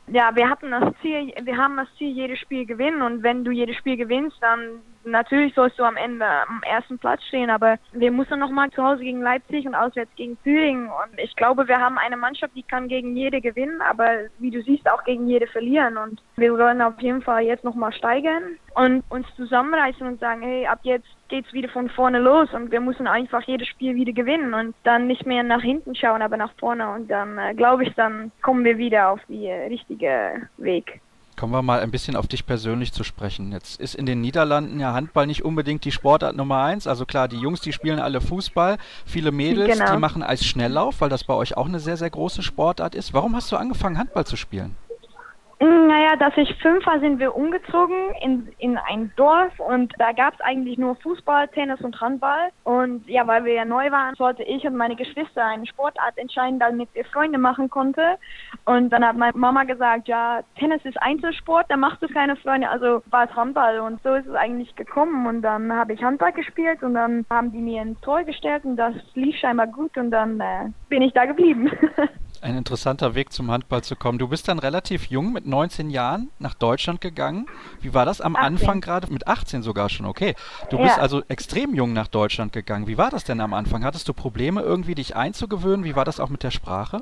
Ja, 0.09 0.35
wir 0.35 0.49
hatten 0.49 0.71
das 0.71 0.95
Ziel, 1.03 1.33
wir 1.43 1.57
haben 1.57 1.77
das 1.77 1.89
Ziel, 1.99 2.13
jedes 2.15 2.39
Spiel 2.39 2.65
gewinnen 2.65 3.03
und 3.03 3.23
wenn 3.23 3.45
du 3.45 3.51
jedes 3.51 3.77
Spiel 3.77 3.97
gewinnst, 3.97 4.37
dann 4.41 4.81
natürlich 5.07 5.55
sollst 5.55 5.79
du 5.79 5.85
am 5.85 5.97
Ende 5.97 6.27
am 6.27 6.63
ersten 6.63 6.99
Platz 6.99 7.23
stehen, 7.25 7.51
aber 7.51 7.77
wir 7.93 8.11
müssen 8.11 8.39
nochmal 8.39 8.71
zu 8.71 8.83
Hause 8.83 9.03
gegen 9.03 9.23
Leipzig 9.23 9.67
und 9.67 9.75
auswärts 9.75 10.15
gegen 10.17 10.37
Thüringen. 10.43 10.89
Und 10.89 11.19
ich 11.19 11.35
glaube, 11.37 11.69
wir 11.69 11.81
haben 11.81 11.99
eine 11.99 12.17
Mannschaft, 12.17 12.55
die 12.55 12.63
kann 12.63 12.89
gegen 12.89 13.17
jede 13.17 13.41
gewinnen, 13.41 13.81
aber 13.81 14.27
wie 14.39 14.51
du 14.51 14.63
siehst, 14.63 14.91
auch 14.91 15.05
gegen 15.05 15.29
jede 15.29 15.47
verlieren. 15.47 15.97
Und 15.97 16.21
wir 16.37 16.53
wollen 16.53 16.83
auf 16.83 17.01
jeden 17.01 17.23
Fall 17.23 17.43
jetzt 17.43 17.65
nochmal 17.65 17.93
steigern 17.93 18.59
und 18.75 19.05
uns 19.09 19.27
zusammenreißen 19.37 20.07
und 20.07 20.21
sagen, 20.21 20.43
hey, 20.43 20.67
ab 20.67 20.81
jetzt 20.83 21.09
geht's 21.29 21.53
wieder 21.53 21.69
von 21.69 21.89
vorne 21.89 22.19
los 22.19 22.53
und 22.53 22.71
wir 22.71 22.81
müssen 22.81 23.07
einfach 23.07 23.43
jedes 23.43 23.69
Spiel 23.69 23.95
wieder 23.95 24.13
gewinnen 24.13 24.55
und 24.55 24.75
dann 24.85 25.07
nicht 25.07 25.27
mehr 25.27 25.43
nach 25.43 25.63
hinten 25.63 25.95
schauen, 25.95 26.23
aber 26.23 26.37
nach 26.37 26.53
vorne. 26.59 26.89
Und 26.91 27.09
dann 27.09 27.39
äh, 27.39 27.55
glaube 27.55 27.85
ich, 27.85 27.95
dann 27.95 28.31
kommen 28.43 28.65
wir 28.65 28.79
wieder 28.79 29.11
auf 29.11 29.21
die 29.29 29.47
äh, 29.47 29.67
richtige 29.67 30.49
Weg. 30.59 31.01
Kommen 31.37 31.53
wir 31.53 31.61
mal 31.61 31.81
ein 31.81 31.91
bisschen 31.91 32.17
auf 32.17 32.27
dich 32.27 32.47
persönlich 32.47 32.95
zu 32.95 33.05
sprechen. 33.05 33.53
Jetzt 33.53 33.79
ist 33.79 33.95
in 33.95 34.07
den 34.07 34.23
Niederlanden 34.23 34.81
ja 34.81 34.95
Handball 34.95 35.27
nicht 35.27 35.45
unbedingt 35.45 35.85
die 35.85 35.93
Sportart 35.93 36.35
Nummer 36.35 36.63
eins. 36.63 36.87
Also 36.87 37.05
klar, 37.05 37.29
die 37.29 37.37
Jungs, 37.37 37.61
die 37.61 37.75
spielen 37.75 37.99
alle 37.99 38.23
Fußball. 38.23 38.79
Viele 39.05 39.33
Mädels, 39.33 39.79
genau. 39.79 39.93
die 39.93 39.99
machen 39.99 40.23
Eisschnelllauf, 40.23 41.03
weil 41.03 41.11
das 41.11 41.25
bei 41.25 41.35
euch 41.35 41.57
auch 41.59 41.67
eine 41.67 41.79
sehr, 41.79 41.99
sehr 41.99 42.09
große 42.09 42.43
Sportart 42.43 42.95
ist. 42.95 43.13
Warum 43.13 43.37
hast 43.37 43.53
du 43.53 43.57
angefangen, 43.57 43.99
Handball 43.99 44.25
zu 44.25 44.37
spielen? 44.37 44.77
Mm, 45.59 45.87
naja, 45.87 46.17
dass 46.17 46.37
ich 46.37 46.55
fünf 46.61 46.85
war, 46.85 47.01
sind 47.01 47.19
wir 47.19 47.35
umgezogen 47.35 47.97
in, 48.21 48.49
in 48.59 48.77
ein 48.77 49.11
Dorf 49.17 49.59
und 49.59 49.91
da 49.99 50.13
gab 50.13 50.35
es 50.35 50.41
eigentlich 50.43 50.77
nur 50.77 50.97
Fußball, 50.97 51.49
Tennis 51.49 51.81
und 51.81 51.99
Handball. 51.99 52.51
Und 52.65 53.09
ja, 53.09 53.27
weil 53.27 53.45
wir 53.47 53.55
ja 53.55 53.65
neu 53.65 53.91
waren, 53.91 54.15
sollte 54.17 54.43
ich 54.43 54.67
und 54.67 54.77
meine 54.77 54.97
Geschwister 54.97 55.43
eine 55.47 55.67
Sportart 55.67 56.19
entscheiden, 56.19 56.59
damit 56.59 56.91
wir 56.93 57.07
Freunde 57.07 57.39
machen 57.39 57.71
konnte. 57.71 58.19
Und 58.67 58.91
dann 58.91 59.07
hat 59.07 59.17
meine 59.17 59.37
Mama 59.37 59.65
gesagt, 59.65 60.09
ja, 60.09 60.43
Tennis 60.59 60.85
ist 60.85 61.01
Einzelsport, 61.01 61.71
da 61.71 61.79
machst 61.79 62.03
du 62.03 62.09
keine 62.09 62.37
Freunde, 62.37 62.69
also 62.69 63.03
war 63.11 63.25
es 63.25 63.35
Handball. 63.35 63.81
Und 63.81 64.03
so 64.03 64.13
ist 64.13 64.27
es 64.27 64.35
eigentlich 64.35 64.77
gekommen. 64.77 65.27
Und 65.27 65.41
dann 65.41 65.73
habe 65.73 65.95
ich 65.95 66.03
Handball 66.03 66.33
gespielt 66.33 66.83
und 66.83 66.93
dann 66.93 67.25
haben 67.31 67.51
die 67.51 67.63
mir 67.63 67.81
ein 67.81 67.97
Tor 68.03 68.25
gestellt 68.25 68.67
und 68.67 68.77
das 68.77 68.95
lief 69.15 69.37
scheinbar 69.37 69.69
gut 69.69 69.97
und 69.97 70.11
dann 70.11 70.39
äh, 70.39 70.69
bin 70.91 71.01
ich 71.01 71.15
da 71.15 71.25
geblieben. 71.25 71.71
ein 72.43 72.57
interessanter 72.57 73.15
Weg 73.15 73.33
zum 73.33 73.51
Handball 73.51 73.83
zu 73.83 73.97
kommen. 73.97 74.19
Du 74.19 74.29
bist 74.29 74.49
dann 74.49 74.59
relativ 74.59 75.07
jung, 75.07 75.33
mit 75.33 75.47
19 75.47 75.91
Jahren, 75.91 76.31
nach 76.39 76.55
Deutschland 76.55 77.01
gegangen. 77.01 77.47
Wie 77.81 77.95
war 77.95 78.05
das 78.05 78.21
am 78.21 78.37
18. 78.37 78.47
Anfang 78.47 78.81
gerade? 78.81 79.13
Mit 79.13 79.27
18 79.27 79.63
sogar 79.63 79.89
schon, 79.89 80.07
okay. 80.07 80.35
Du 80.71 80.77
ja. 80.77 80.85
bist 80.85 80.99
also 80.99 81.23
extrem 81.29 81.75
jung 81.75 81.93
nach 81.93 82.09
Deutschland 82.09 82.53
gegangen. 82.53 82.87
Wie 82.87 82.99
war 82.99 83.11
das 83.11 83.25
denn 83.25 83.41
am 83.41 83.55
Anfang? 83.55 83.85
Hattest 83.85 84.09
du 84.09 84.15
Probleme 84.15 84.63
irgendwie, 84.63 84.95
dich 84.95 85.17
einzugewöhnen? 85.17 85.85
Wie 85.85 85.97
war 85.97 86.05
das 86.05 86.21
auch 86.21 86.29
mit 86.29 86.43
der 86.43 86.51
Sprache? 86.51 86.99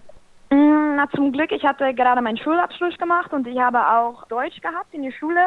Mm, 0.50 0.96
na, 0.96 1.08
zum 1.14 1.32
Glück, 1.32 1.52
ich 1.52 1.64
hatte 1.64 1.94
gerade 1.94 2.20
meinen 2.20 2.38
Schulabschluss 2.38 2.96
gemacht 2.98 3.32
und 3.32 3.46
ich 3.46 3.58
habe 3.58 3.78
auch 3.78 4.26
Deutsch 4.28 4.60
gehabt 4.60 4.92
in 4.92 5.02
der 5.02 5.12
Schule. 5.12 5.40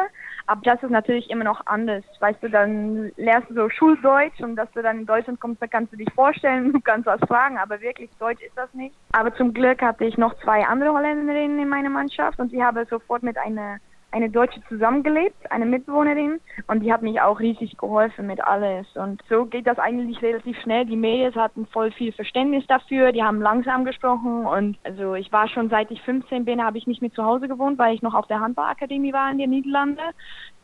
Aber 0.48 0.62
das 0.62 0.82
ist 0.82 0.90
natürlich 0.90 1.28
immer 1.28 1.44
noch 1.44 1.60
anders. 1.66 2.02
Weißt 2.20 2.42
du, 2.42 2.48
dann 2.48 3.12
lernst 3.16 3.50
du 3.50 3.54
so 3.54 3.68
Schuldeutsch 3.68 4.40
und 4.40 4.56
dass 4.56 4.70
du 4.72 4.80
dann 4.80 5.00
in 5.00 5.06
Deutschland 5.06 5.38
kommst, 5.40 5.60
da 5.60 5.66
kannst 5.66 5.92
du 5.92 5.98
dich 5.98 6.10
vorstellen, 6.14 6.72
du 6.72 6.80
kannst 6.80 7.04
was 7.04 7.20
fragen, 7.28 7.58
aber 7.58 7.82
wirklich 7.82 8.10
Deutsch 8.18 8.42
ist 8.42 8.56
das 8.56 8.72
nicht. 8.72 8.94
Aber 9.12 9.34
zum 9.36 9.52
Glück 9.52 9.82
hatte 9.82 10.06
ich 10.06 10.16
noch 10.16 10.34
zwei 10.40 10.64
andere 10.66 10.94
Holländerinnen 10.94 11.58
in 11.58 11.68
meiner 11.68 11.90
Mannschaft 11.90 12.38
und 12.38 12.50
sie 12.50 12.64
haben 12.64 12.82
sofort 12.86 13.22
mit 13.22 13.36
einer 13.36 13.76
eine 14.10 14.30
Deutsche 14.30 14.60
zusammengelebt, 14.68 15.50
eine 15.50 15.66
Mitbewohnerin, 15.66 16.40
und 16.66 16.80
die 16.80 16.92
hat 16.92 17.02
mich 17.02 17.20
auch 17.20 17.40
riesig 17.40 17.76
geholfen 17.76 18.26
mit 18.26 18.42
alles. 18.42 18.86
Und 18.96 19.22
so 19.28 19.44
geht 19.44 19.66
das 19.66 19.78
eigentlich 19.78 20.22
relativ 20.22 20.58
schnell. 20.60 20.86
Die 20.86 20.96
Mädels 20.96 21.36
hatten 21.36 21.66
voll 21.66 21.92
viel 21.92 22.12
Verständnis 22.12 22.66
dafür, 22.66 23.12
die 23.12 23.22
haben 23.22 23.40
langsam 23.40 23.84
gesprochen 23.84 24.46
und 24.46 24.78
also 24.84 25.14
ich 25.14 25.30
war 25.32 25.48
schon 25.48 25.68
seit 25.68 25.90
ich 25.90 26.00
15 26.02 26.44
bin, 26.44 26.64
habe 26.64 26.78
ich 26.78 26.86
nicht 26.86 27.02
mehr 27.02 27.12
zu 27.12 27.24
Hause 27.24 27.48
gewohnt, 27.48 27.78
weil 27.78 27.94
ich 27.94 28.02
noch 28.02 28.14
auf 28.14 28.26
der 28.26 28.40
Handballakademie 28.40 29.12
war 29.12 29.30
in 29.30 29.38
den 29.38 29.50
Niederlanden. 29.50 30.00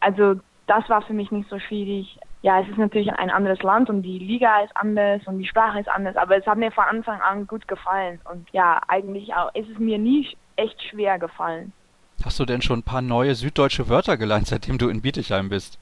Also 0.00 0.36
das 0.66 0.88
war 0.88 1.02
für 1.02 1.12
mich 1.12 1.30
nicht 1.30 1.48
so 1.50 1.58
schwierig. 1.58 2.18
Ja, 2.42 2.60
es 2.60 2.68
ist 2.68 2.78
natürlich 2.78 3.12
ein 3.12 3.30
anderes 3.30 3.62
Land 3.62 3.90
und 3.90 4.02
die 4.02 4.18
Liga 4.18 4.60
ist 4.60 4.76
anders 4.76 5.22
und 5.26 5.38
die 5.38 5.46
Sprache 5.46 5.80
ist 5.80 5.88
anders, 5.88 6.16
aber 6.16 6.36
es 6.36 6.46
hat 6.46 6.58
mir 6.58 6.70
von 6.72 6.84
Anfang 6.84 7.20
an 7.20 7.46
gut 7.46 7.68
gefallen. 7.68 8.20
Und 8.30 8.48
ja, 8.52 8.80
eigentlich 8.88 9.34
auch, 9.34 9.54
ist 9.54 9.68
es 9.70 9.78
mir 9.78 9.98
nie 9.98 10.28
echt 10.56 10.82
schwer 10.82 11.18
gefallen. 11.18 11.72
Hast 12.24 12.40
du 12.40 12.46
denn 12.46 12.62
schon 12.62 12.78
ein 12.78 12.84
paar 12.84 13.02
neue 13.02 13.34
süddeutsche 13.34 13.90
Wörter 13.90 14.16
gelernt, 14.16 14.46
seitdem 14.46 14.78
du 14.78 14.88
in 14.88 15.02
Bietigheim 15.02 15.48
bist? 15.48 15.78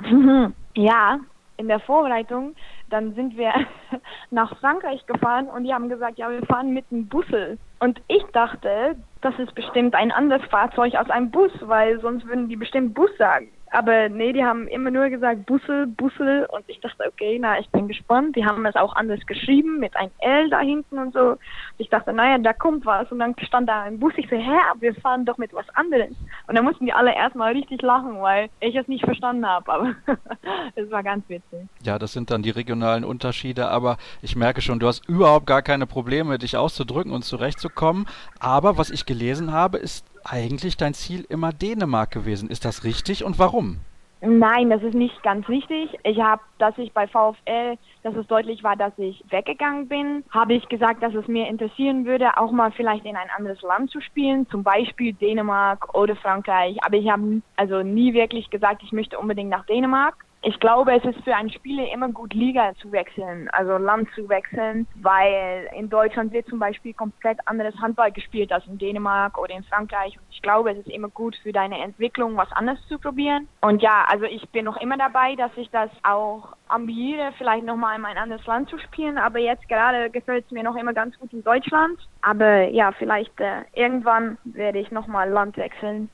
Ja, 0.76 1.20
in 1.56 1.68
der 1.68 1.78
Vorbereitung, 1.78 2.56
dann 2.90 3.14
sind 3.14 3.36
wir 3.36 3.52
nach 4.32 4.58
Frankreich 4.58 5.06
gefahren 5.06 5.46
und 5.46 5.62
die 5.62 5.72
haben 5.72 5.88
gesagt, 5.88 6.18
ja, 6.18 6.28
wir 6.28 6.44
fahren 6.46 6.74
mit 6.74 6.84
einem 6.90 7.06
Bussel. 7.06 7.58
Und 7.78 8.00
ich 8.08 8.24
dachte, 8.32 8.96
das 9.20 9.38
ist 9.38 9.54
bestimmt 9.54 9.94
ein 9.94 10.10
anderes 10.10 10.44
Fahrzeug 10.50 10.94
als 10.94 11.10
ein 11.10 11.30
Bus, 11.30 11.52
weil 11.60 12.00
sonst 12.00 12.26
würden 12.26 12.48
die 12.48 12.56
bestimmt 12.56 12.94
Bus 12.94 13.10
sagen. 13.18 13.50
Aber 13.74 14.08
nee, 14.08 14.32
die 14.32 14.44
haben 14.44 14.68
immer 14.68 14.92
nur 14.92 15.08
gesagt 15.08 15.46
Bussel, 15.46 15.88
Bussel 15.88 16.46
und 16.52 16.64
ich 16.68 16.78
dachte, 16.78 17.04
okay, 17.08 17.38
na, 17.40 17.58
ich 17.58 17.68
bin 17.70 17.88
gespannt. 17.88 18.36
Die 18.36 18.46
haben 18.46 18.64
es 18.66 18.76
auch 18.76 18.94
anders 18.94 19.18
geschrieben 19.26 19.80
mit 19.80 19.96
ein 19.96 20.12
L 20.20 20.48
da 20.48 20.60
hinten 20.60 20.96
und 20.96 21.12
so. 21.12 21.30
Und 21.30 21.38
ich 21.78 21.88
dachte, 21.88 22.12
naja, 22.12 22.38
da 22.38 22.52
kommt 22.52 22.86
was. 22.86 23.10
Und 23.10 23.18
dann 23.18 23.34
stand 23.42 23.68
da 23.68 23.82
ein 23.82 23.98
Bus. 23.98 24.12
Ich 24.16 24.30
so, 24.30 24.36
hä, 24.36 24.58
wir 24.78 24.94
fahren 24.94 25.24
doch 25.24 25.38
mit 25.38 25.52
was 25.52 25.68
anderes. 25.70 26.12
Und 26.46 26.54
dann 26.54 26.64
mussten 26.64 26.86
die 26.86 26.92
alle 26.92 27.16
erstmal 27.16 27.52
richtig 27.52 27.82
lachen, 27.82 28.22
weil 28.22 28.48
ich 28.60 28.76
es 28.76 28.86
nicht 28.86 29.04
verstanden 29.04 29.44
habe. 29.44 29.72
Aber 29.72 29.94
es 30.76 30.88
war 30.92 31.02
ganz 31.02 31.28
witzig. 31.28 31.66
Ja, 31.82 31.98
das 31.98 32.12
sind 32.12 32.30
dann 32.30 32.44
die 32.44 32.50
regionalen 32.50 33.04
Unterschiede. 33.04 33.68
Aber 33.68 33.96
ich 34.22 34.36
merke 34.36 34.60
schon, 34.60 34.78
du 34.78 34.86
hast 34.86 35.08
überhaupt 35.08 35.46
gar 35.46 35.62
keine 35.62 35.88
Probleme, 35.88 36.38
dich 36.38 36.56
auszudrücken 36.56 37.10
und 37.10 37.24
zurechtzukommen. 37.24 38.06
Aber 38.38 38.78
was 38.78 38.90
ich 38.90 39.04
gelesen 39.04 39.52
habe, 39.52 39.78
ist 39.78 40.13
eigentlich 40.24 40.76
dein 40.76 40.94
Ziel 40.94 41.24
immer 41.28 41.52
Dänemark 41.52 42.10
gewesen. 42.10 42.50
Ist 42.50 42.64
das 42.64 42.84
richtig 42.84 43.24
und 43.24 43.38
warum? 43.38 43.80
Nein, 44.26 44.70
das 44.70 44.82
ist 44.82 44.94
nicht 44.94 45.22
ganz 45.22 45.46
wichtig. 45.48 45.90
Ich 46.02 46.18
habe, 46.18 46.40
dass 46.58 46.76
ich 46.78 46.92
bei 46.92 47.06
VfL, 47.06 47.76
dass 48.02 48.16
es 48.16 48.26
deutlich 48.26 48.62
war, 48.62 48.74
dass 48.74 48.92
ich 48.96 49.22
weggegangen 49.28 49.86
bin, 49.86 50.24
habe 50.30 50.54
ich 50.54 50.66
gesagt, 50.68 51.02
dass 51.02 51.14
es 51.14 51.28
mir 51.28 51.46
interessieren 51.46 52.06
würde, 52.06 52.38
auch 52.38 52.50
mal 52.50 52.72
vielleicht 52.72 53.04
in 53.04 53.16
ein 53.16 53.28
anderes 53.36 53.60
Land 53.60 53.90
zu 53.90 54.00
spielen, 54.00 54.48
zum 54.48 54.62
Beispiel 54.62 55.12
Dänemark 55.12 55.94
oder 55.94 56.16
Frankreich. 56.16 56.78
Aber 56.82 56.96
ich 56.96 57.10
habe 57.10 57.42
also 57.56 57.82
nie 57.82 58.14
wirklich 58.14 58.48
gesagt, 58.48 58.82
ich 58.82 58.92
möchte 58.92 59.18
unbedingt 59.18 59.50
nach 59.50 59.66
Dänemark 59.66 60.16
ich 60.44 60.60
glaube, 60.60 60.94
es 60.94 61.04
ist 61.04 61.24
für 61.24 61.34
einen 61.34 61.50
Spieler 61.50 61.90
immer 61.92 62.08
gut, 62.08 62.34
Liga 62.34 62.72
zu 62.80 62.92
wechseln, 62.92 63.48
also 63.52 63.78
Land 63.78 64.08
zu 64.14 64.28
wechseln, 64.28 64.86
weil 64.96 65.68
in 65.76 65.88
Deutschland 65.88 66.32
wird 66.32 66.46
zum 66.48 66.58
Beispiel 66.58 66.92
komplett 66.92 67.38
anderes 67.46 67.74
Handball 67.80 68.12
gespielt 68.12 68.52
als 68.52 68.66
in 68.66 68.78
Dänemark 68.78 69.38
oder 69.38 69.54
in 69.54 69.64
Frankreich. 69.64 70.16
Und 70.18 70.24
ich 70.30 70.42
glaube, 70.42 70.72
es 70.72 70.78
ist 70.78 70.88
immer 70.88 71.08
gut 71.08 71.34
für 71.42 71.52
deine 71.52 71.78
Entwicklung, 71.78 72.36
was 72.36 72.52
anderes 72.52 72.78
zu 72.88 72.98
probieren. 72.98 73.48
Und 73.62 73.80
ja, 73.82 74.04
also 74.08 74.26
ich 74.26 74.46
bin 74.50 74.66
noch 74.66 74.76
immer 74.76 74.98
dabei, 74.98 75.34
dass 75.34 75.50
ich 75.56 75.70
das 75.70 75.90
auch 76.02 76.54
ambiere, 76.68 77.32
vielleicht 77.38 77.64
nochmal 77.64 77.98
in 77.98 78.04
ein 78.04 78.18
anderes 78.18 78.46
Land 78.46 78.68
zu 78.68 78.78
spielen. 78.78 79.16
Aber 79.16 79.38
jetzt 79.38 79.66
gerade 79.68 80.10
gefällt 80.10 80.44
es 80.44 80.50
mir 80.50 80.62
noch 80.62 80.76
immer 80.76 80.92
ganz 80.92 81.18
gut 81.18 81.32
in 81.32 81.42
Deutschland. 81.42 81.98
Aber 82.20 82.68
ja, 82.68 82.92
vielleicht 82.92 83.38
äh, 83.40 83.62
irgendwann 83.74 84.36
werde 84.44 84.78
ich 84.78 84.90
nochmal 84.90 85.30
Land 85.30 85.56
wechseln 85.56 86.10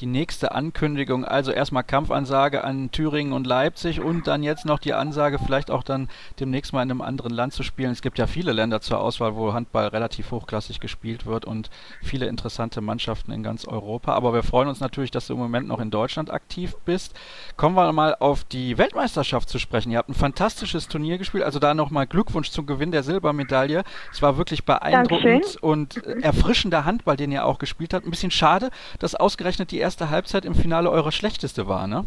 die 0.00 0.06
nächste 0.06 0.52
Ankündigung. 0.52 1.24
Also 1.24 1.52
erstmal 1.52 1.84
Kampfansage 1.84 2.64
an 2.64 2.90
Thüringen 2.90 3.32
und 3.32 3.46
Leipzig 3.46 4.00
und 4.00 4.26
dann 4.26 4.42
jetzt 4.42 4.64
noch 4.64 4.78
die 4.78 4.94
Ansage, 4.94 5.38
vielleicht 5.38 5.70
auch 5.70 5.82
dann 5.82 6.08
demnächst 6.40 6.72
mal 6.72 6.82
in 6.82 6.90
einem 6.90 7.00
anderen 7.00 7.32
Land 7.32 7.52
zu 7.52 7.62
spielen. 7.62 7.90
Es 7.90 8.02
gibt 8.02 8.18
ja 8.18 8.26
viele 8.26 8.52
Länder 8.52 8.80
zur 8.80 9.00
Auswahl, 9.00 9.36
wo 9.36 9.52
Handball 9.52 9.88
relativ 9.88 10.30
hochklassig 10.30 10.80
gespielt 10.80 11.26
wird 11.26 11.44
und 11.44 11.70
viele 12.02 12.26
interessante 12.26 12.80
Mannschaften 12.80 13.32
in 13.32 13.42
ganz 13.42 13.66
Europa. 13.66 14.12
Aber 14.14 14.34
wir 14.34 14.42
freuen 14.42 14.68
uns 14.68 14.80
natürlich, 14.80 15.10
dass 15.10 15.26
du 15.26 15.34
im 15.34 15.38
Moment 15.38 15.68
noch 15.68 15.80
in 15.80 15.90
Deutschland 15.90 16.30
aktiv 16.30 16.74
bist. 16.84 17.14
Kommen 17.56 17.76
wir 17.76 17.92
mal 17.92 18.16
auf 18.18 18.44
die 18.44 18.78
Weltmeisterschaft 18.78 19.48
zu 19.48 19.58
sprechen. 19.58 19.90
Ihr 19.90 19.98
habt 19.98 20.08
ein 20.08 20.14
fantastisches 20.14 20.88
Turnier 20.88 21.18
gespielt, 21.18 21.44
also 21.44 21.58
da 21.58 21.74
nochmal 21.74 22.06
Glückwunsch 22.06 22.50
zum 22.50 22.66
Gewinn 22.66 22.90
der 22.90 23.02
Silbermedaille. 23.02 23.84
Es 24.12 24.22
war 24.22 24.36
wirklich 24.36 24.64
beeindruckend 24.64 25.24
Dankeschön. 25.24 25.60
und 25.60 26.04
erfrischender 26.22 26.84
Handball, 26.84 27.16
den 27.16 27.32
ihr 27.32 27.44
auch 27.44 27.58
gespielt 27.58 27.94
habt. 27.94 28.06
Ein 28.06 28.10
bisschen 28.10 28.30
schade, 28.30 28.70
dass 28.98 29.14
ausgerechnet 29.14 29.70
die 29.70 29.80
erste 29.84 30.08
Halbzeit 30.08 30.46
im 30.46 30.54
Finale 30.54 30.90
eure 30.90 31.12
schlechteste 31.12 31.68
war, 31.68 31.86
ne? 31.86 32.06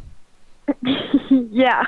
ja, 1.51 1.83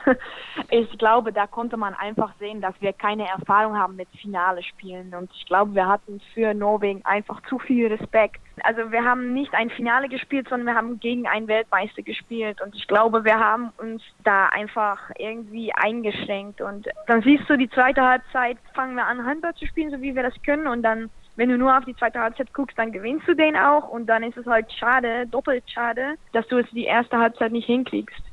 ich 0.70 0.98
glaube, 0.98 1.34
da 1.34 1.48
konnte 1.48 1.78
man 1.78 1.94
einfach 1.96 2.32
sehen, 2.40 2.62
dass 2.62 2.76
wir 2.80 2.94
keine 2.94 3.28
Erfahrung 3.28 3.76
haben 3.76 3.96
mit 3.96 4.08
Finale 4.22 4.62
spielen. 4.64 5.14
Und 5.14 5.32
ich 5.34 5.46
glaube, 5.46 5.74
wir 5.74 5.88
hatten 5.88 6.22
für 6.34 6.54
Norwegen 6.54 7.04
einfach 7.06 7.42
zu 7.50 7.60
viel 7.60 7.88
Respekt. 7.88 8.40
Also 8.64 8.92
wir 8.92 9.04
haben 9.04 9.34
nicht 9.34 9.54
ein 9.54 9.70
Finale 9.72 10.08
gespielt, 10.08 10.48
sondern 10.48 10.68
wir 10.68 10.76
haben 10.76 11.00
gegen 11.00 11.28
einen 11.28 11.48
Weltmeister 11.48 12.04
gespielt. 12.04 12.62
Und 12.62 12.76
ich 12.76 12.88
glaube, 12.88 13.26
wir 13.26 13.40
haben 13.40 13.72
uns 13.78 14.02
da 14.24 14.46
einfach 14.46 15.00
irgendwie 15.18 15.74
eingeschränkt. 15.74 16.62
Und 16.62 16.88
dann 17.08 17.22
siehst 17.24 17.50
du, 17.50 17.58
die 17.58 17.70
zweite 17.70 18.02
Halbzeit 18.02 18.58
fangen 18.76 18.96
wir 18.96 19.08
an, 19.08 19.26
Handball 19.26 19.56
zu 19.56 19.66
spielen, 19.66 19.92
so 19.92 20.02
wie 20.02 20.16
wir 20.16 20.24
das 20.24 20.36
können. 20.44 20.68
Und 20.68 20.84
dann 20.84 21.10
wenn 21.40 21.48
du 21.48 21.58
nur 21.58 21.76
auf 21.76 21.86
die 21.86 21.96
zweite 21.96 22.20
Halbzeit 22.20 22.54
guckst, 22.54 22.78
dann 22.78 22.92
gewinnst 22.92 23.26
du 23.26 23.34
den 23.34 23.56
auch 23.56 23.88
und 23.88 24.08
dann 24.08 24.24
ist 24.24 24.36
es 24.36 24.46
halt 24.46 24.70
schade, 24.74 25.26
doppelt 25.26 25.64
schade, 25.72 26.16
dass 26.34 26.46
du 26.50 26.58
es 26.58 26.70
die 26.72 26.84
erste 26.84 27.18
Halbzeit 27.18 27.54
nicht 27.54 27.66
hinkriegst 27.66 28.29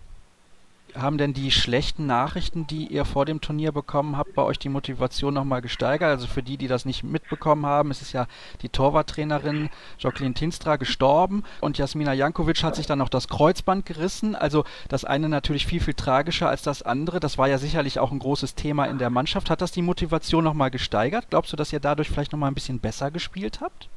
haben 0.97 1.19
denn 1.19 1.33
die 1.33 1.51
schlechten 1.51 2.07
Nachrichten, 2.07 2.67
die 2.67 2.87
ihr 2.87 3.05
vor 3.05 3.25
dem 3.25 3.41
Turnier 3.41 3.73
bekommen 3.73 4.17
habt, 4.17 4.35
bei 4.35 4.43
euch 4.43 4.59
die 4.59 4.69
Motivation 4.69 5.35
nochmal 5.35 5.63
gesteigert? 5.63 6.09
Also 6.09 6.27
für 6.27 6.43
die, 6.43 6.57
die 6.57 6.69
das 6.69 6.85
nicht 6.85 7.05
mitbekommen 7.05 7.67
haben, 7.67 7.91
es 7.91 8.03
ist 8.03 8.13
ja 8.13 8.27
die 8.63 8.69
Torwarttrainerin 8.69 9.69
Jacqueline 9.99 10.35
Tinstra 10.35 10.77
gestorben 10.77 11.45
und 11.61 11.79
Jasmina 11.79 12.13
Jankovic 12.13 12.63
hat 12.63 12.77
sich 12.77 12.87
dann 12.87 12.99
noch 12.99 13.09
das 13.09 13.29
Kreuzband 13.29 13.87
gerissen. 13.87 14.35
Also 14.35 14.65
das 14.89 15.05
eine 15.05 15.29
natürlich 15.29 15.67
viel, 15.67 15.81
viel 15.81 15.95
tragischer 15.95 16.49
als 16.49 16.63
das 16.63 16.83
andere. 16.83 17.21
Das 17.21 17.39
war 17.39 17.49
ja 17.49 17.59
sicherlich 17.59 17.99
auch 17.99 18.13
ein 18.13 18.19
großes 18.19 18.55
Thema 18.55 18.87
in 18.87 18.99
der 18.99 19.11
Mannschaft. 19.11 19.51
Hat 19.51 19.61
das 19.61 19.73
die 19.73 19.83
Motivation 19.83 20.45
nochmal 20.45 20.71
gesteigert? 20.71 21.27
Glaubst 21.31 21.53
du, 21.53 21.57
dass 21.57 21.73
ihr 21.73 21.81
dadurch 21.81 22.09
vielleicht 22.09 22.33
nochmal 22.33 22.51
ein 22.51 22.55
bisschen 22.55 22.81
besser 22.81 23.11
gespielt 23.11 23.61
habt? 23.61 23.89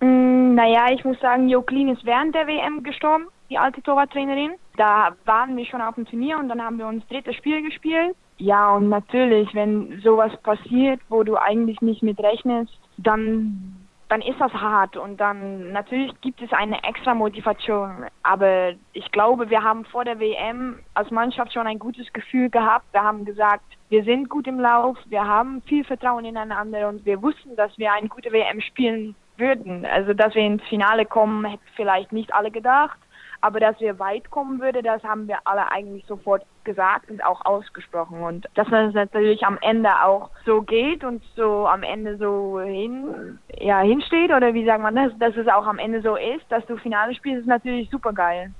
Mm, 0.00 0.54
naja, 0.54 0.90
ich 0.92 1.04
muss 1.04 1.18
sagen, 1.20 1.48
Jacqueline 1.48 1.92
ist 1.92 2.04
während 2.04 2.34
der 2.34 2.46
WM 2.46 2.82
gestorben 2.82 3.26
die 3.50 3.58
alte 3.58 3.82
Torwarttrainerin. 3.82 4.52
Da 4.76 5.16
waren 5.24 5.56
wir 5.56 5.66
schon 5.66 5.82
auf 5.82 5.96
dem 5.96 6.06
Turnier 6.06 6.38
und 6.38 6.48
dann 6.48 6.62
haben 6.62 6.78
wir 6.78 6.86
uns 6.86 7.06
drittes 7.08 7.34
Spiel 7.36 7.62
gespielt. 7.62 8.16
Ja, 8.38 8.70
und 8.74 8.88
natürlich, 8.88 9.54
wenn 9.54 10.00
sowas 10.00 10.32
passiert, 10.42 11.00
wo 11.10 11.22
du 11.24 11.36
eigentlich 11.36 11.80
nicht 11.82 12.02
mit 12.02 12.18
rechnest, 12.20 12.72
dann 12.96 13.76
dann 14.10 14.22
ist 14.22 14.40
das 14.40 14.52
hart 14.52 14.96
und 14.96 15.20
dann 15.20 15.70
natürlich 15.70 16.12
gibt 16.20 16.42
es 16.42 16.52
eine 16.52 16.82
extra 16.82 17.14
Motivation. 17.14 18.06
Aber 18.24 18.72
ich 18.92 19.08
glaube, 19.12 19.50
wir 19.50 19.62
haben 19.62 19.84
vor 19.84 20.04
der 20.04 20.18
WM 20.18 20.80
als 20.94 21.12
Mannschaft 21.12 21.52
schon 21.52 21.68
ein 21.68 21.78
gutes 21.78 22.12
Gefühl 22.12 22.50
gehabt. 22.50 22.86
Wir 22.90 23.02
haben 23.02 23.24
gesagt, 23.24 23.62
wir 23.88 24.02
sind 24.02 24.28
gut 24.28 24.48
im 24.48 24.58
Lauf, 24.58 24.98
wir 25.06 25.24
haben 25.24 25.62
viel 25.62 25.84
Vertrauen 25.84 26.24
ineinander 26.24 26.88
und 26.88 27.06
wir 27.06 27.22
wussten, 27.22 27.54
dass 27.54 27.78
wir 27.78 27.92
eine 27.92 28.08
gute 28.08 28.32
WM 28.32 28.60
spielen 28.60 29.14
würden. 29.36 29.86
Also, 29.86 30.12
dass 30.12 30.34
wir 30.34 30.42
ins 30.42 30.64
Finale 30.64 31.06
kommen, 31.06 31.44
hätten 31.44 31.62
vielleicht 31.76 32.10
nicht 32.10 32.34
alle 32.34 32.50
gedacht. 32.50 32.98
Aber 33.42 33.58
dass 33.58 33.80
wir 33.80 33.98
weit 33.98 34.30
kommen 34.30 34.60
würde, 34.60 34.82
das 34.82 35.02
haben 35.02 35.26
wir 35.26 35.38
alle 35.44 35.70
eigentlich 35.72 36.04
sofort 36.06 36.44
gesagt 36.64 37.10
und 37.10 37.24
auch 37.24 37.44
ausgesprochen. 37.44 38.20
Und 38.22 38.48
dass 38.54 38.68
das 38.68 38.92
natürlich 38.92 39.44
am 39.44 39.58
Ende 39.62 39.90
auch 40.04 40.30
so 40.44 40.62
geht 40.62 41.04
und 41.04 41.22
so 41.36 41.66
am 41.66 41.82
Ende 41.82 42.16
so 42.18 42.60
hin, 42.60 43.38
ja, 43.58 43.80
hinsteht, 43.80 44.30
oder 44.30 44.52
wie 44.52 44.66
sagt 44.66 44.82
man 44.82 44.94
das, 44.94 45.12
dass 45.18 45.36
es 45.36 45.48
auch 45.48 45.66
am 45.66 45.78
Ende 45.78 46.02
so 46.02 46.16
ist, 46.16 46.44
dass 46.50 46.64
du 46.66 46.76
Finale 46.76 47.14
spielst, 47.14 47.40
ist 47.40 47.46
natürlich 47.46 47.88
super 47.90 48.12
geil. 48.12 48.52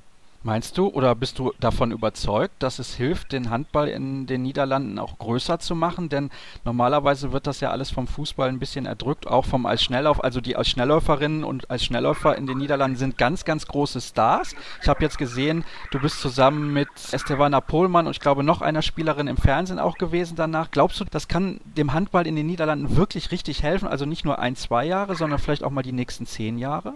Meinst 0.42 0.78
du 0.78 0.86
oder 0.86 1.14
bist 1.14 1.38
du 1.38 1.52
davon 1.60 1.92
überzeugt, 1.92 2.62
dass 2.62 2.78
es 2.78 2.94
hilft, 2.94 3.32
den 3.32 3.50
Handball 3.50 3.88
in 3.88 4.26
den 4.26 4.40
Niederlanden 4.40 4.98
auch 4.98 5.18
größer 5.18 5.58
zu 5.58 5.74
machen? 5.74 6.08
Denn 6.08 6.30
normalerweise 6.64 7.32
wird 7.32 7.46
das 7.46 7.60
ja 7.60 7.70
alles 7.70 7.90
vom 7.90 8.06
Fußball 8.06 8.48
ein 8.48 8.58
bisschen 8.58 8.86
erdrückt, 8.86 9.26
auch 9.26 9.44
vom 9.44 9.66
als 9.66 9.82
Schnelllauf. 9.82 10.24
Also 10.24 10.40
die 10.40 10.56
als 10.56 10.68
Schnellläuferinnen 10.68 11.44
und 11.44 11.70
als 11.70 11.84
Schnellläufer 11.84 12.38
in 12.38 12.46
den 12.46 12.56
Niederlanden 12.56 12.96
sind 12.96 13.18
ganz, 13.18 13.44
ganz 13.44 13.66
große 13.66 14.00
Stars. 14.00 14.54
Ich 14.80 14.88
habe 14.88 15.02
jetzt 15.02 15.18
gesehen, 15.18 15.62
du 15.90 16.00
bist 16.00 16.20
zusammen 16.20 16.72
mit 16.72 16.88
Estevana 17.12 17.60
Pohlmann 17.60 18.06
und 18.06 18.12
ich 18.12 18.20
glaube 18.20 18.42
noch 18.42 18.62
einer 18.62 18.80
Spielerin 18.80 19.26
im 19.26 19.36
Fernsehen 19.36 19.78
auch 19.78 19.98
gewesen 19.98 20.36
danach. 20.36 20.70
Glaubst 20.70 21.00
du, 21.00 21.04
das 21.04 21.28
kann 21.28 21.60
dem 21.76 21.92
Handball 21.92 22.26
in 22.26 22.36
den 22.36 22.46
Niederlanden 22.46 22.96
wirklich 22.96 23.30
richtig 23.30 23.62
helfen? 23.62 23.88
Also 23.88 24.06
nicht 24.06 24.24
nur 24.24 24.38
ein, 24.38 24.56
zwei 24.56 24.86
Jahre, 24.86 25.16
sondern 25.16 25.38
vielleicht 25.38 25.64
auch 25.64 25.70
mal 25.70 25.82
die 25.82 25.92
nächsten 25.92 26.24
zehn 26.24 26.56
Jahre? 26.56 26.94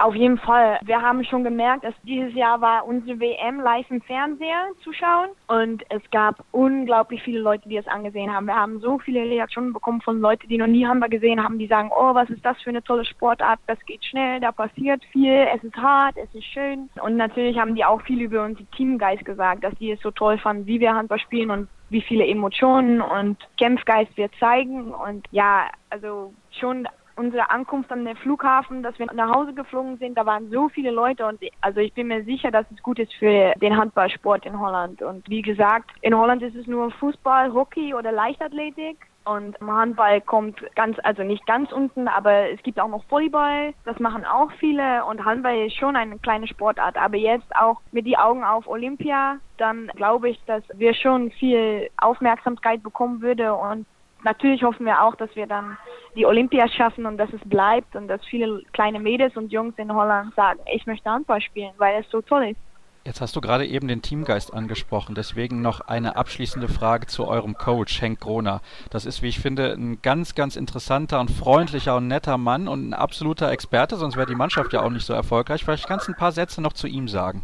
Auf 0.00 0.14
jeden 0.14 0.38
Fall. 0.38 0.78
Wir 0.82 1.02
haben 1.02 1.22
schon 1.24 1.44
gemerkt, 1.44 1.84
dass 1.84 1.92
dieses 2.04 2.32
Jahr 2.32 2.62
war 2.62 2.86
unsere 2.86 3.20
WM 3.20 3.60
live 3.60 3.90
im 3.90 4.00
Fernseher 4.00 4.68
zu 4.82 4.94
schauen 4.94 5.28
und 5.46 5.84
es 5.90 6.00
gab 6.10 6.42
unglaublich 6.52 7.22
viele 7.22 7.40
Leute, 7.40 7.68
die 7.68 7.76
es 7.76 7.86
angesehen 7.86 8.32
haben. 8.32 8.46
Wir 8.46 8.56
haben 8.56 8.80
so 8.80 8.98
viele 8.98 9.20
Reaktionen 9.20 9.74
bekommen 9.74 10.00
von 10.00 10.18
Leuten, 10.18 10.48
die 10.48 10.56
noch 10.56 10.68
nie 10.68 10.86
Handball 10.86 11.10
gesehen 11.10 11.44
haben, 11.44 11.58
die 11.58 11.66
sagen, 11.66 11.90
oh, 11.94 12.14
was 12.14 12.30
ist 12.30 12.42
das 12.42 12.58
für 12.62 12.70
eine 12.70 12.82
tolle 12.82 13.04
Sportart, 13.04 13.60
das 13.66 13.78
geht 13.84 14.02
schnell, 14.02 14.40
da 14.40 14.52
passiert 14.52 15.04
viel, 15.12 15.46
es 15.54 15.62
ist 15.62 15.76
hart, 15.76 16.16
es 16.16 16.34
ist 16.34 16.46
schön. 16.46 16.88
Und 17.02 17.18
natürlich 17.18 17.58
haben 17.58 17.74
die 17.74 17.84
auch 17.84 18.00
viel 18.00 18.22
über 18.22 18.42
unseren 18.42 18.70
Teamgeist 18.70 19.26
gesagt, 19.26 19.64
dass 19.64 19.74
die 19.74 19.90
es 19.90 20.00
so 20.00 20.10
toll 20.10 20.38
fanden, 20.38 20.64
wie 20.64 20.80
wir 20.80 20.94
Handball 20.94 21.20
spielen 21.20 21.50
und 21.50 21.68
wie 21.90 22.00
viele 22.00 22.26
Emotionen 22.26 23.02
und 23.02 23.36
Kämpfgeist 23.58 24.16
wir 24.16 24.30
zeigen. 24.38 24.94
Und 24.94 25.26
ja, 25.30 25.66
also 25.90 26.32
schon 26.58 26.88
unsere 27.20 27.50
Ankunft 27.50 27.92
an 27.92 28.06
den 28.06 28.16
Flughafen, 28.16 28.82
dass 28.82 28.98
wir 28.98 29.06
nach 29.12 29.30
Hause 29.34 29.52
geflogen 29.52 29.98
sind, 29.98 30.16
da 30.16 30.24
waren 30.24 30.50
so 30.50 30.70
viele 30.70 30.90
Leute 30.90 31.26
und 31.26 31.38
also 31.60 31.80
ich 31.80 31.92
bin 31.92 32.08
mir 32.08 32.24
sicher, 32.24 32.50
dass 32.50 32.64
es 32.74 32.82
gut 32.82 32.98
ist 32.98 33.12
für 33.14 33.52
den 33.60 33.76
Handballsport 33.76 34.46
in 34.46 34.58
Holland. 34.58 35.02
Und 35.02 35.28
wie 35.28 35.42
gesagt, 35.42 35.90
in 36.00 36.16
Holland 36.16 36.42
ist 36.42 36.56
es 36.56 36.66
nur 36.66 36.90
Fußball, 36.92 37.52
Hockey 37.52 37.94
oder 37.94 38.10
Leichtathletik. 38.10 38.96
Und 39.26 39.60
Handball 39.60 40.22
kommt 40.22 40.58
ganz, 40.74 40.96
also 41.02 41.22
nicht 41.22 41.46
ganz 41.46 41.70
unten, 41.72 42.08
aber 42.08 42.50
es 42.50 42.62
gibt 42.62 42.80
auch 42.80 42.88
noch 42.88 43.04
Volleyball. 43.10 43.74
Das 43.84 43.98
machen 43.98 44.24
auch 44.24 44.50
viele. 44.52 45.04
Und 45.04 45.24
Handball 45.24 45.66
ist 45.66 45.76
schon 45.76 45.94
eine 45.94 46.18
kleine 46.18 46.48
Sportart. 46.48 46.96
Aber 46.96 47.18
jetzt 47.18 47.54
auch 47.54 47.82
mit 47.92 48.06
die 48.06 48.16
Augen 48.16 48.42
auf 48.42 48.66
Olympia, 48.66 49.36
dann 49.58 49.88
glaube 49.94 50.30
ich, 50.30 50.40
dass 50.46 50.64
wir 50.74 50.94
schon 50.94 51.30
viel 51.32 51.90
Aufmerksamkeit 51.98 52.82
bekommen 52.82 53.20
würde 53.20 53.54
und 53.54 53.84
natürlich 54.24 54.62
hoffen 54.62 54.86
wir 54.86 55.02
auch, 55.02 55.14
dass 55.16 55.34
wir 55.34 55.46
dann 55.46 55.76
die 56.16 56.26
Olympia 56.26 56.68
schaffen 56.68 57.06
und 57.06 57.18
dass 57.18 57.32
es 57.32 57.40
bleibt 57.44 57.94
und 57.96 58.08
dass 58.08 58.24
viele 58.24 58.62
kleine 58.72 59.00
Mädels 59.00 59.36
und 59.36 59.52
Jungs 59.52 59.74
in 59.76 59.92
Holland 59.92 60.34
sagen, 60.34 60.60
ich 60.72 60.86
möchte 60.86 61.10
Handball 61.10 61.40
spielen, 61.40 61.72
weil 61.78 62.00
es 62.00 62.10
so 62.10 62.20
toll 62.20 62.48
ist. 62.48 62.60
Jetzt 63.02 63.22
hast 63.22 63.34
du 63.34 63.40
gerade 63.40 63.66
eben 63.66 63.88
den 63.88 64.02
Teamgeist 64.02 64.52
angesprochen, 64.52 65.14
deswegen 65.14 65.62
noch 65.62 65.80
eine 65.80 66.16
abschließende 66.16 66.68
Frage 66.68 67.06
zu 67.06 67.26
eurem 67.26 67.54
Coach, 67.54 68.02
Henk 68.02 68.20
Groner. 68.20 68.60
Das 68.90 69.06
ist, 69.06 69.22
wie 69.22 69.28
ich 69.28 69.40
finde, 69.40 69.72
ein 69.72 70.02
ganz, 70.02 70.34
ganz 70.34 70.54
interessanter 70.54 71.18
und 71.18 71.30
freundlicher 71.30 71.96
und 71.96 72.08
netter 72.08 72.36
Mann 72.36 72.68
und 72.68 72.90
ein 72.90 72.94
absoluter 72.94 73.50
Experte, 73.50 73.96
sonst 73.96 74.16
wäre 74.16 74.26
die 74.26 74.34
Mannschaft 74.34 74.74
ja 74.74 74.82
auch 74.82 74.90
nicht 74.90 75.06
so 75.06 75.14
erfolgreich. 75.14 75.64
Vielleicht 75.64 75.88
kannst 75.88 76.08
du 76.08 76.12
ein 76.12 76.18
paar 76.18 76.32
Sätze 76.32 76.60
noch 76.60 76.74
zu 76.74 76.86
ihm 76.88 77.08
sagen. 77.08 77.42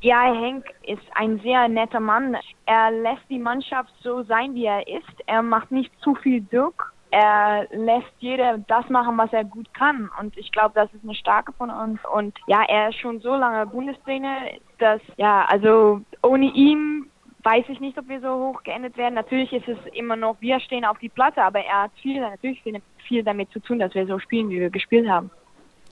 Ja, 0.00 0.32
Henk 0.32 0.66
ist 0.82 1.02
ein 1.14 1.40
sehr 1.40 1.68
netter 1.68 2.00
Mann. 2.00 2.36
Er 2.66 2.90
lässt 2.90 3.28
die 3.30 3.38
Mannschaft 3.38 3.92
so 4.02 4.22
sein, 4.24 4.54
wie 4.54 4.66
er 4.66 4.86
ist. 4.86 5.22
Er 5.26 5.42
macht 5.42 5.70
nicht 5.70 5.92
zu 6.00 6.14
viel 6.14 6.44
Druck 6.50 6.92
er 7.10 7.66
lässt 7.70 8.12
jeder 8.18 8.58
das 8.58 8.88
machen, 8.88 9.16
was 9.16 9.32
er 9.32 9.44
gut 9.44 9.72
kann. 9.74 10.10
Und 10.20 10.36
ich 10.36 10.50
glaube, 10.52 10.72
das 10.74 10.92
ist 10.92 11.04
eine 11.04 11.14
starke 11.14 11.52
von 11.52 11.70
uns. 11.70 11.98
Und 12.12 12.36
ja, 12.46 12.62
er 12.68 12.90
ist 12.90 12.98
schon 12.98 13.20
so 13.20 13.34
lange 13.36 13.66
Bundestrainer, 13.66 14.36
dass, 14.78 15.00
ja, 15.16 15.44
also 15.46 16.00
ohne 16.22 16.46
ihn 16.46 17.10
weiß 17.42 17.64
ich 17.68 17.78
nicht, 17.78 17.96
ob 17.96 18.08
wir 18.08 18.20
so 18.20 18.28
hoch 18.28 18.62
geendet 18.64 18.96
werden. 18.96 19.14
Natürlich 19.14 19.52
ist 19.52 19.68
es 19.68 19.78
immer 19.94 20.16
noch, 20.16 20.36
wir 20.40 20.58
stehen 20.60 20.84
auf 20.84 20.98
die 20.98 21.08
Platte, 21.08 21.42
aber 21.42 21.60
er 21.60 21.84
hat 21.84 21.92
viel, 22.02 22.20
natürlich 22.20 22.60
viel, 22.62 22.82
viel 23.06 23.22
damit 23.22 23.50
zu 23.50 23.60
tun, 23.60 23.78
dass 23.78 23.94
wir 23.94 24.06
so 24.06 24.18
spielen, 24.18 24.50
wie 24.50 24.58
wir 24.58 24.70
gespielt 24.70 25.08
haben. 25.08 25.30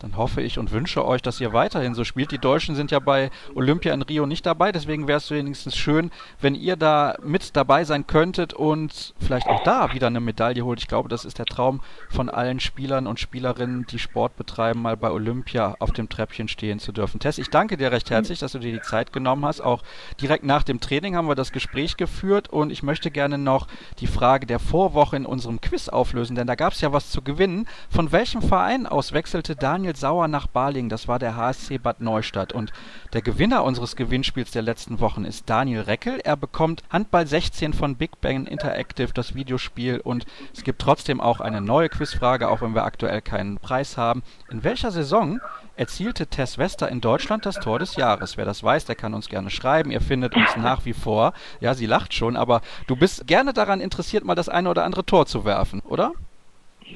Dann 0.01 0.17
hoffe 0.17 0.43
ich 0.43 0.59
und 0.59 0.71
wünsche 0.71 1.05
euch, 1.05 1.23
dass 1.23 1.41
ihr 1.41 1.53
weiterhin 1.53 1.95
so 1.95 2.05
spielt. 2.05 2.31
Die 2.31 2.39
Deutschen 2.39 2.75
sind 2.75 2.91
ja 2.91 2.99
bei 2.99 3.31
Olympia 3.55 3.95
in 3.95 4.03
Rio 4.03 4.27
nicht 4.27 4.45
dabei, 4.45 4.73
deswegen 4.73 5.09
wäre 5.09 5.19
es 5.19 5.31
wenigstens 5.31 5.77
schön, 5.77 6.11
wenn 6.41 6.55
ihr 6.55 6.77
da 6.77 7.17
mit 7.23 7.57
dabei 7.57 7.85
sein 7.85 8.07
könntet 8.07 8.53
und 8.53 9.15
vielleicht 9.19 9.47
auch 9.47 9.63
da 9.63 9.93
wieder 9.93 10.09
eine 10.09 10.21
Medaille 10.21 10.65
holt. 10.65 10.81
Ich 10.81 10.89
glaube, 10.89 11.09
das 11.09 11.25
ist 11.25 11.39
der 11.39 11.47
Traum 11.47 11.81
von 12.09 12.29
allen 12.29 12.61
Spielern 12.61 13.07
und 13.07 13.21
Spielerinnen, 13.21 13.87
die 13.87 13.99
Sport 13.99 14.37
betreiben, 14.37 14.83
mal 14.83 14.97
bei 14.97 15.11
Olympia 15.11 15.77
auf 15.79 15.93
dem 15.93 16.09
Treppchen 16.09 16.49
stehen 16.49 16.81
zu 16.81 16.93
dürfen. 16.93 17.21
Tess, 17.21 17.39
ich 17.39 17.51
danke 17.51 17.77
dir 17.77 17.93
recht 17.93 18.11
herzlich, 18.11 18.41
dass 18.41 18.53
du 18.53 18.59
dir 18.59 18.73
die 18.73 18.83
Zeit 18.83 19.13
genommen 19.13 19.45
hast. 19.45 19.61
Auch 19.61 19.83
direkt 20.21 20.45
nach 20.45 20.65
dem 20.65 20.81
Training 20.81 21.17
haben 21.17 21.29
wir 21.29 21.35
das 21.35 21.53
Gespräch 21.53 21.97
geführt 21.97 22.49
und 22.49 22.71
ich 22.71 22.83
möchte 22.83 23.11
gerne 23.11 23.39
noch 23.39 23.69
die 24.01 24.07
Frage 24.07 24.47
der 24.47 24.59
Vorwoche 24.59 25.17
in 25.17 25.27
unserem 25.27 25.61
Quiz 25.61 25.89
auflösen, 25.89 26.35
denn 26.37 26.47
da 26.47 26.57
gab 26.57 26.73
es 26.73 26.81
ja 26.81 26.93
was 26.93 27.11
zu 27.11 27.23
gewinnen. 27.23 27.67
Von 27.89 28.13
welchem 28.13 28.43
Verein 28.43 28.87
aus 28.87 29.13
wechselte 29.13 29.57
Daniel 29.57 29.84
Daniel 29.85 29.97
Sauer 29.97 30.29
nach 30.29 30.47
Balingen. 30.47 30.89
Das 30.89 31.09
war 31.09 31.19
der 31.19 31.37
HSC 31.37 31.77
Bad 31.77 32.01
Neustadt. 32.01 32.55
Und 32.55 32.73
der 33.13 33.21
Gewinner 33.21 33.65
unseres 33.65 33.97
Gewinnspiels 33.97 34.51
der 34.51 34.63
letzten 34.63 34.99
Wochen 34.99 35.27
ist 35.27 35.51
Daniel 35.51 35.83
Reckel. 35.83 36.21
Er 36.25 36.39
bekommt 36.39 36.83
Handball 36.89 37.27
16 37.27 37.75
von 37.75 37.97
Big 37.97 38.19
Bang 38.23 38.47
Interactive, 38.47 39.13
das 39.13 39.35
Videospiel. 39.35 40.01
Und 40.01 40.25
es 40.55 40.65
gibt 40.65 40.81
trotzdem 40.81 41.21
auch 41.21 41.41
eine 41.41 41.61
neue 41.61 41.91
Quizfrage, 41.91 42.49
auch 42.49 42.63
wenn 42.63 42.75
wir 42.75 42.85
aktuell 42.85 43.21
keinen 43.21 43.59
Preis 43.59 43.99
haben. 43.99 44.23
In 44.49 44.65
welcher 44.65 44.91
Saison 44.91 45.39
erzielte 45.77 46.29
Tess 46.29 46.57
Wester 46.57 46.89
in 46.89 47.03
Deutschland 47.03 47.45
das 47.45 47.57
Tor 47.57 47.79
des 47.79 47.97
Jahres. 47.97 48.39
Wer 48.39 48.47
das 48.47 48.63
weiß, 48.63 48.87
der 48.87 48.95
kann 48.95 49.13
uns 49.13 49.29
gerne 49.29 49.51
schreiben. 49.51 49.91
Ihr 49.91 50.01
findet 50.01 50.35
uns 50.35 50.49
nach 50.57 50.87
wie 50.87 50.95
vor. 50.95 51.35
Ja, 51.61 51.75
sie 51.75 51.85
lacht 51.85 52.15
schon, 52.15 52.39
aber 52.39 52.63
du 52.87 52.97
bist 52.97 53.27
gerne 53.27 53.53
daran 53.53 53.83
interessiert, 53.83 54.25
mal 54.25 54.35
das 54.35 54.49
eine 54.49 54.71
oder 54.71 54.85
andere 54.85 55.05
Tor 55.05 55.27
zu 55.27 55.45
werfen, 55.45 55.81
oder? 55.81 56.13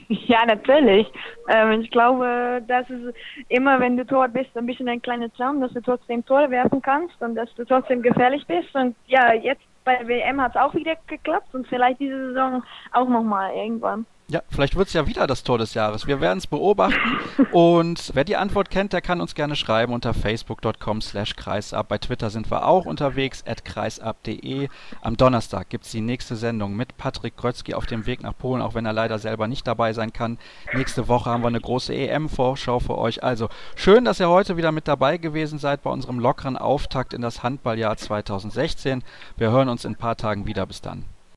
Ja, 0.08 0.44
natürlich. 0.46 1.06
Ähm, 1.48 1.80
ich 1.80 1.90
glaube, 1.90 2.62
das 2.66 2.88
ist 2.90 3.14
immer, 3.48 3.80
wenn 3.80 3.96
du 3.96 4.04
dort 4.04 4.32
bist, 4.32 4.56
ein 4.56 4.66
bisschen 4.66 4.88
ein 4.88 5.02
kleiner 5.02 5.32
Traum, 5.32 5.60
dass 5.60 5.72
du 5.72 5.80
trotzdem 5.80 6.24
Tore 6.24 6.50
werfen 6.50 6.82
kannst 6.82 7.20
und 7.20 7.34
dass 7.34 7.52
du 7.54 7.64
trotzdem 7.64 8.02
gefährlich 8.02 8.46
bist. 8.46 8.74
Und 8.74 8.94
ja, 9.06 9.32
jetzt 9.32 9.62
bei 9.84 10.06
WM 10.06 10.40
hat 10.40 10.54
es 10.54 10.60
auch 10.60 10.74
wieder 10.74 10.96
geklappt 11.06 11.54
und 11.54 11.66
vielleicht 11.66 12.00
diese 12.00 12.28
Saison 12.28 12.62
auch 12.92 13.08
nochmal 13.08 13.54
irgendwann. 13.54 14.06
Ja, 14.30 14.42
vielleicht 14.50 14.76
wird 14.76 14.88
es 14.88 14.92
ja 14.92 15.06
wieder 15.06 15.26
das 15.26 15.42
Tor 15.42 15.56
des 15.56 15.72
Jahres. 15.72 16.06
Wir 16.06 16.20
werden 16.20 16.36
es 16.36 16.46
beobachten. 16.46 17.18
Und 17.50 18.10
wer 18.12 18.24
die 18.24 18.36
Antwort 18.36 18.68
kennt, 18.68 18.92
der 18.92 19.00
kann 19.00 19.22
uns 19.22 19.34
gerne 19.34 19.56
schreiben 19.56 19.94
unter 19.94 20.12
facebook.com 20.12 21.00
slash 21.00 21.34
kreisab. 21.34 21.88
Bei 21.88 21.96
Twitter 21.96 22.28
sind 22.28 22.50
wir 22.50 22.66
auch 22.66 22.84
unterwegs, 22.84 23.42
at 23.46 23.64
kreisab.de. 23.64 24.68
Am 25.00 25.16
Donnerstag 25.16 25.70
gibt 25.70 25.86
es 25.86 25.92
die 25.92 26.02
nächste 26.02 26.36
Sendung 26.36 26.76
mit 26.76 26.98
Patrick 26.98 27.38
Krötzky 27.38 27.72
auf 27.72 27.86
dem 27.86 28.04
Weg 28.04 28.22
nach 28.22 28.36
Polen, 28.36 28.60
auch 28.60 28.74
wenn 28.74 28.84
er 28.84 28.92
leider 28.92 29.18
selber 29.18 29.48
nicht 29.48 29.66
dabei 29.66 29.94
sein 29.94 30.12
kann. 30.12 30.36
Nächste 30.74 31.08
Woche 31.08 31.30
haben 31.30 31.42
wir 31.42 31.48
eine 31.48 31.62
große 31.62 31.94
EM-Vorschau 31.94 32.80
für 32.80 32.98
euch. 32.98 33.24
Also 33.24 33.48
schön, 33.76 34.04
dass 34.04 34.20
ihr 34.20 34.28
heute 34.28 34.58
wieder 34.58 34.72
mit 34.72 34.88
dabei 34.88 35.16
gewesen 35.16 35.58
seid 35.58 35.82
bei 35.82 35.90
unserem 35.90 36.18
lockeren 36.18 36.58
Auftakt 36.58 37.14
in 37.14 37.22
das 37.22 37.42
Handballjahr 37.42 37.96
2016. 37.96 39.02
Wir 39.38 39.50
hören 39.50 39.70
uns 39.70 39.86
in 39.86 39.92
ein 39.92 39.96
paar 39.96 40.16
Tagen 40.16 40.46
wieder. 40.46 40.66
Bis 40.66 40.82
dann. 40.82 41.06